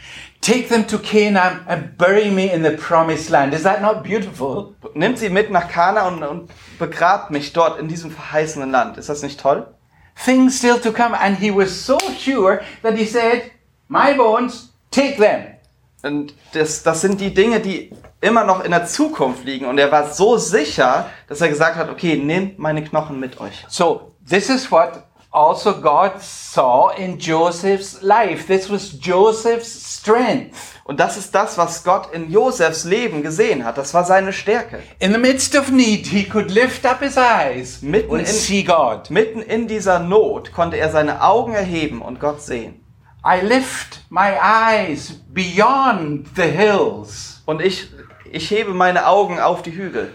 Take 0.42 0.70
them 0.70 0.88
to 0.88 0.98
Canaan 0.98 1.62
and 1.68 1.98
bury 1.98 2.32
me 2.32 2.52
in 2.52 2.64
the 2.64 2.72
promised 2.72 3.30
land. 3.30 3.54
Is 3.54 3.64
that 3.64 3.82
not 3.82 4.04
beautiful? 4.04 4.76
Nimmt 4.94 5.18
sie 5.20 5.30
mit 5.30 5.52
nach 5.52 5.70
Kana 5.70 6.08
und, 6.08 6.24
und 6.24 6.50
begrabt 6.80 7.32
mich 7.32 7.54
dort 7.54 7.80
in 7.80 7.88
diesem 7.88 8.12
verheißenen 8.12 8.72
Land. 8.72 8.98
Ist 8.98 9.10
das 9.10 9.24
nicht 9.24 9.40
toll? 9.40 9.68
Things 10.24 10.58
still 10.58 10.80
to 10.80 10.92
come. 10.92 11.16
And 11.20 11.38
he 11.38 11.52
was 11.52 11.72
so 11.86 11.98
sure 12.18 12.62
that 12.82 12.96
he 12.96 13.06
said, 13.06 13.52
My 13.88 14.14
bones, 14.14 14.74
take 14.92 15.18
them. 15.18 15.58
Und 16.04 16.34
das, 16.54 16.84
das 16.84 17.02
sind 17.02 17.20
die 17.20 17.34
Dinge, 17.34 17.60
die 17.60 17.92
immer 18.22 18.44
noch 18.44 18.64
in 18.64 18.72
der 18.72 18.86
Zukunft 18.86 19.46
liegen 19.46 19.66
und 19.66 19.78
er 19.78 19.92
war 19.92 20.12
so 20.12 20.38
sicher, 20.38 21.10
dass 21.28 21.42
er 21.42 21.50
gesagt 21.50 21.76
hat, 21.76 21.90
okay, 21.90 22.18
nehmt 22.18 22.60
meine 22.60 22.84
Knochen 22.84 23.20
mit 23.20 23.40
euch. 23.40 23.66
So 23.68 24.14
this 24.28 24.50
is 24.50 24.72
what 24.72 25.04
also 25.32 25.82
God 25.82 26.22
saw 26.22 26.90
in 26.98 27.20
Joseph's 27.20 28.02
life. 28.02 28.48
This 28.48 28.70
was 28.70 28.98
Joseph's 29.00 29.98
strength. 30.00 30.56
Und 30.86 31.00
das 31.00 31.18
ist 31.18 31.36
das, 31.36 31.58
was 31.58 31.84
Gott 31.84 32.14
in 32.14 32.32
Josefs 32.32 32.86
Leben 32.86 33.22
gesehen 33.22 33.66
hat. 33.66 33.78
Das 33.78 33.94
war 33.94 34.06
seine 34.06 34.32
Stärke. 34.32 34.80
In 35.00 35.12
the 35.12 35.18
midst 35.20 35.56
of 35.56 35.70
need, 35.70 36.08
he 36.08 36.24
could 36.24 36.50
lift 36.50 36.86
up 36.86 37.00
his 37.02 37.18
eyes 37.18 37.82
Mitten 37.82 38.12
and 38.12 38.22
in- 38.22 38.26
see 38.34 38.64
God. 38.64 39.10
Mitten 39.10 39.42
in 39.42 39.68
dieser 39.68 40.00
Not 40.00 40.54
konnte 40.54 40.78
er 40.78 40.90
seine 40.90 41.22
Augen 41.22 41.54
erheben 41.54 42.02
und 42.02 42.20
Gott 42.20 42.42
sehen. 42.42 42.84
I 43.26 43.42
lift 43.46 44.06
my 44.10 44.32
eyes 44.42 45.20
beyond 45.28 46.28
the 46.38 46.44
hills. 46.44 47.42
Und 47.46 47.62
ich, 47.62 47.90
ich 48.32 48.50
hebe 48.50 48.74
meine 48.74 49.08
Augen 49.08 49.40
auf 49.40 49.62
die 49.62 49.72
Hügel. 49.76 50.14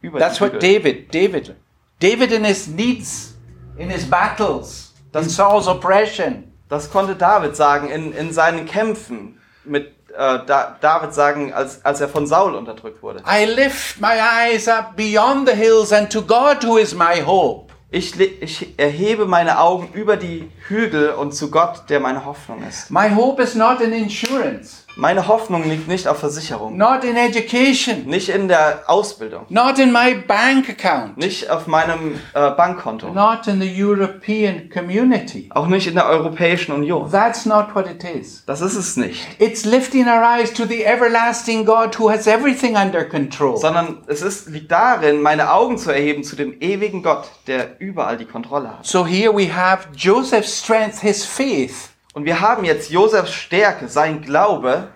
Über 0.00 0.20
That's 0.20 0.36
die 0.36 0.42
what 0.42 0.52
Hügel. 0.52 0.60
David, 0.80 1.14
David, 1.14 1.56
David 2.00 2.32
in 2.32 2.44
his 2.44 2.66
needs, 2.68 3.34
in 3.78 3.90
his 3.90 4.08
battles, 4.08 4.94
in 5.14 5.28
Saul's 5.28 5.66
oppression. 5.66 6.52
Das 6.68 6.90
konnte 6.90 7.14
David 7.14 7.56
sagen 7.56 7.88
in, 7.88 8.12
in 8.12 8.32
seinen 8.32 8.66
Kämpfen. 8.66 9.40
Mit 9.64 9.96
äh, 10.16 10.38
da, 10.46 10.76
David 10.80 11.12
sagen, 11.14 11.52
als, 11.52 11.84
als 11.84 12.00
er 12.00 12.08
von 12.08 12.26
Saul 12.26 12.54
unterdrückt 12.54 13.02
wurde. 13.02 13.22
I 13.26 13.44
lift 13.44 14.00
my 14.00 14.18
eyes 14.18 14.68
up 14.68 14.96
beyond 14.96 15.48
the 15.48 15.54
hills 15.54 15.92
and 15.92 16.10
to 16.10 16.22
God 16.22 16.64
who 16.64 16.78
is 16.78 16.94
my 16.94 17.22
hope. 17.24 17.72
Ich, 17.90 18.18
ich 18.18 18.78
erhebe 18.78 19.26
meine 19.26 19.60
Augen 19.60 19.90
über 19.92 20.16
die 20.16 20.50
Hügel 20.68 21.10
und 21.10 21.32
zu 21.32 21.50
Gott, 21.50 21.84
der 21.88 22.00
meine 22.00 22.24
Hoffnung 22.24 22.62
ist. 22.66 22.90
My 22.90 23.14
hope 23.14 23.40
is 23.40 23.54
not 23.54 23.80
in 23.80 23.92
insurance, 23.92 24.85
Meine 24.98 25.28
Hoffnung 25.28 25.68
liegt 25.68 25.88
nicht 25.88 26.08
auf 26.08 26.20
Versicherung, 26.20 26.78
not 26.78 27.04
in 27.04 27.16
education, 27.16 28.06
nicht 28.06 28.30
in 28.30 28.48
der 28.48 28.84
Ausbildung, 28.86 29.44
not 29.50 29.78
in 29.78 29.92
my 29.92 30.14
bank 30.14 30.70
account, 30.70 31.18
nicht 31.18 31.50
auf 31.50 31.66
meinem 31.66 32.18
äh, 32.32 32.50
Bankkonto, 32.52 33.10
not 33.10 33.46
in 33.46 33.60
the 33.60 33.84
European 33.84 34.70
community. 34.70 35.50
auch 35.50 35.66
nicht 35.66 35.86
in 35.86 35.96
der 35.96 36.06
Europäischen 36.06 36.72
Union. 36.72 37.10
That's 37.10 37.44
not 37.44 37.74
what 37.74 37.86
it 37.86 38.04
is. 38.04 38.42
Das 38.46 38.62
ist 38.62 38.74
es 38.74 38.96
nicht. 38.96 39.26
It's 39.38 39.66
lifting 39.66 40.06
our 40.06 40.22
eyes 40.22 40.50
to 40.54 40.64
the 40.64 40.82
everlasting 40.84 41.66
God 41.66 41.98
who 41.98 42.10
has 42.10 42.26
everything 42.26 42.74
under 42.76 43.04
control. 43.04 43.58
Sondern 43.58 43.98
es 44.06 44.22
ist, 44.22 44.48
liegt 44.48 44.72
darin, 44.72 45.20
meine 45.20 45.52
Augen 45.52 45.76
zu 45.76 45.90
erheben 45.90 46.24
zu 46.24 46.36
dem 46.36 46.58
ewigen 46.60 47.02
Gott, 47.02 47.30
der 47.46 47.78
überall 47.80 48.16
die 48.16 48.24
Kontrolle 48.24 48.78
hat. 48.78 48.86
So 48.86 49.04
here 49.06 49.36
we 49.36 49.54
have 49.54 49.88
Joseph's 49.94 50.58
strength, 50.58 51.00
his 51.00 51.22
faith, 51.22 51.90
Und 52.16 52.24
wir 52.24 52.40
haben 52.40 52.64
jetzt 52.64 52.90
Josefs 52.90 53.34
Stärke, 53.34 53.88
sein 53.88 54.22
Glaube, 54.22 54.88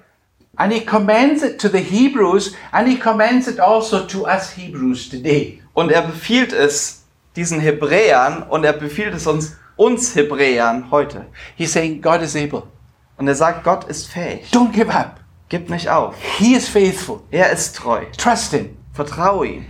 and 0.56 0.72
he 0.72 0.80
commends 0.80 1.42
it 1.42 1.60
to 1.60 1.68
the 1.68 1.76
Hebrews, 1.76 2.54
and 2.72 2.88
he 2.88 2.98
commends 2.98 3.46
it 3.46 3.60
also 3.60 4.06
to 4.06 4.24
us 4.24 4.56
Hebrews 4.56 5.10
today. 5.10 5.60
und 5.74 5.92
er 5.92 6.00
befiehlt 6.00 6.54
es 6.54 7.04
diesen 7.36 7.60
Hebräern 7.60 8.42
und 8.44 8.64
er 8.64 8.72
befiehlt 8.72 9.12
es 9.12 9.26
uns, 9.26 9.58
uns 9.76 10.14
Hebräern 10.14 10.90
heute. 10.90 11.26
He's 11.58 11.74
saying, 11.74 12.00
God 12.00 12.22
is 12.22 12.34
able. 12.34 12.62
Und 13.18 13.28
er 13.28 13.34
sagt, 13.34 13.64
Gott 13.64 13.84
ist 13.84 14.06
fähig. 14.06 14.48
Don't 14.50 14.72
give 14.72 14.90
up. 14.90 15.20
Gib 15.50 15.68
nicht 15.68 15.90
auf. 15.90 16.14
He 16.38 16.54
is 16.54 16.70
faithful. 16.70 17.20
Er 17.30 17.50
ist 17.50 17.76
treu. 17.76 18.06
Trust 18.16 18.52
him. 18.52 18.78
Vertraue 18.94 19.46
ihm. 19.46 19.66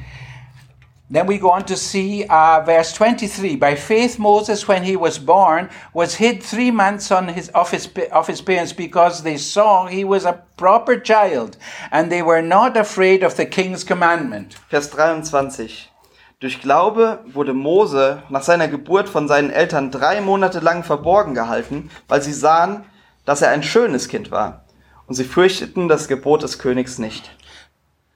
Then 1.13 1.27
we 1.27 1.39
go 1.39 1.51
on 1.51 1.65
to 1.65 1.77
see 1.77 2.25
uh, 2.31 2.63
verse 2.65 2.93
23. 2.93 3.57
By 3.57 3.75
faith, 3.75 4.17
Moses, 4.17 4.69
when 4.69 4.85
he 4.85 4.95
was 4.95 5.19
born, 5.19 5.69
was 5.93 6.15
hid 6.15 6.41
three 6.41 6.71
months 6.71 7.11
on 7.11 7.27
his, 7.27 7.49
of, 7.49 7.73
his, 7.73 7.89
of 8.13 8.29
his 8.29 8.41
parents 8.41 8.73
because 8.73 9.25
they 9.25 9.37
saw 9.37 9.87
he 9.87 10.05
was 10.05 10.25
a 10.25 10.41
proper 10.57 10.97
child 10.97 11.57
and 11.91 12.13
they 12.13 12.23
were 12.23 12.43
not 12.43 12.77
afraid 12.77 13.25
of 13.25 13.37
the 13.37 13.45
king's 13.45 13.83
commandment. 13.83 14.55
Vers 14.69 14.89
23. 14.91 15.89
Durch 16.39 16.63
Glaube 16.63 17.19
wurde 17.27 17.55
Mose 17.55 18.23
nach 18.29 18.45
seiner 18.45 18.69
Geburt 18.69 19.09
von 19.09 19.27
seinen 19.27 19.51
Eltern 19.51 19.91
drei 19.91 20.21
Monate 20.21 20.61
lang 20.61 20.85
verborgen 20.85 21.35
gehalten, 21.35 21.91
weil 22.07 22.23
sie 22.23 22.33
sahen, 22.33 22.85
dass 23.25 23.43
er 23.43 23.51
ein 23.51 23.65
schönes 23.65 24.09
Kind 24.09 24.31
war. 24.31 24.65
Und 25.09 25.17
sie 25.17 25.25
fürchteten 25.25 25.89
das 25.89 26.07
Gebot 26.07 26.45
des 26.45 26.61
Königs 26.61 26.99
nicht. 26.99 27.31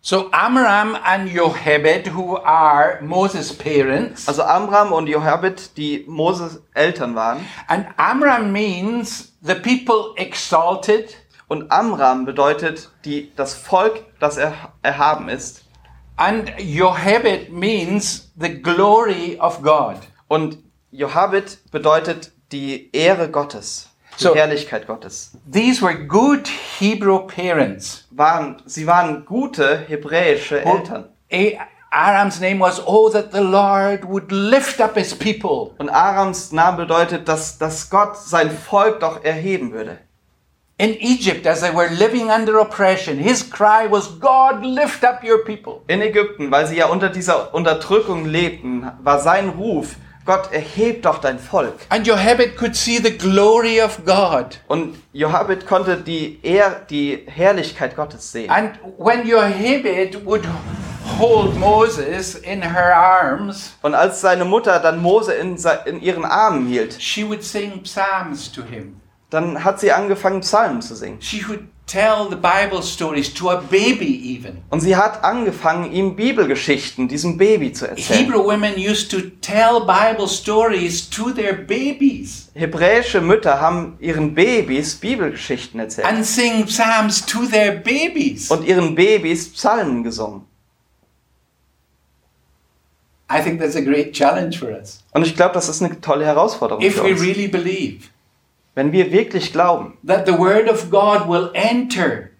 So 0.07 0.28
Amram 0.32 0.98
and 1.02 1.30
Jochebed, 1.30 2.09
who 2.09 2.36
are 2.36 3.00
Moses' 3.00 3.52
parents, 3.57 4.28
Also 4.28 4.42
Amram 4.42 4.92
und 4.92 5.07
Jochebed, 5.09 5.74
die 5.78 6.05
Moses 6.07 6.61
Eltern 6.74 7.14
waren. 7.14 7.40
and 7.68 7.86
Amram 7.96 8.52
means 8.52 9.32
the 9.40 9.55
people 9.55 10.12
exalted, 10.16 11.16
Und 11.48 11.70
Amram 11.72 12.26
bedeutet 12.26 12.90
die, 13.07 13.32
das 13.34 13.55
Volk, 13.55 14.05
das 14.20 14.36
er, 14.36 14.52
erhaben 14.82 15.30
ist. 15.30 15.64
and 16.18 16.52
Jochebed 16.59 17.50
means 17.50 18.30
the 18.38 18.61
glory 18.61 19.38
of 19.40 19.62
God. 19.62 19.96
Und 20.28 20.59
Jochebed 20.90 21.70
bedeutet 21.70 22.30
die 22.52 22.90
Ehre 22.92 23.30
Gottes, 23.30 23.88
die 24.18 24.22
So- 24.24 24.34
Herrlichkeit 24.34 24.86
Gottes. 24.86 25.32
These 25.50 25.82
were 25.82 25.94
good 25.94 26.48
Hebrew 26.78 27.20
parents. 27.26 28.06
Waren, 28.10 28.62
sie 28.66 28.86
waren 28.86 29.24
gute 29.24 29.78
hebräische 29.88 30.64
Eltern. 30.64 31.06
A- 31.32 31.58
Aram's 31.90 32.40
name 32.40 32.58
was, 32.60 32.82
Oh, 32.86 33.08
that 33.10 33.32
the 33.32 33.38
Lord 33.40 34.04
would 34.08 34.30
lift 34.32 34.80
up 34.80 34.96
his 34.96 35.14
people. 35.14 35.74
Und 35.78 35.88
Arams 35.90 36.50
Name 36.52 36.76
bedeutet, 36.78 37.28
dass, 37.28 37.56
dass 37.58 37.88
Gott 37.88 38.16
sein 38.16 38.50
Volk 38.50 39.00
doch 39.00 39.22
erheben 39.22 39.72
würde. 39.72 39.98
In 40.76 40.90
Egypt, 41.00 41.46
as 41.46 41.60
they 41.60 41.72
were 41.72 41.86
living 41.86 42.30
under 42.30 42.60
oppression, 42.60 43.16
his 43.16 43.48
cry 43.48 43.86
was, 43.88 44.18
God, 44.18 44.64
lift 44.64 45.04
up 45.04 45.22
your 45.22 45.44
people. 45.44 45.82
In 45.86 46.02
Ägypten, 46.02 46.50
weil 46.50 46.66
sie 46.66 46.76
ja 46.76 46.86
unter 46.86 47.10
dieser 47.10 47.54
Unterdrückung 47.54 48.24
lebten, 48.24 48.90
war 49.00 49.20
sein 49.20 49.50
Ruf, 49.50 49.94
Gott 50.24 50.52
erheb 50.52 51.02
doch 51.02 51.18
dein 51.18 51.38
Volk. 51.38 51.80
And 51.90 52.06
Jochebed 52.06 52.56
could 52.56 52.74
see 52.74 52.98
the 52.98 53.16
glory 53.16 53.82
of 53.82 54.04
God. 54.06 54.58
Und 54.68 54.96
Jochebed 55.12 55.66
konnte 55.66 55.98
die, 55.98 56.40
Ehr, 56.42 56.80
die 56.88 57.24
Herrlichkeit 57.26 57.94
Gottes 57.94 58.32
sehen. 58.32 58.50
And 58.50 58.78
when 58.96 59.26
Jochebed 59.26 60.24
would 60.24 60.44
hold 61.18 61.56
Moses 61.58 62.34
in 62.36 62.62
her 62.62 62.96
arms, 62.96 63.74
Und 63.82 63.94
als 63.94 64.20
seine 64.22 64.44
Mutter 64.44 64.78
dann 64.80 65.02
Mose 65.02 65.34
in, 65.34 65.58
in 65.84 66.00
ihren 66.00 66.24
Armen 66.24 66.66
hielt, 66.66 66.96
she 67.00 67.28
would 67.28 67.44
sing 67.44 67.82
psalms 67.84 68.50
to 68.50 68.62
him. 68.62 69.00
dann 69.30 69.62
hat 69.64 69.80
sie 69.80 69.92
angefangen, 69.92 70.40
Psalmen 70.40 70.80
zu 70.80 70.94
singen. 70.94 71.20
She 71.20 71.46
would 71.48 71.60
tell 71.87 72.28
the 72.30 72.37
Bible 72.37 72.82
stories 72.82 73.32
to 73.35 73.51
a 73.51 73.57
baby, 73.57 74.07
even. 74.37 74.62
Und 74.70 74.80
sie 74.80 74.97
hat 74.97 75.22
angefangen, 75.22 75.93
ihm 75.93 76.16
Bibelgeschichten, 76.16 77.09
diesem 77.09 77.37
Baby 77.37 77.72
zu 77.72 77.87
erzählen. 77.89 78.20
Hebrew 78.20 78.45
women 78.45 78.74
used 78.76 79.11
to 79.11 79.18
tell 79.41 79.80
Bible 79.80 80.26
stories 80.28 81.09
to 81.11 81.30
their 81.30 81.53
babies 81.55 82.51
Hebräische 82.55 83.20
Mütter 83.20 83.61
haben 83.61 83.97
ihren 84.01 84.35
Babys 84.35 84.95
Bibelgeschichten 84.95 85.80
erzählt 85.80 86.07
and 86.07 86.24
sing 86.24 86.64
psalms 86.66 87.24
to 87.26 87.47
their 87.47 87.72
babies. 87.72 88.51
und 88.51 88.64
ihren 88.66 88.95
Babys 88.95 89.53
Psalmen 89.53 90.05
gesungen. 90.05 90.43
I 93.30 93.41
think 93.43 93.59
that's 93.61 93.74
a 93.74 93.80
great 93.80 94.12
challenge 94.12 94.59
for 94.59 94.68
us. 94.70 95.03
Und 95.12 95.26
ich 95.26 95.35
glaube, 95.35 95.55
das 95.55 95.68
ist 95.68 95.82
eine 95.82 96.01
tolle 96.01 96.24
Herausforderung 96.26 96.82
If 96.82 96.97
für 96.97 97.05
we 97.05 97.12
uns. 97.12 97.20
really 97.22 97.49
believe 97.49 98.09
Wenn 98.74 98.92
wir 98.92 99.12
wirklich 99.12 99.52
glauben, 99.52 99.96
that 100.06 100.26
the 100.26 100.36
word 100.36 100.68
of 100.68 100.90
God 100.90 101.28
will 101.28 101.50
enter 101.54 102.30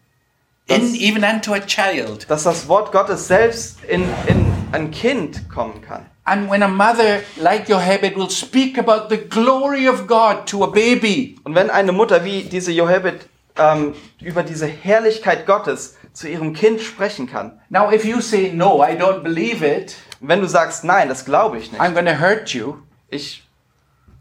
in, 0.67 0.81
Das- 0.81 0.95
even 0.95 1.25
unto 1.25 1.53
a 1.53 1.61
child. 1.61 2.29
dass 2.29 2.43
das 2.45 2.67
Wort 2.69 2.91
Gottes 2.93 3.29
selbst 3.29 3.79
in, 3.85 4.03
in 4.27 4.45
ein 4.73 4.91
Kind 4.91 5.49
kommen 5.49 5.81
kann. 5.83 6.07
And 6.25 6.51
when 6.51 6.63
a 6.63 6.69
mother 6.69 7.21
like 7.37 7.69
Jochebed 7.69 8.17
will 8.17 8.31
speak 8.31 8.79
about 8.79 9.09
the 9.11 9.19
glory 9.19 9.87
of 9.89 10.07
God 10.07 10.47
to 10.47 10.65
a 10.65 10.69
baby, 10.69 11.37
Und 11.45 11.55
wenn 11.55 11.69
eine 11.71 11.93
Mutter 11.93 12.25
wie 12.25 12.43
diese 12.45 12.73
Jochebed 12.73 13.29
ähm, 13.59 13.95
über 14.23 14.43
diese 14.43 14.67
Herrlichkeit 14.67 15.45
Gottes 15.47 15.97
zu 16.15 16.27
ihrem 16.29 16.55
Kind 16.55 16.81
sprechen 16.81 17.29
kann, 17.31 17.61
now 17.69 17.93
if 17.93 18.05
you 18.07 18.21
say, 18.23 18.51
No, 18.53 18.83
I 18.83 18.93
don't 18.97 19.21
believe 19.23 19.63
it, 19.65 19.97
wenn 20.21 20.41
du 20.41 20.49
sagst, 20.49 20.83
nein, 20.83 21.09
das 21.11 21.27
glaube 21.27 21.59
ich 21.59 21.71
nicht, 21.71 21.81
I'm 21.81 21.93
going 21.93 22.07
to 22.07 22.19
hurt 22.19 22.49
you, 22.55 22.79
ich 23.11 23.44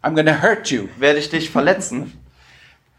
I'm 0.04 0.16
to 0.16 0.42
hurt 0.42 0.70
you, 0.70 0.90
werde 0.98 1.20
ich 1.20 1.30
dich 1.30 1.50
verletzen, 1.50 2.14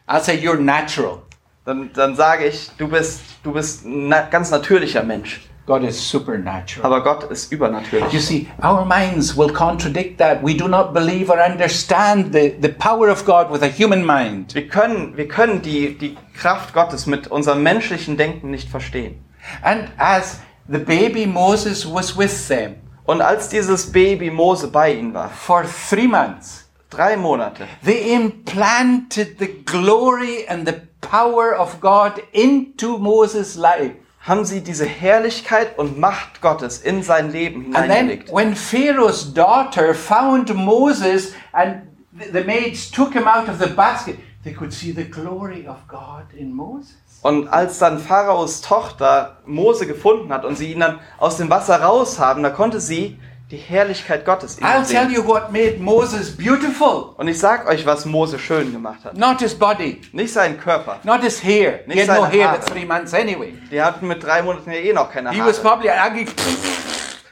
I'll 0.08 0.20
say, 0.22 0.36
You're 0.36 0.58
natural. 0.58 1.22
dann, 1.64 1.90
dann 1.94 2.16
sage 2.16 2.46
ich, 2.46 2.70
du 2.78 2.88
bist, 2.88 3.20
du 3.42 3.52
bist 3.52 3.84
ein 3.84 4.08
na 4.08 4.22
ganz 4.22 4.50
natürlicher 4.50 5.02
Mensch. 5.02 5.40
God 5.66 5.82
is 5.82 6.10
supernatural. 6.10 6.84
Aber 6.84 7.02
Gott 7.02 7.30
ist 7.30 7.50
You 7.50 7.56
übernatürlich. 7.56 8.20
see, 8.20 8.46
our 8.62 8.84
minds 8.84 9.34
will 9.34 9.50
contradict 9.50 10.18
that. 10.18 10.42
We 10.42 10.54
do 10.54 10.68
not 10.68 10.92
believe 10.92 11.30
or 11.30 11.38
understand 11.42 12.34
the, 12.34 12.54
the 12.60 12.68
power 12.68 13.08
of 13.10 13.24
God 13.24 13.50
with 13.50 13.62
a 13.62 13.68
human 13.68 14.04
mind. 14.04 14.54
Wir 14.54 14.68
können, 14.68 15.16
wir 15.16 15.26
können 15.26 15.62
die, 15.62 15.96
die 15.96 16.18
Kraft 16.34 16.74
Gottes 16.74 17.06
mit 17.06 17.28
unserem 17.28 17.62
menschlichen 17.62 18.18
Denken 18.18 18.50
nicht 18.50 18.68
verstehen. 18.68 19.24
And 19.62 19.88
as 19.96 20.40
the 20.68 20.78
baby 20.78 21.26
Moses 21.26 21.86
was 21.90 22.16
with 22.16 22.48
them 22.48 22.76
Und 23.06 23.20
als 23.20 23.48
dieses 23.50 23.90
Baby 23.92 24.30
Mose 24.30 24.68
bei 24.68 24.94
ihnen 24.94 25.12
war, 25.14 25.28
for 25.28 25.64
three 25.90 26.08
months, 26.08 26.63
drei 26.94 27.16
Monate, 27.16 27.66
they 27.84 28.12
implanted 28.14 29.38
the 29.38 29.48
glory 29.64 30.46
and 30.48 30.66
the 30.66 30.80
power 31.00 31.54
of 31.58 31.80
God 31.80 32.20
into 32.32 32.98
Moses' 32.98 33.56
life. 33.56 33.92
haben 34.20 34.44
sie 34.46 34.62
diese 34.62 34.86
Herrlichkeit 34.86 35.78
und 35.78 35.98
Macht 35.98 36.40
Gottes 36.40 36.78
in 36.78 37.02
sein 37.02 37.30
Leben 37.30 37.74
And 37.74 37.88
then 37.88 38.08
hineingelegt. 38.08 38.32
when 38.32 38.54
Pharaoh's 38.56 39.34
daughter 39.34 39.94
found 39.94 40.54
Moses 40.54 41.34
and 41.52 41.82
the 42.32 42.42
maids 42.44 42.90
took 42.90 43.12
him 43.12 43.26
out 43.28 43.48
of 43.50 43.58
the 43.58 43.68
basket, 43.68 44.16
they 44.42 44.52
could 44.54 44.72
see 44.72 44.92
the 44.92 45.04
glory 45.04 45.66
of 45.68 45.76
God 45.88 46.24
in 46.34 46.52
Moses. 46.54 46.94
Und 47.20 47.48
als 47.48 47.78
dann 47.78 47.98
Pharaos 47.98 48.60
Tochter 48.62 49.38
Mose 49.46 49.86
gefunden 49.86 50.32
hat 50.32 50.44
und 50.44 50.56
sie 50.56 50.72
ihn 50.72 50.80
dann 50.80 51.00
aus 51.18 51.36
dem 51.38 51.50
Wasser 51.50 51.80
raus 51.82 52.18
haben, 52.18 52.42
da 52.42 52.50
konnte 52.50 52.80
sie 52.80 53.18
die 53.54 53.60
Herrlichkeit 53.60 54.24
Gottes 54.24 54.58
in 54.58 54.64
I'll 54.64 54.84
tell 54.86 55.10
you 55.10 55.26
what 55.26 55.52
made 55.52 55.76
Moses 55.78 56.36
beautiful. 56.36 57.14
Und 57.16 57.28
ich 57.28 57.38
sag 57.38 57.66
euch, 57.68 57.86
was 57.86 58.04
Mose 58.04 58.38
schön 58.38 58.72
gemacht 58.72 59.04
hat. 59.04 59.16
Not 59.16 59.40
his 59.40 59.54
body, 59.54 60.00
Nicht 60.12 60.32
seinen 60.32 60.58
Körper. 60.58 60.98
not 61.04 61.20
his 61.22 61.42
hair. 61.42 61.80
He 61.86 61.94
Nicht 61.94 62.08
had 62.08 62.18
no 62.20 62.26
hair 62.26 62.48
Haare. 62.48 62.58
at 62.58 62.66
three 62.66 62.84
months 62.84 63.14
anyway. 63.14 63.54
Die 63.70 63.80
hatten 63.80 64.06
mit 64.08 64.22
drei 64.22 64.42
Monaten 64.42 64.70
ja 64.70 64.78
eh 64.78 64.92
noch 64.92 65.10
keine 65.10 65.30
He 65.30 65.40
was 65.40 65.58
Haare. 65.58 65.68
probably 65.68 65.90
an 65.90 66.10
ugly, 66.12 66.26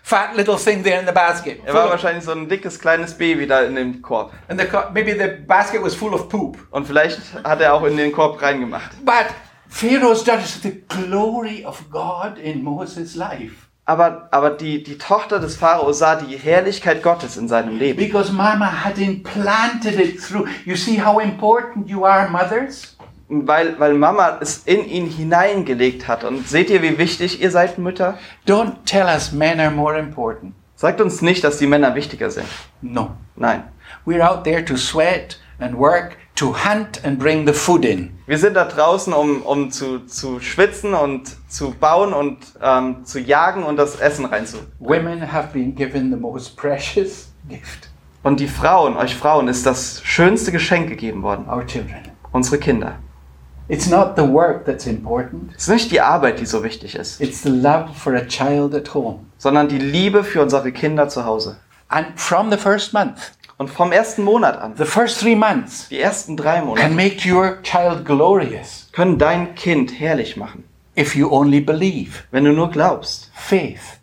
fat 0.02 0.36
little 0.36 0.56
thing 0.56 0.82
there 0.82 0.98
in 1.00 1.06
the 1.06 1.12
basket. 1.12 1.60
Er 1.64 1.74
war 1.74 1.88
wahrscheinlich 1.90 2.24
so 2.24 2.32
ein 2.32 2.48
dickes 2.48 2.78
kleines 2.78 3.14
Baby 3.14 3.46
da 3.46 3.62
in 3.62 3.74
dem 3.74 4.02
Korb. 4.02 4.32
and 4.48 4.60
the, 4.60 4.66
maybe 4.92 5.12
the 5.14 5.42
basket 5.46 5.82
was 5.82 5.94
full 5.94 6.14
of 6.14 6.28
poop. 6.28 6.56
Und 6.70 6.86
vielleicht 6.86 7.18
hat 7.44 7.60
er 7.60 7.74
auch 7.74 7.84
in 7.84 7.96
den 7.96 8.12
Korb 8.12 8.40
reingemacht. 8.42 8.90
But 9.04 9.26
Pharaoh's 9.68 10.22
daughter 10.22 10.44
the 10.62 10.82
glory 10.88 11.64
of 11.64 11.82
God 11.90 12.36
in 12.38 12.62
Moses' 12.62 13.14
life. 13.14 13.61
Aber, 13.84 14.28
aber 14.30 14.50
die, 14.50 14.82
die 14.82 14.96
Tochter 14.96 15.40
des 15.40 15.56
Pharao 15.56 15.92
sah 15.92 16.14
die 16.14 16.36
Herrlichkeit 16.36 17.02
Gottes 17.02 17.36
in 17.36 17.48
seinem 17.48 17.78
Leben. 17.78 17.98
Because 17.98 18.32
Mama 18.32 18.84
had 18.84 18.98
implanted 18.98 19.98
it 19.98 20.20
through. 20.20 20.46
You 20.64 20.76
see 20.76 21.02
how 21.02 21.20
important 21.20 21.88
you 21.88 22.04
are, 22.04 22.28
mothers? 22.30 22.96
Weil, 23.28 23.78
weil 23.80 23.94
Mama 23.94 24.38
es 24.40 24.58
in 24.66 24.84
ihn 24.84 25.06
hineingelegt 25.06 26.06
hat. 26.06 26.22
Und 26.22 26.46
seht 26.46 26.70
ihr, 26.70 26.82
wie 26.82 26.96
wichtig 26.96 27.42
ihr 27.42 27.50
seid, 27.50 27.78
Mütter? 27.78 28.18
Don't 28.46 28.84
tell 28.84 29.06
us 29.06 29.32
men 29.32 29.58
are 29.58 29.70
more 29.70 29.98
important. 29.98 30.54
Sagt 30.76 31.00
uns 31.00 31.20
nicht, 31.20 31.42
dass 31.42 31.58
die 31.58 31.66
Männer 31.66 31.94
wichtiger 31.94 32.30
sind. 32.30 32.46
No. 32.82 33.10
Nein. 33.36 33.64
We're 34.04 34.22
out 34.22 34.44
there 34.44 34.64
to 34.64 34.76
sweat 34.76 35.38
and 35.58 35.76
work, 35.76 36.16
to 36.34 36.54
hunt 36.54 37.04
and 37.04 37.18
bring 37.18 37.46
the 37.46 37.52
food 37.52 37.84
in. 37.84 38.10
Wir 38.26 38.38
sind 38.38 38.54
da 38.54 38.64
draußen, 38.64 39.12
um, 39.12 39.42
um 39.42 39.70
zu, 39.70 40.00
zu 40.06 40.40
schwitzen 40.40 40.94
und 40.94 41.36
zu 41.48 41.72
bauen 41.72 42.12
und 42.12 42.38
ähm, 42.62 43.04
zu 43.04 43.20
jagen 43.20 43.62
und 43.64 43.76
das 43.76 43.96
Essen 43.96 44.24
reinzu. 44.24 44.58
Women 44.78 45.30
have 45.32 45.48
been 45.52 45.74
given 45.74 46.10
the 46.10 46.16
most 46.16 46.56
precious 46.56 47.30
gift 47.48 47.90
Und 48.22 48.40
die 48.40 48.48
Frauen, 48.48 48.96
euch 48.96 49.14
Frauen, 49.16 49.48
ist 49.48 49.66
das 49.66 50.00
schönste 50.04 50.52
Geschenk 50.52 50.88
gegeben 50.88 51.22
worden. 51.22 51.46
our 51.48 51.66
children. 51.66 52.00
Unsere 52.32 52.58
Kinder. 52.58 52.96
It's 53.68 53.88
not 53.88 54.14
the 54.16 54.22
work 54.28 54.64
that's 54.66 54.86
important, 54.86 55.52
Es 55.56 55.62
ist 55.64 55.68
nicht 55.68 55.90
die 55.92 56.00
Arbeit, 56.00 56.40
die 56.40 56.46
so 56.46 56.62
wichtig 56.64 56.94
ist, 56.94 57.20
it's 57.20 57.42
the 57.42 57.48
love 57.48 57.88
for 57.94 58.14
a 58.14 58.20
child 58.26 58.74
at 58.74 58.92
home. 58.92 59.20
sondern 59.38 59.68
die 59.68 59.78
Liebe 59.78 60.24
für 60.24 60.42
unsere 60.42 60.72
Kinder 60.72 61.08
zu 61.08 61.24
Hause. 61.24 61.56
And 61.88 62.06
from 62.16 62.50
the 62.50 62.56
first 62.56 62.92
month, 62.92 63.32
Und 63.62 63.68
vom 63.68 63.92
ersten 63.92 64.24
Monat 64.24 64.60
an, 64.60 64.74
the 64.76 64.84
first 64.84 65.20
three 65.20 65.36
months, 65.36 65.86
die 65.88 66.00
ersten 66.00 66.36
drei 66.36 66.56
can 66.56 66.66
Monate, 66.66 66.90
make 66.90 67.24
your 67.24 67.62
child 67.62 68.04
glorious 68.04 68.88
können 68.90 69.18
dein 69.18 69.54
Kind 69.54 70.00
herrlich 70.00 70.36
machen, 70.36 70.64
if 70.96 71.14
you 71.14 71.30
only 71.30 71.60
believe. 71.60 72.24
wenn 72.32 72.44
du 72.44 72.52
nur 72.52 72.72
glaubst. 72.72 73.30
Faith. 73.36 74.00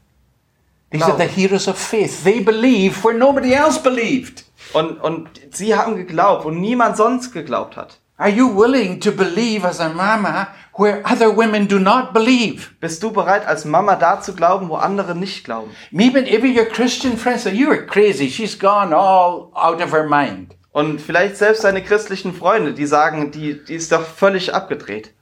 These 0.92 1.04
are 1.04 1.18
Glaube. 1.18 1.28
the 1.28 1.42
heroes 1.42 1.68
of 1.68 1.78
faith. 1.78 2.24
They 2.24 2.40
believe 2.40 3.04
where 3.04 3.14
nobody 3.14 3.52
else 3.52 3.78
believed. 3.78 4.46
Und, 4.72 5.02
und 5.02 5.28
sie 5.52 5.76
haben 5.76 5.98
geglaubt, 5.98 6.46
wo 6.46 6.52
niemand 6.52 6.96
sonst 6.96 7.34
geglaubt 7.34 7.76
hat. 7.76 7.98
Are 8.20 8.30
you 8.30 8.48
willing 8.50 9.00
to 9.00 9.14
believe 9.14 9.64
as 9.64 9.80
a 9.80 9.88
mama 9.88 10.50
where 10.74 11.02
other 11.06 11.32
women 11.32 11.68
do 11.68 11.80
not 11.80 12.14
believe? 12.14 12.76
Bist 12.82 13.02
du 13.02 13.12
bereit, 13.12 13.48
als 13.48 13.64
Mama 13.64 13.96
da 13.96 14.20
zu 14.20 14.36
glauben, 14.36 14.68
wo 14.68 14.76
andere 14.76 15.16
nicht 15.16 15.46
glauben? 15.46 15.72
Even 15.94 16.28
even 16.28 16.54
your 16.54 16.66
Christian 16.66 17.16
friends 17.16 17.44
say 17.44 17.54
you 17.54 17.70
are 17.70 17.86
crazy. 17.86 18.30
She's 18.30 18.60
gone 18.60 18.94
all 18.94 19.52
out 19.56 19.82
of 19.82 19.94
her 19.94 20.04
mind. 20.04 20.58
Und 20.74 21.00
vielleicht 21.00 21.38
selbst 21.38 21.64
deine 21.64 21.82
christlichen 21.82 22.34
Freunde, 22.34 22.74
die 22.74 22.86
sagen, 22.86 23.32
die, 23.32 23.64
die 23.64 23.76
ist 23.76 23.94
doch 23.94 24.04
völlig 24.04 24.54
abgedreht. 24.54 25.14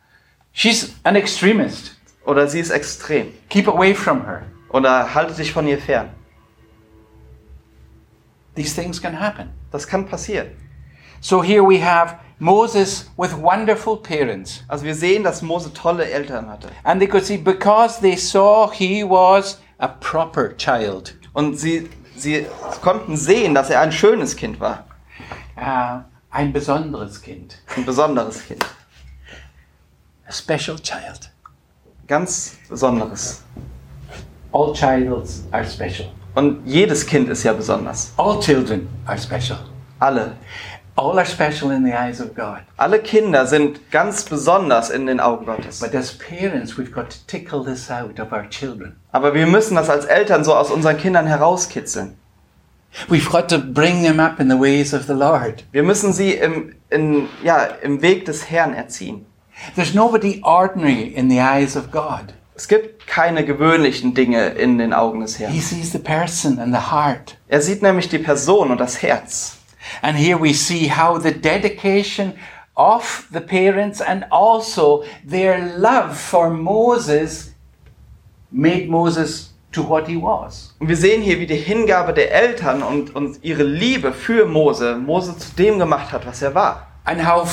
She's 0.51 0.95
an 1.03 1.15
extremist. 1.15 1.95
Oder 2.25 2.47
sie 2.47 2.59
ist 2.59 2.71
extrem. 2.71 3.31
Keep 3.49 3.67
away 3.67 3.93
from 3.93 4.25
her. 4.25 4.41
Oder 4.69 5.13
halte 5.13 5.35
dich 5.35 5.53
von 5.53 5.67
ihr 5.67 5.77
fern. 5.77 6.09
These 8.55 8.73
things 8.73 8.99
can 8.99 9.19
happen. 9.19 9.51
Das 9.71 9.85
kann 9.85 10.07
passieren. 10.07 10.47
So 11.21 11.43
here 11.43 11.63
we 11.63 11.79
have 11.79 12.17
Moses 12.39 13.09
with 13.17 13.35
wonderful 13.35 13.97
parents. 13.97 14.63
Also 14.67 14.85
wir 14.85 14.95
sehen, 14.95 15.23
dass 15.23 15.41
Mose 15.41 15.73
tolle 15.73 16.09
Eltern 16.09 16.49
hatte. 16.49 16.69
And 16.83 17.01
they 17.01 17.07
could 17.07 17.25
see 17.25 17.38
because 17.38 17.99
they 17.99 18.15
saw 18.15 18.71
he 18.71 19.03
was 19.03 19.59
a 19.79 19.88
proper 19.88 20.55
child. 20.55 21.15
Und 21.33 21.57
sie, 21.59 21.89
sie 22.15 22.45
konnten 22.81 23.17
sehen, 23.17 23.55
dass 23.55 23.69
er 23.69 23.81
ein 23.81 23.91
schönes 23.91 24.35
Kind 24.35 24.59
war. 24.59 24.85
Uh, 25.55 26.03
ein 26.29 26.53
besonderes 26.53 27.21
Kind. 27.21 27.57
Ein 27.75 27.85
besonderes 27.85 28.45
Kind. 28.45 28.63
A 30.27 30.31
special 30.31 30.77
child. 30.77 31.31
Ganz 32.07 32.57
besonderes. 32.69 33.43
All 34.51 34.73
childs 34.73 35.43
are 35.51 35.65
special. 35.65 36.09
Und 36.35 36.65
jedes 36.65 37.05
Kind 37.05 37.29
ist 37.29 37.43
ja 37.43 37.53
besonders. 37.53 38.13
All 38.17 38.39
children 38.39 38.88
are 39.05 39.17
special. 39.17 39.57
Alle. 39.99 40.35
All 40.99 41.19
are 41.19 41.25
special 41.25 41.69
in 41.69 41.85
the 41.85 41.93
eyes 41.93 42.19
of 42.19 42.33
God. 42.33 42.61
Alle 42.75 42.97
Kinder 42.97 43.45
sind 43.45 43.91
ganz 43.91 44.23
besonders 44.23 44.89
in 44.89 45.05
den 45.05 45.19
Augen 45.19 45.45
Gottes. 45.45 45.79
But 45.79 45.93
as 45.93 46.17
parents, 46.17 46.75
we've 46.75 46.91
got 46.91 47.11
to 47.11 47.17
tickle 47.27 47.63
this 47.63 47.91
out 47.91 48.19
of 48.19 48.31
our 48.31 48.49
children. 48.49 48.95
Aber 49.11 49.35
wir 49.35 49.45
müssen 49.45 49.75
das 49.75 49.91
als 49.91 50.05
Eltern 50.05 50.43
so 50.43 50.55
aus 50.55 50.71
unseren 50.71 50.97
Kindern 50.97 51.27
herauskitzeln. 51.27 52.17
We've 53.09 53.29
got 53.29 53.47
to 53.49 53.59
bring 53.59 54.01
them 54.03 54.19
up 54.19 54.39
in 54.39 54.49
the 54.49 54.59
ways 54.59 54.91
of 54.91 55.03
the 55.05 55.13
Lord. 55.13 55.65
Wir 55.71 55.83
müssen 55.83 56.13
sie 56.13 56.31
im, 56.31 56.73
in, 56.89 57.27
ja, 57.43 57.65
im 57.83 58.01
Weg 58.01 58.25
des 58.25 58.49
Herrn 58.49 58.73
erziehen. 58.73 59.27
There's 59.75 59.93
nobody 59.93 60.41
ordinary 60.43 61.03
in 61.03 61.29
the 61.29 61.37
eyes 61.39 61.77
of 61.77 61.91
God. 61.91 62.33
Es 62.55 62.67
gibt 62.67 63.05
keine 63.05 63.45
gewöhnlichen 63.45 64.15
Dinge 64.15 64.47
in 64.47 64.79
den 64.79 64.93
Augen 64.93 65.19
des 65.19 65.37
He 65.37 65.43
Herrn. 65.43 65.53
sees 65.53 65.91
the 65.91 65.99
person 65.99 66.57
and 66.57 66.73
the 66.73 66.91
heart. 66.91 67.37
Er 67.47 67.61
sieht 67.61 67.83
nämlich 67.83 68.09
die 68.09 68.17
Person 68.17 68.71
und 68.71 68.79
das 68.79 69.03
Herz. 69.03 69.56
And 70.01 70.17
here 70.17 70.38
we 70.38 70.53
see 70.53 70.88
how 70.88 71.19
the 71.19 71.31
dedication 71.31 72.33
of 72.75 73.27
the 73.31 73.41
parents 73.41 74.01
and 74.01 74.25
also 74.31 75.03
their 75.25 75.77
love 75.77 76.17
for 76.17 76.49
Moses 76.49 77.53
made 78.51 78.89
Moses 78.89 79.53
to 79.71 79.83
what 79.83 80.07
he 80.07 80.15
was. 80.15 80.75
Und 80.79 80.88
wir 80.88 80.97
sehen 80.97 81.21
hier, 81.21 81.39
wie 81.39 81.47
die 81.47 81.55
Hingabe 81.55 82.13
der 82.13 82.31
Eltern 82.31 82.83
und, 82.83 83.15
und 83.15 83.43
ihre 83.43 83.63
Liebe 83.63 84.13
für 84.13 84.45
Mose 84.45 84.95
Mose 84.95 85.38
zu 85.38 85.55
dem 85.55 85.79
gemacht 85.79 86.11
hat, 86.11 86.25
was 86.25 86.41
er 86.41 86.53
war. 86.53 86.88
And 87.05 87.25
how 87.25 87.45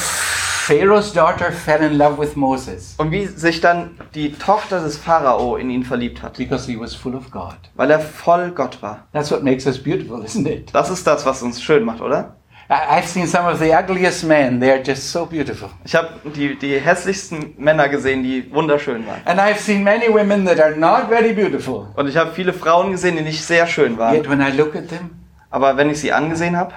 Pharaoh's 0.67 1.12
daughter 1.12 1.53
fell 1.53 1.83
in 1.83 1.99
love 1.99 2.19
with 2.19 2.37
Moses 2.37 2.95
Und 2.97 3.11
wie 3.11 3.27
sich 3.27 3.61
dann 3.61 3.99
die 4.15 4.33
Tochter 4.33 4.81
des 4.81 4.97
Pharao 4.97 5.57
in 5.57 5.69
ihn 5.69 5.85
verliebt 5.85 6.23
hat, 6.23 6.39
because 6.39 6.67
he 6.71 6.79
was 6.81 6.95
full 6.95 7.15
of 7.15 7.31
God. 7.31 7.57
weil 7.75 7.91
er 7.91 8.01
voll 8.01 8.51
Gott 8.51 8.81
war. 8.81 9.07
That's 9.12 9.31
what 9.31 9.43
makes 9.43 9.67
us 9.67 9.79
beautiful, 9.83 10.25
isn't 10.25 10.47
it? 10.47 10.75
Das 10.75 10.89
ist 10.89 11.07
das, 11.07 11.27
was 11.27 11.43
uns 11.43 11.62
schön 11.62 11.85
macht, 11.85 12.01
oder? 12.01 12.37
I've 12.71 13.07
seen 13.07 13.27
some 13.27 13.47
of 13.47 13.59
the 13.59 13.73
ugliest 13.75 14.25
men. 14.25 14.59
They're 14.59 14.83
just 14.83 15.12
so 15.12 15.27
beautiful. 15.27 15.69
Ich 15.85 15.95
habe 15.95 16.09
die, 16.35 16.59
die 16.59 16.79
hässlichsten 16.81 17.53
Männer 17.59 17.91
gesehen, 17.91 18.23
die 18.23 18.51
wunderschön 18.51 19.07
waren. 19.07 19.21
And 19.27 19.39
I've 19.39 19.59
seen 19.59 19.85
many 19.85 20.09
women 20.09 20.47
that 20.47 20.59
are 20.59 20.75
not 20.75 21.09
very 21.11 21.35
beautiful. 21.35 21.89
Und 21.95 22.09
ich 22.09 22.17
habe 22.17 22.33
viele 22.33 22.55
Frauen 22.55 22.91
gesehen, 22.91 23.17
die 23.17 23.23
nicht 23.23 23.45
sehr 23.45 23.67
schön 23.67 23.99
waren. 23.99 24.15
Yet 24.17 24.31
when 24.31 24.41
I 24.41 24.51
look 24.51 24.75
at 24.75 24.89
them, 24.89 25.11
Aber 25.51 25.77
wenn 25.77 25.91
ich 25.91 26.01
sie 26.01 26.11
angesehen 26.11 26.57
habe, 26.57 26.73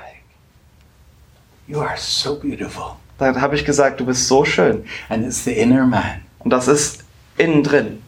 you 1.68 1.80
are 1.80 1.96
so 1.96 2.38
beautiful. 2.38 2.98
Dann 3.18 3.40
habe 3.42 3.56
ich 3.56 3.66
gesagt, 3.66 4.00
du 4.00 4.06
bist 4.06 4.28
so 4.28 4.46
schön. 4.46 4.86
And 5.10 5.26
it's 5.26 5.44
the 5.44 5.54
inner 5.54 5.86
man. 5.86 6.22
Und 6.40 6.52
das 6.52 6.68
ist 6.68 7.04
innen 7.38 7.64
drin, 7.64 8.02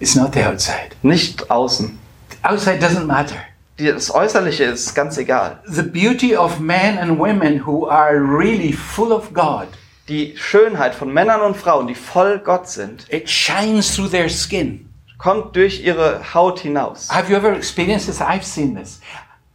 It's 0.00 0.14
not 0.14 0.32
the 0.34 0.44
outside. 0.44 0.90
nicht 1.02 1.50
außen. 1.50 1.98
Outside 2.42 2.78
doesn't 2.84 3.04
matter. 3.04 3.36
Das 3.78 4.14
Äußerliche 4.14 4.64
ist 4.64 4.94
ganz 4.94 5.16
egal. 5.18 5.60
The 5.66 5.82
beauty 5.82 6.36
of 6.36 6.58
men 6.60 6.98
and 6.98 7.18
women 7.18 7.64
who 7.66 7.88
are 7.88 8.14
really 8.16 8.72
full 8.72 9.12
of 9.12 9.32
God, 9.32 9.68
Die 10.08 10.34
Schönheit 10.36 10.94
von 10.94 11.12
Männern 11.12 11.40
und 11.42 11.56
Frauen, 11.56 11.86
die 11.86 11.94
voll 11.94 12.38
Gott 12.40 12.68
sind, 12.68 13.06
it 13.10 13.28
shines 13.30 13.94
through 13.94 14.08
their 14.10 14.28
skin. 14.28 14.86
kommt 15.18 15.54
durch 15.54 15.82
ihre 15.84 16.20
Haut 16.34 16.60
hinaus. 16.60 17.08
Have 17.10 17.30
you 17.30 17.36
ever 17.36 17.54
experienced 17.54 18.06
this? 18.06 18.20
I've 18.20 18.42
seen 18.44 18.74
this. 18.74 19.00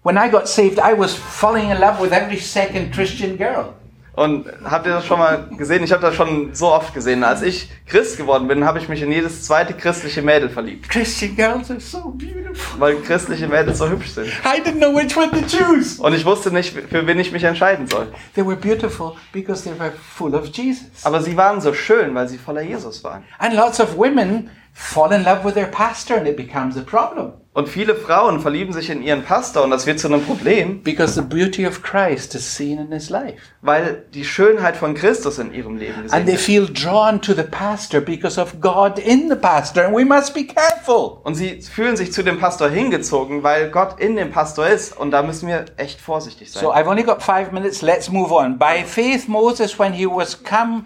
When 0.03 0.17
I 0.17 0.29
got 0.29 0.47
saved, 0.47 0.79
I 0.79 0.93
was 0.97 1.13
falling 1.13 1.71
in 1.71 1.79
love 1.79 1.99
with 1.99 2.11
every 2.11 2.39
second 2.39 2.93
Christian 2.93 3.37
girl. 3.37 3.73
Und 4.15 4.45
habt 4.63 4.85
ihr 4.85 4.93
das 4.93 5.05
schon 5.05 5.19
mal 5.19 5.47
gesehen? 5.57 5.83
Ich 5.83 5.91
habe 5.91 6.01
das 6.01 6.15
schon 6.15 6.53
so 6.53 6.67
oft 6.67 6.93
gesehen. 6.93 7.23
Als 7.23 7.41
ich 7.41 7.69
Christ 7.85 8.17
geworden 8.17 8.47
bin, 8.47 8.63
habe 8.63 8.79
ich 8.79 8.87
mich 8.87 9.01
in 9.01 9.11
jedes 9.11 9.45
zweite 9.45 9.73
christliche 9.73 10.21
Mädel 10.21 10.49
verliebt. 10.49 10.89
Christian 10.89 11.35
girls 11.35 11.69
are 11.69 11.79
so 11.79 12.13
beautiful. 12.15 12.79
Weil 12.79 12.95
christliche 13.01 13.47
Mädels 13.47 13.79
so 13.79 13.89
hübsch 13.89 14.11
sind. 14.11 14.27
I 14.27 14.61
didn't 14.61 14.77
know 14.77 14.95
which 14.95 15.17
one 15.17 15.31
to 15.31 15.41
choose. 15.41 16.01
Und 16.01 16.13
ich 16.13 16.25
wusste 16.25 16.51
nicht, 16.51 16.73
für 16.73 17.05
wen 17.05 17.19
ich 17.19 17.31
mich 17.31 17.43
entscheiden 17.43 17.87
soll. 17.87 18.07
They 18.35 18.45
were 18.45 18.55
beautiful 18.55 19.15
because 19.33 19.63
they 19.63 19.77
were 19.77 19.91
full 19.91 20.33
of 20.33 20.47
Jesus. 20.47 21.03
Aber 21.03 21.21
sie 21.21 21.35
waren 21.35 21.59
so 21.59 21.73
schön, 21.73 22.15
weil 22.15 22.29
sie 22.29 22.37
voller 22.37 22.61
Jesus 22.61 23.03
waren. 23.03 23.23
And 23.39 23.53
lots 23.53 23.81
of 23.81 23.97
women 23.97 24.49
fall 24.73 25.11
in 25.11 25.23
love 25.23 25.43
with 25.43 25.55
their 25.55 25.67
pastor 25.67 26.15
and 26.15 26.27
it 26.27 26.37
becomes 26.37 26.77
a 26.77 26.81
problem 26.81 27.33
Und 27.55 27.69
viele 27.69 27.95
Frauen 27.95 28.41
verlieben 28.41 28.73
sich 28.73 28.89
in 28.89 29.01
ihren 29.01 29.23
Pastor 29.23 29.63
und 29.63 29.71
das 29.71 29.85
wird 29.85 29.97
zu 29.97 30.09
einem 30.09 30.21
Problem, 30.25 30.83
because 30.83 31.13
the 31.13 31.21
beauty 31.21 31.65
of 31.65 31.81
Christ 31.81 32.35
is 32.35 32.53
seen 32.53 32.77
in 32.79 32.91
his 32.91 33.09
life. 33.09 33.37
weil 33.61 34.03
die 34.13 34.25
Schönheit 34.25 34.75
von 34.75 34.93
Christus 34.93 35.39
in 35.39 35.53
ihrem 35.53 35.77
Leben 35.77 36.03
gesehen 36.03 36.13
And 36.13 36.25
they 36.25 36.35
feel 36.35 36.67
drawn 36.67 37.21
to 37.21 37.33
the 37.33 37.43
pastor 37.43 38.01
because 38.01 38.37
of 38.37 38.59
God 38.59 38.99
in 38.99 39.29
the 39.29 39.37
pastor. 39.37 39.85
And 39.85 39.95
we 39.95 40.03
must 40.03 40.33
be 40.33 40.45
careful. 40.45 41.21
Und 41.23 41.35
sie 41.35 41.61
fühlen 41.61 41.95
sich 41.95 42.11
zu 42.11 42.23
dem 42.23 42.41
Pastor 42.41 42.69
hingezogen, 42.69 43.41
weil 43.41 43.71
Gott 43.71 44.01
in 44.01 44.17
dem 44.17 44.31
Pastor 44.31 44.67
ist. 44.67 44.91
Und 44.97 45.11
da 45.11 45.23
müssen 45.23 45.47
wir 45.47 45.63
echt 45.77 46.01
vorsichtig 46.01 46.51
sein. 46.51 46.61
So 46.61 46.73
I've 46.73 46.89
only 46.89 47.03
got 47.03 47.23
five 47.23 47.53
minutes. 47.53 47.81
Let's 47.81 48.11
move 48.11 48.33
on. 48.33 48.59
By 48.59 48.83
faith, 48.85 49.29
Moses, 49.29 49.79
when 49.79 49.93
he 49.93 50.05
was 50.05 50.43
come 50.43 50.83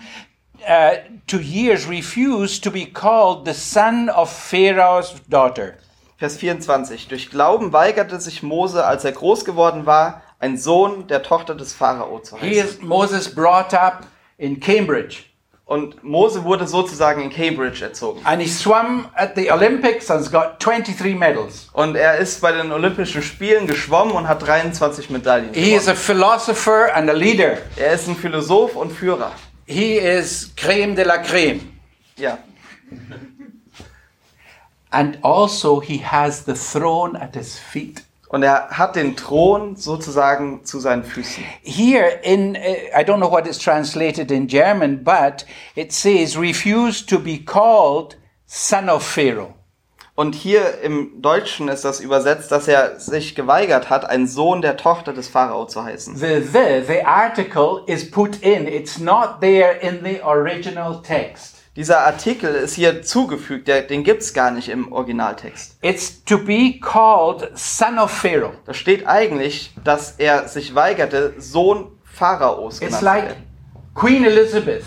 uh, 0.67 0.97
to 1.25 1.39
years, 1.39 1.89
refused 1.89 2.63
to 2.63 2.69
be 2.69 2.85
called 2.85 3.47
the 3.47 3.55
son 3.55 4.07
of 4.09 4.31
Pharaoh's 4.31 5.15
daughter. 5.27 5.79
Vers 6.19 6.35
24. 6.35 7.07
Durch 7.07 7.29
Glauben 7.29 7.71
weigerte 7.71 8.19
sich 8.19 8.43
Mose, 8.43 8.85
als 8.85 9.05
er 9.05 9.13
groß 9.13 9.45
geworden 9.45 9.85
war, 9.85 10.21
ein 10.39 10.57
Sohn 10.57 11.07
der 11.07 11.23
Tochter 11.23 11.55
des 11.55 11.73
Pharao 11.73 12.19
zu 12.19 12.37
He 12.37 12.59
heißen. 12.59 12.69
is 12.77 12.81
Moses 12.81 13.33
brought 13.33 13.73
up 13.73 14.05
in 14.37 14.59
Cambridge. 14.59 15.19
Und 15.63 16.03
Mose 16.03 16.43
wurde 16.43 16.67
sozusagen 16.67 17.21
in 17.21 17.29
Cambridge 17.29 17.81
erzogen. 17.85 18.19
And 18.25 18.41
he 18.41 18.49
swam 18.49 19.07
at 19.13 19.35
the 19.37 19.49
Olympics 19.49 20.11
and's 20.11 20.29
got 20.29 20.55
23 20.59 21.15
medals. 21.15 21.69
Und 21.71 21.95
er 21.95 22.17
ist 22.17 22.41
bei 22.41 22.51
den 22.51 22.71
Olympischen 22.73 23.21
Spielen 23.21 23.65
geschwommen 23.65 24.13
und 24.13 24.27
hat 24.27 24.45
23 24.45 25.09
Medaillen 25.11 25.53
He 25.53 25.73
is 25.73 25.87
a 25.87 25.95
philosopher 25.95 26.93
and 26.95 27.09
a 27.09 27.13
leader. 27.13 27.59
Er 27.77 27.93
ist 27.93 28.09
ein 28.09 28.15
Philosoph 28.17 28.75
und 28.75 28.91
Führer. 28.91 29.31
He 29.67 29.97
is 29.97 30.51
creme 30.57 30.95
de 30.95 31.05
la 31.05 31.19
creme. 31.19 31.61
Ja. 32.17 32.39
And 34.91 35.19
also, 35.21 35.79
he 35.79 35.99
has 36.03 36.45
the 36.45 36.55
throne 36.55 37.15
at 37.15 37.35
his 37.35 37.57
feet. 37.57 38.03
Und 38.29 38.43
er 38.43 38.69
hat 38.69 38.95
den 38.95 39.15
Thron 39.15 39.75
sozusagen 39.75 40.63
zu 40.63 40.79
seinen 40.79 41.03
Füßen. 41.03 41.43
Here 41.63 42.19
in, 42.21 42.55
uh, 42.55 42.59
I 42.95 43.03
don't 43.03 43.17
know 43.17 43.31
what 43.31 43.47
it's 43.47 43.57
translated 43.57 44.29
in 44.29 44.47
German, 44.47 45.03
but 45.03 45.45
it 45.75 45.91
says, 45.91 46.37
refuse 46.37 47.03
to 47.05 47.17
be 47.19 47.39
called 47.39 48.17
son 48.45 48.87
of 48.87 49.03
Pharaoh. 49.03 49.55
Und 50.13 50.35
hier 50.35 50.81
im 50.81 51.21
Deutschen 51.21 51.69
ist 51.69 51.85
das 51.85 52.01
übersetzt, 52.01 52.51
dass 52.51 52.67
er 52.67 52.99
sich 52.99 53.35
geweigert 53.35 53.89
hat, 53.89 54.03
ein 54.03 54.27
Sohn 54.27 54.61
der 54.61 54.75
Tochter 54.75 55.13
des 55.13 55.29
Pharao 55.29 55.65
zu 55.65 55.83
heißen. 55.83 56.17
The, 56.17 56.41
the, 56.41 56.83
the 56.85 57.01
article 57.05 57.83
is 57.87 58.11
put 58.11 58.35
in, 58.43 58.67
it's 58.67 58.99
not 58.99 59.39
there 59.39 59.79
in 59.81 60.03
the 60.03 60.21
original 60.21 61.01
text. 61.01 61.58
Dieser 61.75 62.01
Artikel 62.05 62.53
ist 62.55 62.75
hier 62.75 63.01
zugefügt, 63.03 63.67
der, 63.67 63.83
den 63.83 64.03
gibt's 64.03 64.33
gar 64.33 64.51
nicht 64.51 64.69
im 64.69 64.91
Originaltext. 64.91 65.77
It's 65.81 66.23
to 66.25 66.37
be 66.39 66.79
called 66.81 67.49
son 67.57 67.97
of 67.99 68.11
Pharaoh. 68.11 68.53
Da 68.65 68.73
steht 68.73 69.07
eigentlich, 69.07 69.71
dass 69.83 70.15
er 70.17 70.47
sich 70.47 70.73
weigerte, 70.75 71.35
Sohn 71.37 71.87
Pharaos 72.03 72.81
It's 72.81 72.99
genannt 72.99 73.03
like 73.03 73.21
zu 73.23 73.27
werden. 73.29 73.43
Queen 73.95 74.25
Elizabeth, 74.25 74.83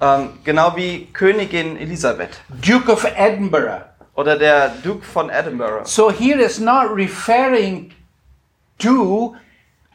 Ähm, 0.00 0.30
genau 0.44 0.76
wie 0.76 1.06
Königin 1.12 1.76
Elisabeth 1.76 2.40
Duke 2.64 2.92
of 2.92 3.04
Edinburgh. 3.16 3.84
oder 4.14 4.36
der 4.38 4.68
Duke 4.82 5.04
von 5.04 5.28
Edinburgh. 5.30 5.84
So 5.84 6.10
here 6.10 6.40
it's 6.40 6.58
not 6.60 6.86
referring 6.94 7.92
to 8.78 9.34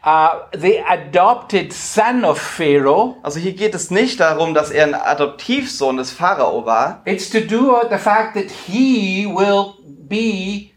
uh, 0.06 0.42
the 0.58 0.80
adopted 0.88 1.72
son 1.74 2.24
of 2.26 2.40
Pharaoh. 2.40 3.18
Also 3.24 3.40
hier 3.40 3.54
geht 3.54 3.74
es 3.76 3.90
nicht 3.92 4.20
darum, 4.20 4.54
dass 4.54 4.70
er 4.72 4.86
ein 4.86 4.96
Adoptivsohn 4.96 5.98
des 5.98 6.12
Pharao 6.12 6.66
war, 6.66 7.02
It's 7.06 7.30
to 7.30 7.40
do 7.40 7.72
with 7.82 7.90
the 7.90 7.98
fact 7.98 8.36
that 8.36 8.52
he 8.68 9.26
will 9.26 9.74
be 9.86 10.72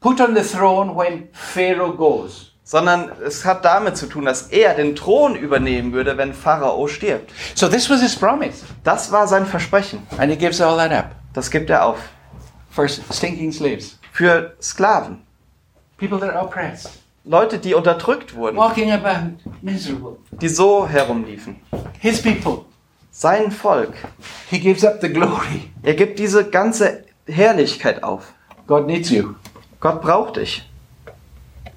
put 0.00 0.20
on 0.20 0.34
the 0.34 0.42
throne 0.42 0.94
when 0.96 1.28
Pharaoh 1.32 1.92
goes. 1.96 2.50
sondern 2.66 3.12
es 3.24 3.44
hat 3.44 3.62
damit 3.64 3.96
zu 3.96 4.06
tun, 4.06 4.24
dass 4.24 4.48
er 4.48 4.74
den 4.74 4.96
Thron 4.96 5.36
übernehmen 5.36 5.92
würde, 5.92 6.16
wenn 6.16 6.32
Pharao 6.32 6.88
stirbt. 6.88 7.30
So 7.54 7.68
this 7.68 7.90
was 7.90 8.00
his 8.00 8.16
promise. 8.16 8.64
Das 8.84 9.12
war 9.12 9.26
sein 9.28 9.44
Versprechen. 9.46 10.06
And 10.18 10.30
he 10.30 10.36
gives 10.36 10.60
all 10.62 10.76
that 10.78 10.90
up 10.90 11.10
Das 11.34 11.50
gibt 11.50 11.68
er 11.70 11.84
auf. 11.84 11.98
for 12.70 12.88
stinking 12.88 13.52
slaves, 13.52 13.98
Für 14.12 14.54
Sklaven. 14.60 15.22
people 15.98 16.18
that 16.18 16.30
are 16.34 16.44
oppressed, 16.44 17.02
Leute, 17.24 17.58
die 17.58 17.74
unterdrückt 17.74 18.34
wurden, 18.34 18.56
walking 18.56 18.92
about 18.92 19.36
miserable. 19.62 20.16
die 20.30 20.48
so 20.48 20.86
herumliefen. 20.86 21.56
His 22.00 22.20
people. 22.20 22.64
Sein 23.10 23.50
Volk. 23.50 23.94
He 24.50 24.58
gives 24.58 24.84
up 24.84 25.00
the 25.00 25.08
glory. 25.08 25.70
Er 25.82 25.94
gibt 25.94 26.18
diese 26.18 26.44
ganze 26.50 27.04
Herrlichkeit 27.26 28.02
auf. 28.02 28.34
God 28.66 28.86
needs 28.86 29.10
you. 29.10 29.34
Gott 29.80 30.02
braucht 30.02 30.36
dich. 30.36 30.68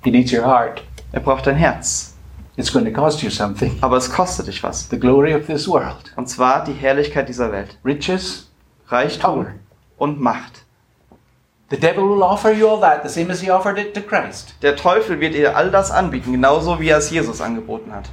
He 0.04 0.12
needs 0.12 0.34
your 0.34 0.45
heart. 0.45 0.84
Er 1.12 1.22
braucht 1.22 1.48
dein 1.48 1.56
Herz. 1.56 2.16
It's 2.58 2.74
going 2.74 2.86
to 2.86 2.91
cost 2.91 3.22
you 3.22 3.30
something. 3.30 3.78
Aber 3.82 3.98
es 3.98 4.12
kostet 4.12 4.48
dich 4.48 4.64
was. 4.64 4.89
The 4.89 5.00
glory 5.00 5.34
of 5.36 5.45
this 5.45 5.68
world. 5.68 6.12
Und 6.16 6.28
zwar 6.28 6.64
die 6.64 6.74
Herrlichkeit 6.74 7.30
dieser 7.30 7.52
Welt. 7.52 7.78
Riches, 7.86 8.50
Reichtum 8.88 9.22
power. 9.43 9.54
und 9.98 10.20
Macht. 10.20 10.66
The 11.70 11.78
devil 11.78 12.07
will 12.07 12.24
offer 12.24 12.53
you 12.53 12.70
all 12.70 12.80
that, 12.80 13.03
the 13.03 13.09
same 13.09 13.30
as 13.30 13.41
he 13.41 13.49
offered 13.49 13.78
it 13.78 13.93
to 13.93 14.01
Christ. 14.01 14.55
Der 14.61 14.78
Teufel 14.78 15.20
wird 15.20 15.34
dir 15.34 15.57
all 15.57 15.70
das 15.70 15.91
anbieten, 15.91 16.32
genauso 16.32 16.80
wie 16.80 16.89
er 16.89 16.99
es 16.99 17.09
Jesus 17.09 17.41
angeboten 17.41 17.93
hat. 17.93 18.09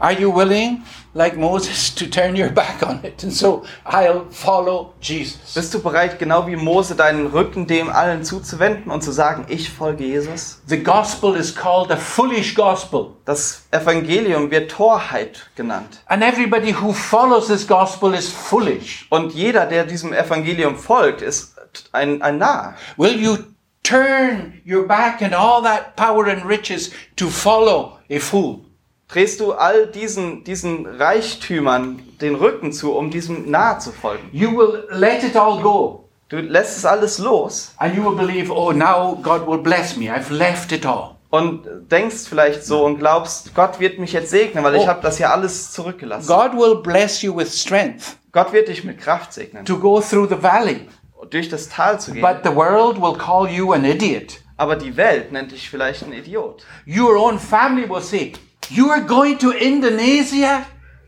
Are 0.00 0.12
you 0.12 0.30
willing, 0.30 0.84
like 1.12 1.36
Moses, 1.36 1.92
to 1.96 2.06
turn 2.06 2.36
your 2.36 2.50
back 2.50 2.82
on 2.82 3.00
it? 3.02 3.24
And 3.24 3.32
so 3.32 3.64
I'll 3.84 4.30
follow 4.30 4.94
Jesus. 5.00 5.54
Bist 5.54 5.74
du 5.74 5.80
bereit, 5.80 6.20
genau 6.20 6.46
wie 6.46 6.54
Mose, 6.54 6.94
deinen 6.94 7.26
Rücken 7.26 7.66
dem 7.66 7.90
allen 7.90 8.22
zuzuwenden 8.22 8.92
und 8.92 9.02
zu 9.02 9.10
sagen, 9.10 9.44
ich 9.48 9.70
folge 9.70 10.04
Jesus? 10.04 10.62
The 10.66 10.82
gospel 10.82 11.34
is 11.34 11.54
called 11.54 11.90
a 11.90 11.96
foolish 11.96 12.54
gospel. 12.54 13.16
Das 13.24 13.64
Evangelium 13.72 14.50
wird 14.52 14.70
Torheit 14.70 15.50
genannt. 15.56 16.00
And 16.06 16.22
everybody 16.22 16.72
who 16.72 16.92
follows 16.92 17.48
this 17.48 17.66
gospel 17.66 18.14
is 18.14 18.30
foolish. 18.30 19.08
Und 19.10 19.34
jeder, 19.34 19.66
der 19.66 19.84
diesem 19.84 20.12
Evangelium 20.12 20.76
folgt, 20.76 21.22
ist 21.22 21.57
ein, 21.92 22.22
ein 22.22 22.38
Narr. 22.38 22.74
Will 22.96 23.18
you 23.20 23.36
turn 23.82 24.60
your 24.66 24.86
back 24.86 25.22
and 25.22 25.34
all 25.34 25.62
that 25.62 25.96
power 25.96 26.26
and 26.26 26.44
riches 26.44 26.90
to 27.16 27.28
follow 27.28 27.98
a 28.10 28.18
fool? 28.18 28.60
Drehst 29.08 29.40
du 29.40 29.52
all 29.52 29.86
diesen, 29.86 30.44
diesen 30.44 30.84
Reichtümern 30.84 32.00
den 32.20 32.34
Rücken 32.34 32.72
zu, 32.72 32.92
um 32.94 33.10
diesem 33.10 33.50
Narr 33.50 33.78
zu 33.78 33.90
folgen? 33.92 34.28
You 34.32 34.50
will 34.56 34.84
let 34.90 35.22
it 35.24 35.34
all 35.36 35.60
go. 35.62 36.04
Du 36.28 36.36
lässt 36.36 36.76
es 36.76 36.84
alles 36.84 37.18
los 37.18 37.72
And 37.78 37.96
you 37.96 38.04
will 38.04 38.14
believe, 38.14 38.52
oh, 38.52 38.70
now 38.72 39.16
God 39.22 39.46
will 39.46 39.56
bless 39.62 39.96
me. 39.96 40.10
I've 40.10 40.30
left 40.30 40.72
it 40.72 40.84
all. 40.84 41.14
und 41.30 41.62
denkst 41.90 42.26
vielleicht 42.28 42.64
so 42.64 42.84
und 42.84 42.98
glaubst, 42.98 43.54
Gott 43.54 43.80
wird 43.80 43.98
mich 43.98 44.12
jetzt 44.12 44.30
segnen, 44.30 44.62
weil 44.64 44.74
ich 44.76 44.82
Oh. 44.82 44.88
habe 44.88 45.00
das 45.02 45.16
hier 45.18 45.30
alles 45.30 45.72
zurückgelassen. 45.72 46.26
God 46.26 46.52
will 46.54 46.76
bless 46.82 47.22
you 47.22 47.34
with 47.36 47.58
strength 47.58 48.16
Gott 48.32 48.52
wird 48.52 48.68
dich 48.68 48.84
mit 48.84 48.98
Kraft 49.00 49.32
segnen, 49.32 49.64
to 49.64 49.78
go 49.78 50.00
through 50.00 50.28
the 50.28 50.42
valley. 50.42 50.86
Durch 51.30 51.48
das 51.48 51.68
Tal 51.68 52.00
zu 52.00 52.12
gehen. 52.12 52.22
But 52.22 52.38
the 52.44 52.54
world 52.54 53.00
will 53.00 53.16
call 53.16 53.48
you 53.48 53.72
an 53.72 53.84
idiot. 53.84 54.40
Aber 54.56 54.76
die 54.76 54.96
Welt 54.96 55.30
nennt 55.32 55.52
dich 55.52 55.70
vielleicht 55.70 56.02
ein 56.02 56.12
Idiot. 56.12 56.64
Your 56.86 57.16
own 57.16 57.38
family 57.38 57.88
will 57.88 58.02
say, 58.02 58.32
You 58.70 58.90
are 58.90 59.02
going 59.02 59.38
to 59.38 59.50
Indonesia? 59.52 60.62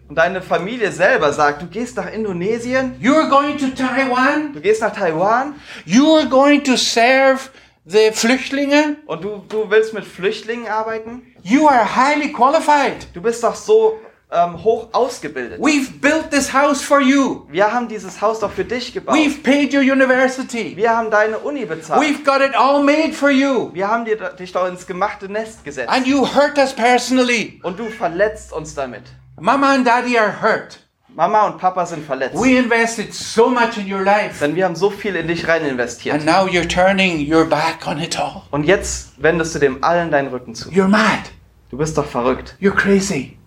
Und 0.09 0.17
deine 0.17 0.41
Familie 0.43 0.91
selber 0.93 1.33
sagt, 1.33 1.63
du 1.63 1.67
gehst 1.67 1.97
nach 1.97 2.13
Indonesien, 2.13 2.95
You 3.01 3.15
are 3.15 3.29
going 3.29 3.59
to 3.59 3.67
Taiwan? 3.69 4.53
du 4.53 4.61
gehst 4.61 4.81
nach 4.83 4.93
Taiwan 4.95 5.55
You 5.85 6.17
are 6.17 6.27
going 6.29 6.63
to 6.65 6.77
serve 6.77 7.51
the 7.85 8.11
Flüchtlinge? 8.13 8.97
und 9.07 9.25
du, 9.25 9.45
du 9.49 9.71
willst 9.71 9.95
mit 9.95 10.05
Flüchtlingen 10.05 10.69
arbeiten? 10.69 11.23
You 11.43 11.69
are 11.69 11.85
highly 11.97 12.33
qualified. 12.33 13.07
Du 13.15 13.21
bist 13.23 13.43
doch 13.43 13.55
so 13.55 13.99
ähm, 14.33 14.63
hoch 14.63 14.89
ausgebildet. 14.93 15.61
We've 15.61 16.01
built 16.01 16.31
this 16.31 16.53
house 16.53 16.83
for 16.83 17.01
you. 17.01 17.47
Wir 17.51 17.73
haben 17.73 17.89
dieses 17.89 18.21
Haus 18.21 18.41
doch 18.41 18.51
für 18.51 18.65
dich 18.65 18.93
gebaut. 18.93 19.17
We've 19.17 19.43
paid 19.43 19.75
your 19.75 19.81
university. 19.81 20.77
Wir 20.77 20.97
haben 20.97 21.11
deine 21.11 21.39
Uni 21.39 21.65
bezahlt. 21.65 22.01
We've 22.01 22.25
got 22.25 22.41
it 22.41 22.55
all 22.57 22.83
made 22.83 23.13
for 23.13 23.31
you. 23.31 23.71
Wir 23.73 23.89
haben 23.89 24.05
dir, 24.05 24.17
dich 24.17 24.53
doch 24.53 24.69
ins 24.69 24.87
gemachte 24.87 25.29
Nest 25.29 25.65
gesetzt. 25.65 25.91
And 25.91 26.07
you 26.07 26.27
hurt 26.27 26.59
us 26.59 26.73
personally. 26.73 27.61
Und 27.63 27.79
du 27.79 27.87
verletzt 27.87 28.53
uns 28.53 28.75
damit. 28.75 29.03
Mama 29.39 29.75
and 29.75 29.87
daddy 29.87 30.19
are 30.19 30.43
hurt. 30.43 30.79
Mama 31.15 31.47
und 31.49 31.59
Papa 31.59 31.85
sind 31.87 32.07
verletzt. 32.07 32.37
We 32.37 32.57
invested 32.57 33.13
so 33.13 33.49
much 33.49 33.77
in 33.79 33.93
your 33.93 34.03
life. 34.03 34.45
Denn 34.45 34.55
wir 34.55 34.65
haben 34.65 34.77
so 34.77 34.91
viel 34.91 35.17
in 35.17 35.27
dich 35.27 35.49
rein 35.49 35.65
investiert. 35.65 36.15
And 36.15 36.25
now 36.25 36.47
you're 36.47 36.69
turning 36.69 37.29
your 37.29 37.45
back 37.47 37.87
on 37.87 37.99
it 38.01 38.19
all. 38.19 38.43
Und 38.53 38.65
jetzt 38.65 39.21
wendest 39.21 39.55
du 39.57 39.59
dem 39.59 39.83
allen 39.83 40.13
deinen 40.13 40.29
Rücken 40.29 40.55
zu. 40.55 40.71
You're 40.71 40.87
mad. 40.87 41.31
Du 41.71 41.79
bist 41.79 41.99
doch 41.99 42.07
verrückt. 42.07 42.57
You're 42.61 42.75
crazy. 42.75 43.40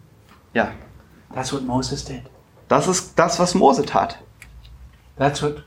Ja. 0.53 0.71
That's 1.33 1.51
what 1.51 1.63
Moses 1.63 2.05
did. 2.05 2.21
Das 2.67 2.87
ist 2.87 3.17
das, 3.17 3.39
was 3.39 3.53
Mose 3.55 3.85
tat. 3.85 4.19
That's 5.17 5.41
what 5.41 5.63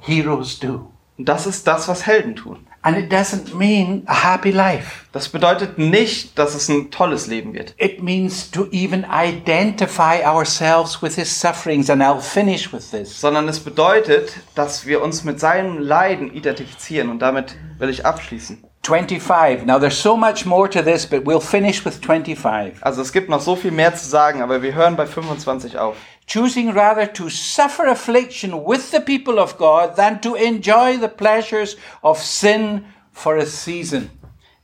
heroes 0.00 0.58
do. 0.58 0.90
Und 1.18 1.28
das 1.28 1.46
ist 1.46 1.66
das, 1.66 1.88
was 1.88 2.06
Helden 2.06 2.36
tun. 2.36 2.66
And 2.82 2.96
it 2.96 3.10
doesn't 3.10 3.52
mean 3.52 4.04
a 4.06 4.14
happy 4.14 4.52
life. 4.52 5.06
Das 5.10 5.28
bedeutet 5.28 5.76
nicht, 5.76 6.38
dass 6.38 6.54
es 6.54 6.68
ein 6.68 6.92
tolles 6.92 7.26
Leben 7.26 7.52
wird. 7.52 7.74
It 7.78 8.00
means 8.00 8.48
to 8.52 8.68
even 8.70 9.04
identify 9.10 10.24
ourselves 10.24 11.02
with 11.02 11.16
his 11.16 11.28
sufferings, 11.28 11.90
and 11.90 12.00
I'll 12.00 12.20
finish 12.20 12.72
with 12.72 12.92
this. 12.92 13.20
sondern 13.20 13.48
es 13.48 13.58
bedeutet, 13.58 14.34
dass 14.54 14.86
wir 14.86 15.02
uns 15.02 15.24
mit 15.24 15.40
seinem 15.40 15.78
Leiden 15.78 16.32
identifizieren 16.32 17.08
und 17.08 17.18
damit 17.18 17.56
will 17.78 17.88
ich 17.88 18.06
abschließen. 18.06 18.62
25. 18.86 19.66
Now, 19.66 19.78
there's 19.78 19.98
so 19.98 20.16
much 20.16 20.46
more 20.46 20.68
to 20.68 20.80
this, 20.80 21.06
but 21.06 21.24
we'll 21.24 21.40
finish 21.40 21.84
with 21.84 22.00
25. 22.00 22.78
Also 22.82 23.02
es 23.02 23.12
gibt 23.12 23.28
noch 23.28 23.40
so 23.40 23.56
viel 23.56 23.72
mehr 23.72 23.92
zu 23.96 24.08
sagen, 24.08 24.42
aber 24.42 24.62
wir 24.62 24.74
hören 24.74 24.94
bei 24.94 25.06
25 25.06 25.76
auf. 25.76 25.96
Choosing 26.28 26.70
rather 26.70 27.12
to 27.12 27.28
suffer 27.28 27.88
affliction 27.88 28.52
with 28.52 28.92
the 28.92 29.00
people 29.00 29.40
of 29.40 29.58
God 29.58 29.96
than 29.96 30.20
to 30.20 30.36
enjoy 30.36 30.96
the 30.98 31.08
pleasures 31.08 31.76
of 32.02 32.22
sin 32.22 32.84
for 33.12 33.36
a 33.36 33.46
season. 33.46 34.08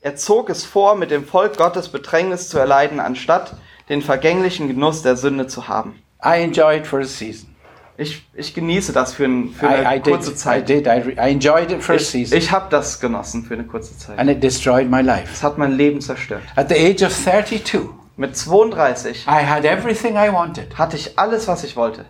Er 0.01 0.14
zog 0.14 0.51
es 0.51 0.64
vor, 0.64 0.95
mit 0.95 1.11
dem 1.11 1.25
Volk 1.25 1.57
Gottes 1.57 1.89
Bedrängnis 1.89 2.49
zu 2.49 2.59
erleiden, 2.59 3.01
anstatt 3.01 3.57
den 3.89 4.03
vergänglichen 4.03 4.68
Genuss 4.68 5.03
der 5.03 5.16
Sünde 5.16 5.49
zu 5.49 5.66
haben. 5.66 6.01
I 6.25 6.43
enjoyed 6.43 6.87
for 6.87 7.01
a 7.01 7.05
season. 7.05 7.51
Ich, 8.03 8.26
ich 8.34 8.55
genieße 8.55 8.92
das 8.92 9.14
für, 9.14 9.24
ein, 9.24 9.50
für 9.53 9.68
eine 9.68 9.94
I, 9.94 9.98
I 9.98 10.00
kurze 10.00 10.30
did. 10.30 10.34
I 10.34 10.36
Zeit. 10.38 10.68
did. 10.68 10.86
I, 10.86 10.90
re- 10.90 11.12
I 11.28 11.30
enjoyed 11.32 11.70
it 11.70 11.88
a 11.88 11.94
Ich, 11.94 12.09
season. 12.09 12.36
ich 12.36 12.50
habe 12.50 12.66
das 12.70 12.98
genossen 13.00 13.44
für 13.44 13.55
eine 13.55 13.64
kurze 13.64 13.96
Zeit. 13.96 14.18
and 14.18 14.28
it 14.30 14.42
destroyed 14.42 14.90
my 14.90 15.00
life. 15.00 15.28
Es 15.32 15.42
hat 15.42 15.57
mein 15.59 15.72
Leben 15.72 16.00
zerstört. 16.00 16.42
At 16.57 16.68
the 16.68 16.74
age 16.76 17.03
of 17.03 17.12
32, 17.14 17.80
Mit 18.16 18.36
32 18.36 19.26
I 19.26 19.44
had 19.46 19.64
everything 19.64 20.14
I 20.16 20.30
wanted 20.32 20.76
hatte 20.78 20.96
ich 20.96 21.18
alles, 21.18 21.46
was 21.48 21.64
ich 21.64 21.76
wollte. 21.76 22.05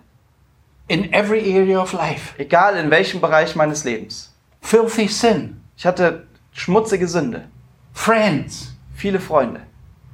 in 0.89 1.13
every 1.13 1.41
area 1.57 1.81
of 1.81 1.93
life. 1.93 2.35
Egal 2.39 2.77
in 2.77 2.91
welchem 2.91 3.21
Bereich 3.21 3.55
meines 3.55 3.85
Lebens. 3.85 4.35
Filthy 4.61 5.09
sin, 5.09 5.61
Ich 5.77 5.87
hatte 5.87 6.27
schmutzige 6.53 7.07
Sünde, 7.09 7.45
friends, 7.93 8.75
viele 8.95 9.21
Freunde, 9.21 9.61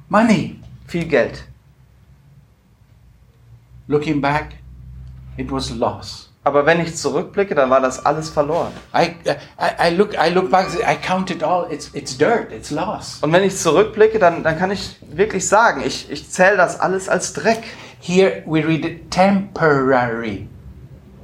money. 0.09 0.59
viel 0.87 1.05
Geld. 1.05 1.43
Looking 3.87 4.21
back, 4.21 4.55
it 5.39 5.51
was 5.51 5.71
loss. 5.71 6.29
Aber 6.43 6.65
wenn 6.65 6.79
ich 6.79 6.95
zurückblicke, 6.95 7.53
dann 7.53 7.69
war 7.69 7.81
das 7.81 8.05
alles 8.05 8.29
verloren. 8.29 8.71
I, 8.95 9.13
I, 9.27 9.89
I 9.89 9.95
look 9.95 10.13
I 10.13 10.29
look 10.29 10.49
back. 10.49 10.67
I 10.79 10.95
count 10.95 11.29
it 11.29 11.43
all. 11.43 11.71
It's 11.71 11.89
it's 11.93 12.17
dirt. 12.17 12.51
It's 12.51 12.71
loss. 12.71 13.19
Und 13.21 13.31
wenn 13.33 13.43
ich 13.43 13.57
zurückblicke, 13.57 14.19
dann, 14.19 14.43
dann 14.43 14.57
kann 14.57 14.71
ich 14.71 14.97
wirklich 15.11 15.47
sagen, 15.47 15.81
ich, 15.85 16.09
ich 16.09 16.29
zähle 16.29 16.57
das 16.57 16.79
alles 16.79 17.09
als 17.09 17.33
Dreck. 17.33 17.63
Here 17.99 18.43
we 18.45 18.65
read 18.65 18.85
it 18.85 19.11
temporary. 19.11 20.47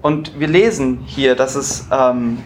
Und 0.02 0.40
wir 0.40 0.48
lesen 0.48 1.00
hier, 1.06 1.36
dass 1.36 1.56
es, 1.56 1.86
ähm, 1.92 2.44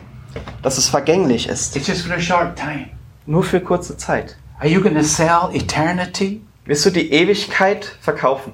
dass 0.62 0.78
es 0.78 0.88
vergänglich 0.88 1.50
ist. 1.50 1.76
It's 1.76 1.88
just 1.88 2.06
for 2.06 2.16
a 2.16 2.20
short 2.20 2.56
time. 2.56 2.90
Nur 3.26 3.44
für 3.44 3.60
kurze 3.60 3.98
Zeit. 3.98 4.38
Are 4.60 4.70
you 4.70 4.82
going 4.82 4.96
to 4.96 5.04
sell 5.04 5.50
eternity 5.54 6.42
Wirst 6.70 6.86
du 6.86 6.92
die 6.92 7.12
Ewigkeit 7.12 7.98
verkaufen? 8.00 8.54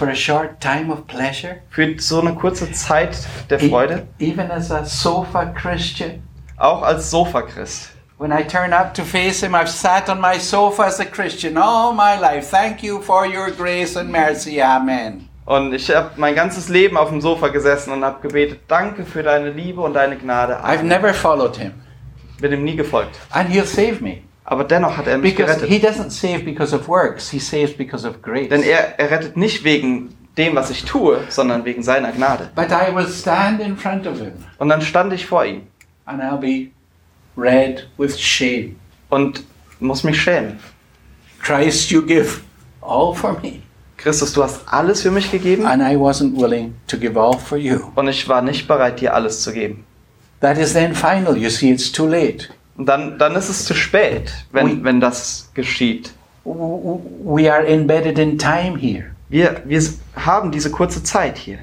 For 0.00 0.08
a 0.08 0.14
short 0.14 0.60
time 0.60 0.90
of 0.90 1.06
pleasure? 1.06 1.56
Für 1.68 1.94
so 2.00 2.20
eine 2.20 2.34
kurze 2.34 2.72
Zeit 2.72 3.18
der 3.50 3.60
E- 3.62 3.68
Freude? 3.68 4.06
even 4.18 4.50
as 4.50 4.70
a 4.70 4.82
sofa 4.84 5.44
Christian? 5.46 6.22
Auch 6.56 6.82
als 6.82 7.10
Sofa-Christ. 7.10 7.90
When 8.18 8.32
I 8.32 8.42
turn 8.42 8.72
up 8.72 8.94
to 8.94 9.02
face 9.04 9.40
him, 9.42 9.54
I've 9.54 9.68
sat 9.68 10.08
on 10.08 10.20
my 10.20 10.38
sofa 10.38 10.84
as 10.86 11.00
a 11.00 11.04
Christian 11.04 11.56
all 11.58 11.92
my 11.92 12.18
life. 12.18 12.50
Thank 12.50 12.82
you 12.82 13.00
for 13.02 13.26
your 13.26 13.50
grace 13.50 13.96
and 13.98 14.10
mercy. 14.10 14.60
Amen. 14.62 15.28
Und 15.46 15.72
ich 15.74 15.90
habe 15.94 16.10
mein 16.16 16.34
ganzes 16.34 16.68
Leben 16.68 16.96
auf 16.96 17.08
dem 17.10 17.20
Sofa 17.20 17.48
gesessen 17.48 17.92
und 17.92 18.04
habe 18.04 18.20
gebetet, 18.26 18.60
danke 18.68 19.04
für 19.04 19.22
deine 19.22 19.50
Liebe 19.50 19.80
und 19.82 19.94
deine 19.94 20.16
Gnade. 20.16 20.62
I've 20.64 20.82
never 20.82 21.12
followed 21.12 21.56
him, 21.56 21.72
Bin 22.40 22.52
ihm 22.52 22.64
nie 22.64 22.76
gefolgt. 22.76 23.18
and 23.32 23.48
he'll 23.50 23.64
save 23.66 24.00
me. 24.02 24.22
Aber 24.50 24.64
dennoch 24.64 24.96
hat 24.96 25.06
er 25.06 25.16
mich 25.16 25.36
Because 25.36 25.64
he 25.64 25.78
gerettet. 25.78 26.00
doesn't 26.00 26.10
save 26.10 26.44
because 26.44 26.74
of 26.74 26.88
works, 26.88 27.30
he 27.30 27.38
saves 27.38 27.72
because 27.72 28.04
of 28.06 28.20
grace. 28.20 28.48
Denn 28.48 28.62
er, 28.64 28.98
er 28.98 29.10
rettet 29.10 29.36
nicht 29.36 29.62
wegen 29.62 30.08
dem, 30.36 30.56
was 30.56 30.70
ich 30.70 30.84
tue, 30.84 31.20
sondern 31.28 31.64
wegen 31.64 31.82
seiner 31.84 32.10
Gnade. 32.10 32.50
But 32.56 32.66
I 32.72 32.92
will 32.94 33.06
stand 33.08 33.60
in 33.60 33.76
front 33.76 34.06
of 34.08 34.18
him, 34.18 34.32
Und 34.58 34.68
dann 34.68 34.82
stand 34.82 35.12
ich 35.12 35.24
vor 35.26 35.44
ihm 35.44 35.62
and 36.04 36.20
I'll 36.20 36.38
be 36.38 36.70
red 37.40 37.88
with 37.96 38.18
shame. 38.20 38.74
und 39.08 39.44
muss 39.78 40.02
mich 40.02 40.20
schämen. 40.20 40.58
Christ, 41.42 41.90
you 41.92 42.02
give 42.02 42.40
all 42.82 43.14
for 43.14 43.38
me, 43.42 43.60
Christus, 43.96 44.32
du 44.32 44.42
hast 44.42 44.62
alles 44.66 45.02
für 45.02 45.10
mich 45.12 45.30
gegeben 45.30 45.64
and 45.64 45.80
I 45.80 45.94
wasn't 45.96 46.36
willing 46.40 46.74
to 46.88 46.96
give 46.98 47.16
all 47.18 47.38
for 47.38 47.56
you. 47.56 47.78
und 47.94 48.08
ich 48.08 48.28
war 48.28 48.42
nicht 48.42 48.66
bereit, 48.66 49.00
dir 49.00 49.14
alles 49.14 49.42
zu 49.42 49.52
geben. 49.52 49.84
That 50.40 50.58
is 50.58 50.72
then 50.72 50.94
final. 50.94 51.36
You 51.36 51.50
see, 51.50 51.70
it's 51.70 51.92
too 51.92 52.06
late. 52.08 52.48
Und 52.80 52.86
dann, 52.86 53.18
dann 53.18 53.36
ist 53.36 53.50
es 53.50 53.66
zu 53.66 53.74
spät, 53.74 54.32
wenn, 54.52 54.82
wenn 54.84 55.00
das 55.00 55.50
geschieht. 55.52 56.14
We 56.44 57.52
are 57.52 57.62
embedded 57.66 58.18
in 58.18 58.38
time 58.38 58.78
here. 58.78 59.10
Wir, 59.28 59.60
wir 59.66 59.82
haben 60.16 60.50
diese 60.50 60.70
kurze 60.70 61.02
Zeit 61.02 61.36
hier. 61.36 61.58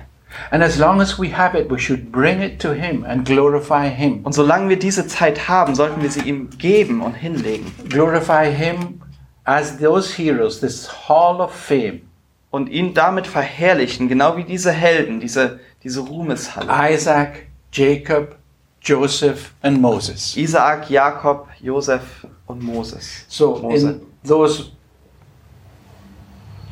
And 0.52 0.62
as 0.62 0.78
long 0.78 1.02
as 1.02 1.20
we 1.20 1.36
have 1.36 1.58
it, 1.58 1.72
we 1.72 1.80
should 1.80 2.12
bring 2.12 2.44
it 2.44 2.62
to 2.62 2.72
Him 2.72 3.04
and 3.04 3.26
glorify 3.26 3.90
Him. 3.90 4.20
Und 4.26 4.34
solange 4.34 4.70
wir 4.70 4.78
diese 4.78 5.08
Zeit 5.08 5.48
haben, 5.50 5.74
sollten 5.74 6.04
wir 6.04 6.12
sie 6.12 6.22
ihm 6.22 6.52
geben 6.60 7.02
und 7.02 7.16
hinlegen. 7.16 7.66
Glorify 7.90 8.54
Him 8.54 9.02
as 9.44 9.76
those 9.80 10.14
heroes, 10.22 10.60
this 10.60 10.88
hall 11.10 11.42
of 11.42 11.52
fame. 11.52 12.02
Und 12.52 12.70
ihn 12.70 12.94
damit 12.94 13.26
verherrlichen, 13.26 14.08
genau 14.08 14.38
wie 14.38 14.44
diese 14.44 14.72
Helden, 14.72 15.20
diese, 15.20 15.62
diese 15.84 16.02
Ruhmeshalle. 16.02 16.94
Isaac, 16.94 17.48
Jacob, 17.72 18.37
Joseph, 18.88 19.54
and 19.62 19.82
Moses. 19.82 20.38
Isaak, 20.38 20.90
Jakob, 20.90 21.50
Josef 21.62 22.26
und 22.48 22.64
Moses. 22.64 23.26
So, 23.28 23.58
Mose. 23.58 23.84
in 23.84 24.02
those 24.24 24.72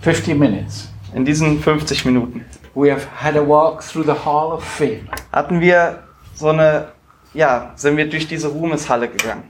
50 0.01 0.33
minutes, 0.33 0.87
In 1.13 1.25
diesen 1.25 1.59
50 1.61 2.05
Minuten 2.05 2.45
we 2.73 2.89
have 2.89 3.05
had 3.05 3.35
a 3.35 3.43
walk 3.43 3.81
through 3.83 4.05
the 4.05 4.25
hall 4.25 4.53
of 4.53 4.63
fame. 4.63 5.09
hatten 5.33 5.59
wir 5.59 6.03
so 6.35 6.49
eine, 6.49 6.93
ja, 7.33 7.73
sind 7.75 7.97
wir 7.97 8.09
durch 8.09 8.27
diese 8.27 8.47
Ruhmeshalle 8.47 9.09
gegangen. 9.09 9.49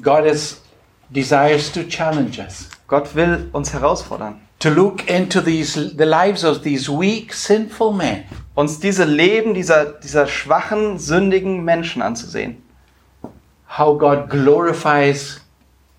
God 0.00 0.24
is, 0.24 0.62
desires 1.10 1.70
to 1.70 1.82
challenge 1.82 2.38
us. 2.38 2.70
Gott 2.86 3.14
will 3.14 3.50
uns 3.52 3.74
herausfordern. 3.74 4.40
To 4.60 4.70
look 4.70 5.08
into 5.10 5.40
these, 5.42 5.74
the 5.96 6.04
lives 6.04 6.44
of 6.44 6.62
these 6.62 6.90
weak, 6.90 7.34
sinful 7.34 7.92
men 7.92 8.24
Uns 8.60 8.78
diese 8.78 9.04
Leben 9.04 9.54
dieser, 9.54 9.86
dieser 9.86 10.26
schwachen, 10.26 10.98
sündigen 10.98 11.64
Menschen 11.64 12.02
anzusehen. 12.02 12.62
how 13.78 13.96
God 13.98 14.28
glorifies 14.28 15.40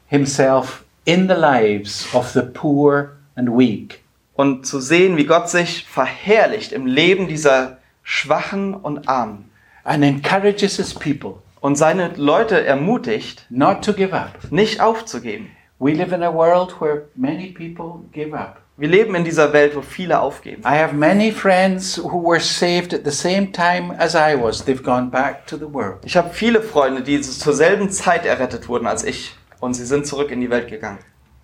Himself 0.05 0.83
in 1.05 1.27
the 1.27 1.33
lives 1.33 2.07
of 2.13 2.29
the 2.29 2.43
poor 2.43 3.13
and 3.35 3.49
weak. 3.49 4.03
Und 4.35 4.67
zu 4.67 4.79
sehen, 4.79 5.17
wie 5.17 5.25
Gott 5.25 5.49
sich 5.49 5.87
verherrlicht 5.87 6.71
im 6.71 6.85
Leben 6.85 7.27
dieser 7.27 7.79
Schwachen 8.03 8.75
und 8.75 9.09
Armen. 9.09 9.49
and 9.83 10.03
encourages 10.03 10.75
His 10.77 10.93
people 10.93 11.41
Und 11.61 11.77
seine 11.77 12.09
Leute 12.15 12.63
ermutigt, 12.63 13.43
not 13.49 13.83
to 13.83 13.91
give 13.91 14.13
up. 14.13 14.37
nicht 14.51 14.81
aufzugeben. 14.81 15.47
We 15.79 15.93
live 15.93 16.11
in 16.11 16.21
a 16.21 16.31
world 16.31 16.79
where 16.79 17.07
many 17.15 17.47
people 17.53 18.07
give 18.11 18.37
up. 18.37 18.60
Wir 18.81 18.87
leben 18.87 19.13
in 19.13 19.23
dieser 19.23 19.53
Welt, 19.53 19.75
wo 19.75 19.83
viele 19.83 20.19
aufgeben. 20.19 20.63
I 20.63 20.75
have 20.79 20.95
many 20.95 21.31
friends 21.31 21.99
who 21.99 22.19
were 22.27 22.39
saved 22.39 22.95
at 22.95 23.01
the 23.05 23.11
same 23.11 23.51
time 23.51 23.95
as 23.99 24.15
I 24.15 24.35
was. 24.35 24.65
They've 24.65 24.81
gone 24.81 25.11
back 25.11 25.45
to 25.45 25.55
the 25.55 25.71
world. 25.71 25.99
Ich 26.03 26.17
habe 26.17 26.31
viele 26.33 26.63
Freunde, 26.63 27.03
die 27.03 27.21
zur 27.21 27.53
selben 27.53 27.91
Zeit 27.91 28.25
errettet 28.25 28.67
wurden 28.67 28.87
als 28.87 29.03
ich. 29.03 29.35
Und 29.59 29.75
sie 29.75 29.85
sind 29.85 30.07
zurück 30.07 30.31
in 30.31 30.41
die 30.41 30.49
Welt 30.49 30.67
gegangen. 30.67 30.97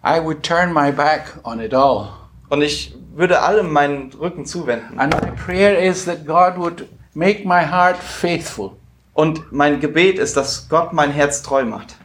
I 0.03 0.19
would 0.19 0.41
turn 0.41 0.73
my 0.73 0.91
back 0.91 1.39
on 1.43 1.59
it 1.59 1.75
all. 1.75 2.09
Und 2.49 2.63
ich 2.63 2.95
würde 3.13 3.39
allem 3.39 3.71
meinen 3.71 4.11
Rücken 4.13 4.47
zuwenden. 4.47 4.97
And 4.97 5.13
my 5.21 5.29
prayer 5.29 5.77
is 5.77 6.05
that 6.05 6.25
God 6.25 6.57
would 6.57 6.87
make 7.13 7.47
my 7.47 7.63
heart 7.63 7.97
faithful, 7.97 8.71
Und 9.13 9.51
mein 9.51 9.79
Gebet 9.79 10.17
ist, 10.17 10.37
dass 10.37 10.69
Gott 10.69 10.91
mein 10.91 11.11
Herz 11.11 11.43
treu 11.43 11.65
macht. 11.65 11.97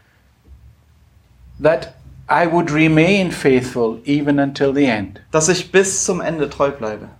that 1.62 1.94
I 2.32 2.46
would 2.46 2.70
remain 2.70 3.30
faithful 3.30 4.00
even 4.06 4.38
until 4.38 4.72
the 4.72 4.86
end. 4.86 5.20
Dass 5.32 5.50
ich 5.50 5.70
bis 5.70 6.04
zum 6.04 6.22
Ende 6.22 6.48
treu 6.48 6.70
bleibe. 6.70 7.10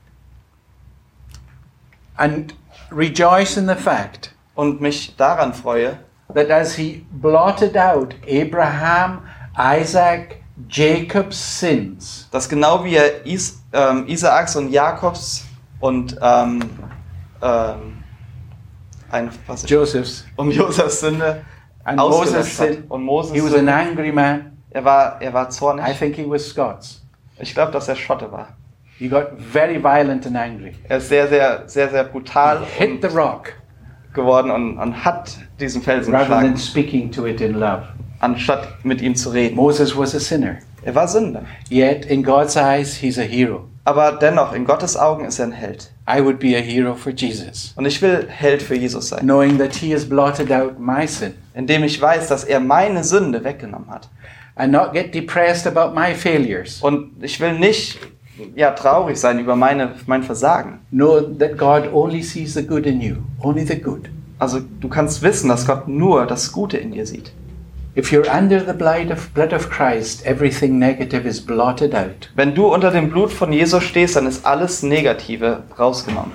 And 2.16 2.54
rejoice 2.90 3.58
in 3.58 3.68
the 3.68 3.74
fact 3.74 4.34
Und 4.54 4.80
mich 4.80 5.14
daran 5.16 5.52
freue, 5.52 5.98
that 6.34 6.50
as 6.50 6.76
He 6.76 7.04
blotted 7.10 7.76
out 7.76 8.14
Abraham, 8.26 9.22
Isaac, 9.54 10.42
Jacob's 10.68 11.36
sins, 11.36 12.28
dass 12.30 12.48
genau 12.48 12.82
wie 12.84 12.96
er 12.96 13.26
Is 13.26 13.62
ähm, 13.72 14.06
Isaaks 14.06 14.56
und 14.56 14.70
Jakobs 14.70 15.44
und 15.80 16.16
ähm, 16.22 16.60
ähm, 17.42 18.04
ein, 19.10 19.30
was 19.46 19.68
Joseph's, 19.68 20.24
um 20.36 20.50
Josefs 20.50 21.00
Sünde 21.00 21.44
and 21.84 21.98
Moses' 21.98 22.58
hat. 22.58 22.78
Und 22.88 23.04
Moses 23.04 23.32
he 23.32 23.42
was 23.42 23.52
an 23.52 23.60
Sünde, 23.60 23.74
angry 23.74 24.12
man. 24.12 24.51
Er 24.72 24.84
war, 24.84 25.16
er 25.20 25.32
war 25.32 25.48
I 25.48 25.50
zornig. 25.50 25.98
think 25.98 26.16
he 26.16 26.24
was 26.28 26.48
Scots. 26.48 27.02
Ich 27.38 27.54
glaube, 27.54 27.72
dass 27.72 27.88
er 27.88 27.96
Schotte 27.96 28.30
war. 28.30 28.48
He 28.98 29.08
got 29.08 29.32
very 29.38 29.82
violent 29.82 30.26
and 30.26 30.36
angry. 30.36 30.74
Er 30.88 30.98
ist 30.98 31.08
sehr, 31.08 31.26
sehr, 31.28 31.62
sehr, 31.66 31.88
sehr 31.90 32.04
brutal 32.04 32.60
Hit 32.64 33.02
the 33.02 33.08
rock 33.08 33.54
geworden 34.14 34.50
und, 34.50 34.78
und 34.78 35.04
hat 35.04 35.36
diesen 35.58 35.82
Felsen 35.82 36.14
rather 36.14 36.28
than 36.28 36.52
geschlagen, 36.52 36.56
speaking 36.58 37.10
to 37.10 37.26
it 37.26 37.40
in 37.40 37.54
love. 37.58 37.82
anstatt 38.20 38.68
mit 38.84 39.00
ihm 39.00 39.14
zu 39.16 39.30
reden. 39.30 39.56
Moses 39.56 39.96
was 39.96 40.14
a 40.14 40.20
sinner, 40.20 40.58
Er 40.84 40.94
war 40.94 41.08
Sünder. 41.08 41.42
yet 41.70 42.04
in 42.06 42.22
God's 42.22 42.56
eyes, 42.56 42.94
he's 42.96 43.18
a 43.18 43.22
hero. 43.22 43.64
Aber 43.84 44.12
dennoch, 44.12 44.52
in 44.52 44.64
Gottes 44.64 44.96
Augen 44.96 45.24
ist 45.24 45.40
er 45.40 45.46
ein 45.46 45.52
Held. 45.52 45.90
I 46.08 46.22
would 46.22 46.38
be 46.38 46.56
a 46.56 46.60
hero 46.60 46.94
for 46.94 47.10
Jesus, 47.12 47.72
Und 47.76 47.86
ich 47.86 48.00
will 48.00 48.26
Held 48.28 48.62
für 48.62 48.76
Jesus 48.76 49.08
sein, 49.08 49.20
knowing 49.24 49.58
that 49.58 49.74
he 49.74 49.92
has 49.92 50.08
blotted 50.08 50.52
out 50.52 50.78
my 50.78 51.06
sin 51.08 51.34
indem 51.54 51.82
ich 51.84 52.00
weiß, 52.00 52.28
dass 52.28 52.44
er 52.44 52.60
meine 52.60 53.02
Sünde 53.04 53.42
weggenommen 53.42 53.90
hat. 53.90 54.08
And 54.56 54.72
not 54.72 54.92
get 54.92 55.14
depressed 55.14 55.66
about 55.66 55.94
my 55.94 56.14
failures. 56.14 56.80
Und 56.82 57.22
ich 57.22 57.40
will 57.40 57.58
nicht 57.58 57.98
ja, 58.54 58.70
traurig 58.70 59.18
sein 59.18 59.38
über 59.38 59.56
meine, 59.56 59.94
mein 60.06 60.22
Versagen. 60.22 60.80
Know 60.90 61.20
that 61.20 61.56
God 61.56 61.92
only 61.92 62.22
sees 62.22 62.54
the 62.54 62.66
good 62.66 62.86
in 62.86 63.00
you, 63.00 63.16
only 63.40 63.64
the 63.64 63.76
good. 63.76 64.08
Also 64.38 64.60
du 64.80 64.88
kannst 64.88 65.22
wissen, 65.22 65.48
dass 65.48 65.66
Gott 65.66 65.88
nur 65.88 66.26
das 66.26 66.52
Gute 66.52 66.76
in 66.76 66.92
dir 66.92 67.06
sieht. 67.06 67.32
If 67.94 68.10
you're 68.10 68.26
under 68.26 68.58
the 68.60 68.72
blood 68.72 69.10
of, 69.10 69.28
blood 69.34 69.52
of 69.52 69.68
Christ, 69.68 70.24
everything 70.24 70.78
negative 70.78 71.28
is 71.28 71.40
blotted 71.40 71.94
out. 71.94 72.30
Wenn 72.34 72.54
du 72.54 72.72
unter 72.72 72.90
dem 72.90 73.10
Blut 73.10 73.30
von 73.30 73.52
Jesus 73.52 73.84
stehst, 73.84 74.16
dann 74.16 74.26
ist 74.26 74.46
alles 74.46 74.82
Negative 74.82 75.62
rausgenommen. 75.78 76.32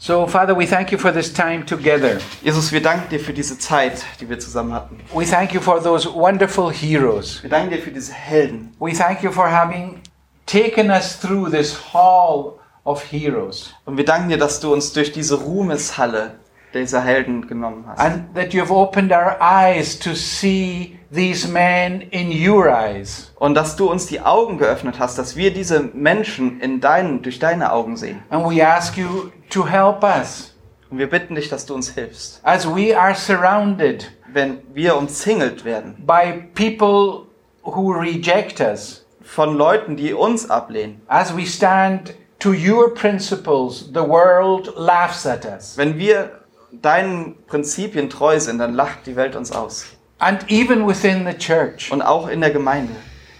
So, 0.00 0.28
Father, 0.28 0.54
we 0.54 0.64
thank 0.64 0.92
you 0.92 0.98
for 0.98 1.12
this 1.12 1.32
time 1.32 1.66
together. 1.66 2.20
Jesus, 2.40 2.70
wir 2.70 2.80
danken 2.80 3.08
dir 3.10 3.18
für 3.18 3.32
diese 3.32 3.58
Zeit, 3.58 4.04
die 4.20 4.28
wir 4.28 4.38
zusammen 4.38 4.72
hatten. 4.72 5.00
We 5.12 5.24
thank 5.24 5.52
you 5.52 5.60
for 5.60 5.82
those 5.82 6.08
wonderful 6.08 6.70
heroes. 6.70 7.42
Wir 7.42 7.50
danken 7.50 7.70
dir 7.70 7.82
für 7.82 7.90
diese 7.90 8.12
Helden. 8.12 8.72
We 8.78 8.92
thank 8.92 9.24
you 9.24 9.32
for 9.32 9.50
having 9.50 10.00
taken 10.46 10.90
us 10.90 11.18
through 11.18 11.50
this 11.50 11.76
hall 11.92 12.60
of 12.84 13.02
heroes 13.10 13.74
Und 13.86 13.96
wir 13.96 14.04
danken 14.04 14.28
dir, 14.28 14.38
dass 14.38 14.60
du 14.60 14.72
uns 14.72 14.92
durch 14.92 15.10
diese 15.10 15.34
Ruhmeshalle 15.34 16.38
dieser 16.74 17.00
Helden 17.00 17.46
genommen 17.46 17.84
hast. 17.86 18.00
and 18.00 18.34
that 18.34 18.52
you 18.52 18.60
have 18.60 18.72
opened 18.72 19.12
our 19.12 19.36
eyes 19.40 19.98
to 19.98 20.14
see 20.14 20.98
these 21.12 21.48
men 21.48 22.00
in 22.10 22.30
your 22.30 22.66
eyes. 22.68 23.32
Und 23.36 23.54
dass 23.54 23.76
du 23.76 23.90
uns 23.90 24.06
die 24.06 24.20
Augen 24.20 24.58
geöffnet 24.58 24.98
hast, 24.98 25.18
dass 25.18 25.36
wir 25.36 25.52
diese 25.52 25.80
Menschen 25.94 26.60
in 26.60 26.80
deinen, 26.80 27.22
durch 27.22 27.38
deine 27.38 27.72
Augen 27.72 27.96
sehen. 27.96 28.22
And 28.30 28.44
we 28.48 28.66
ask 28.66 28.96
you 28.96 29.30
to 29.50 29.66
help 29.66 30.02
us 30.02 30.54
Und 30.90 30.98
wir 30.98 31.08
bitten 31.08 31.34
dich, 31.34 31.48
dass 31.48 31.66
du 31.66 31.74
uns 31.74 31.90
hilfst. 31.90 32.40
as 32.42 32.66
we 32.66 32.98
are 32.98 33.14
surrounded 33.14 34.10
Wenn 34.32 34.58
wir 34.74 34.96
umzingelt 34.96 35.64
werden 35.64 35.94
by 36.06 36.44
people 36.54 37.26
who 37.62 37.92
reject 37.92 38.60
us, 38.60 39.04
von 39.22 39.56
Leuten, 39.56 39.96
die 39.96 40.12
uns 40.14 40.48
ablehnen, 40.50 41.00
as 41.06 41.34
we 41.36 41.44
stand 41.46 42.14
to 42.38 42.50
your 42.52 42.92
principles, 42.94 43.86
the 43.92 44.00
world 44.06 44.72
laughs 44.76 45.26
at 45.26 45.44
us. 45.46 45.76
wenn 45.76 45.98
wir 45.98 46.30
deinen 46.72 47.36
Prinzipien 47.46 48.10
treu 48.10 48.38
sind, 48.40 48.58
dann 48.58 48.74
lacht 48.74 49.06
die 49.06 49.16
Welt 49.16 49.36
uns 49.36 49.52
aus. 49.52 49.86
And 50.18 50.50
even 50.50 50.86
within 50.86 51.26
the 51.26 51.36
church, 51.36 51.92
Und 51.92 52.02
auch 52.02 52.28
in 52.28 52.40
der 52.40 52.50
Gemeinde. 52.50 52.92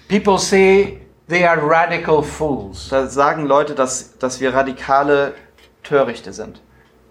people 0.08 0.38
say 0.38 0.98
they 1.28 1.44
are 1.44 1.60
radical 1.60 2.22
fools. 2.22 2.88
Da 2.88 3.06
sagen 3.06 3.46
Leute, 3.46 3.74
dass, 3.74 4.16
dass 4.18 4.40
wir 4.40 4.54
radikale 4.54 5.34
Törichte 5.82 6.32
sind. 6.32 6.60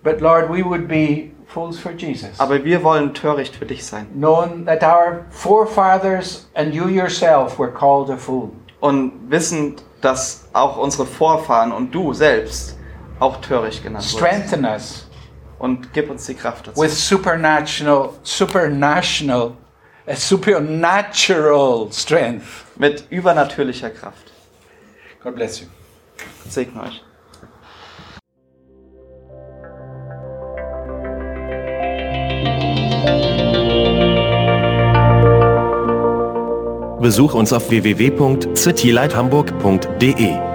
But 0.04 0.22
Lord, 0.22 0.50
we 0.50 0.64
would 0.64 0.88
be 0.88 1.32
fools 1.48 1.78
for 1.80 1.92
Jesus. 1.92 2.40
Aber 2.40 2.64
wir 2.64 2.84
wollen 2.84 3.14
töricht 3.14 3.56
für 3.56 3.66
dich 3.66 3.86
sein. 3.86 4.08
Knowing 4.14 4.66
that 4.66 4.84
our 4.84 5.26
forefathers 5.30 6.48
and 6.54 6.74
you 6.74 6.88
yourself 6.88 7.60
were 7.60 7.72
called 7.72 8.10
a 8.10 8.18
fool. 8.18 8.52
Und 8.80 9.12
wissend, 9.30 9.84
dass 10.02 10.46
auch 10.54 10.78
unsere 10.78 11.06
Vorfahren 11.06 11.72
und 11.72 11.94
du 11.94 12.14
selbst 12.14 12.78
auch 13.20 13.42
töricht 13.42 13.84
genannt 13.84 14.06
wurden. 14.14 14.26
Strengthen 14.26 14.66
us 14.66 15.07
Und 15.60 15.94
gib 15.94 16.10
uns 16.10 16.26
die 16.26 16.36
Kraft 16.36 16.68
dazu. 16.68 16.82
with 16.82 16.94
supernatural, 16.94 18.14
supernatural, 18.24 19.54
a 20.06 20.16
supernatural 20.16 21.92
strength. 21.92 22.44
Mit 22.76 23.06
übernatürlicher 23.10 23.90
Kraft. 23.90 24.32
God 25.24 25.36
bless 25.36 25.62
you. 25.62 25.68
Segne 26.48 26.84
euch. 26.84 27.02
Besuch 37.00 37.36
uns 37.36 37.54
auf 37.54 37.70
www.citylighthamburg.de. 37.70 40.47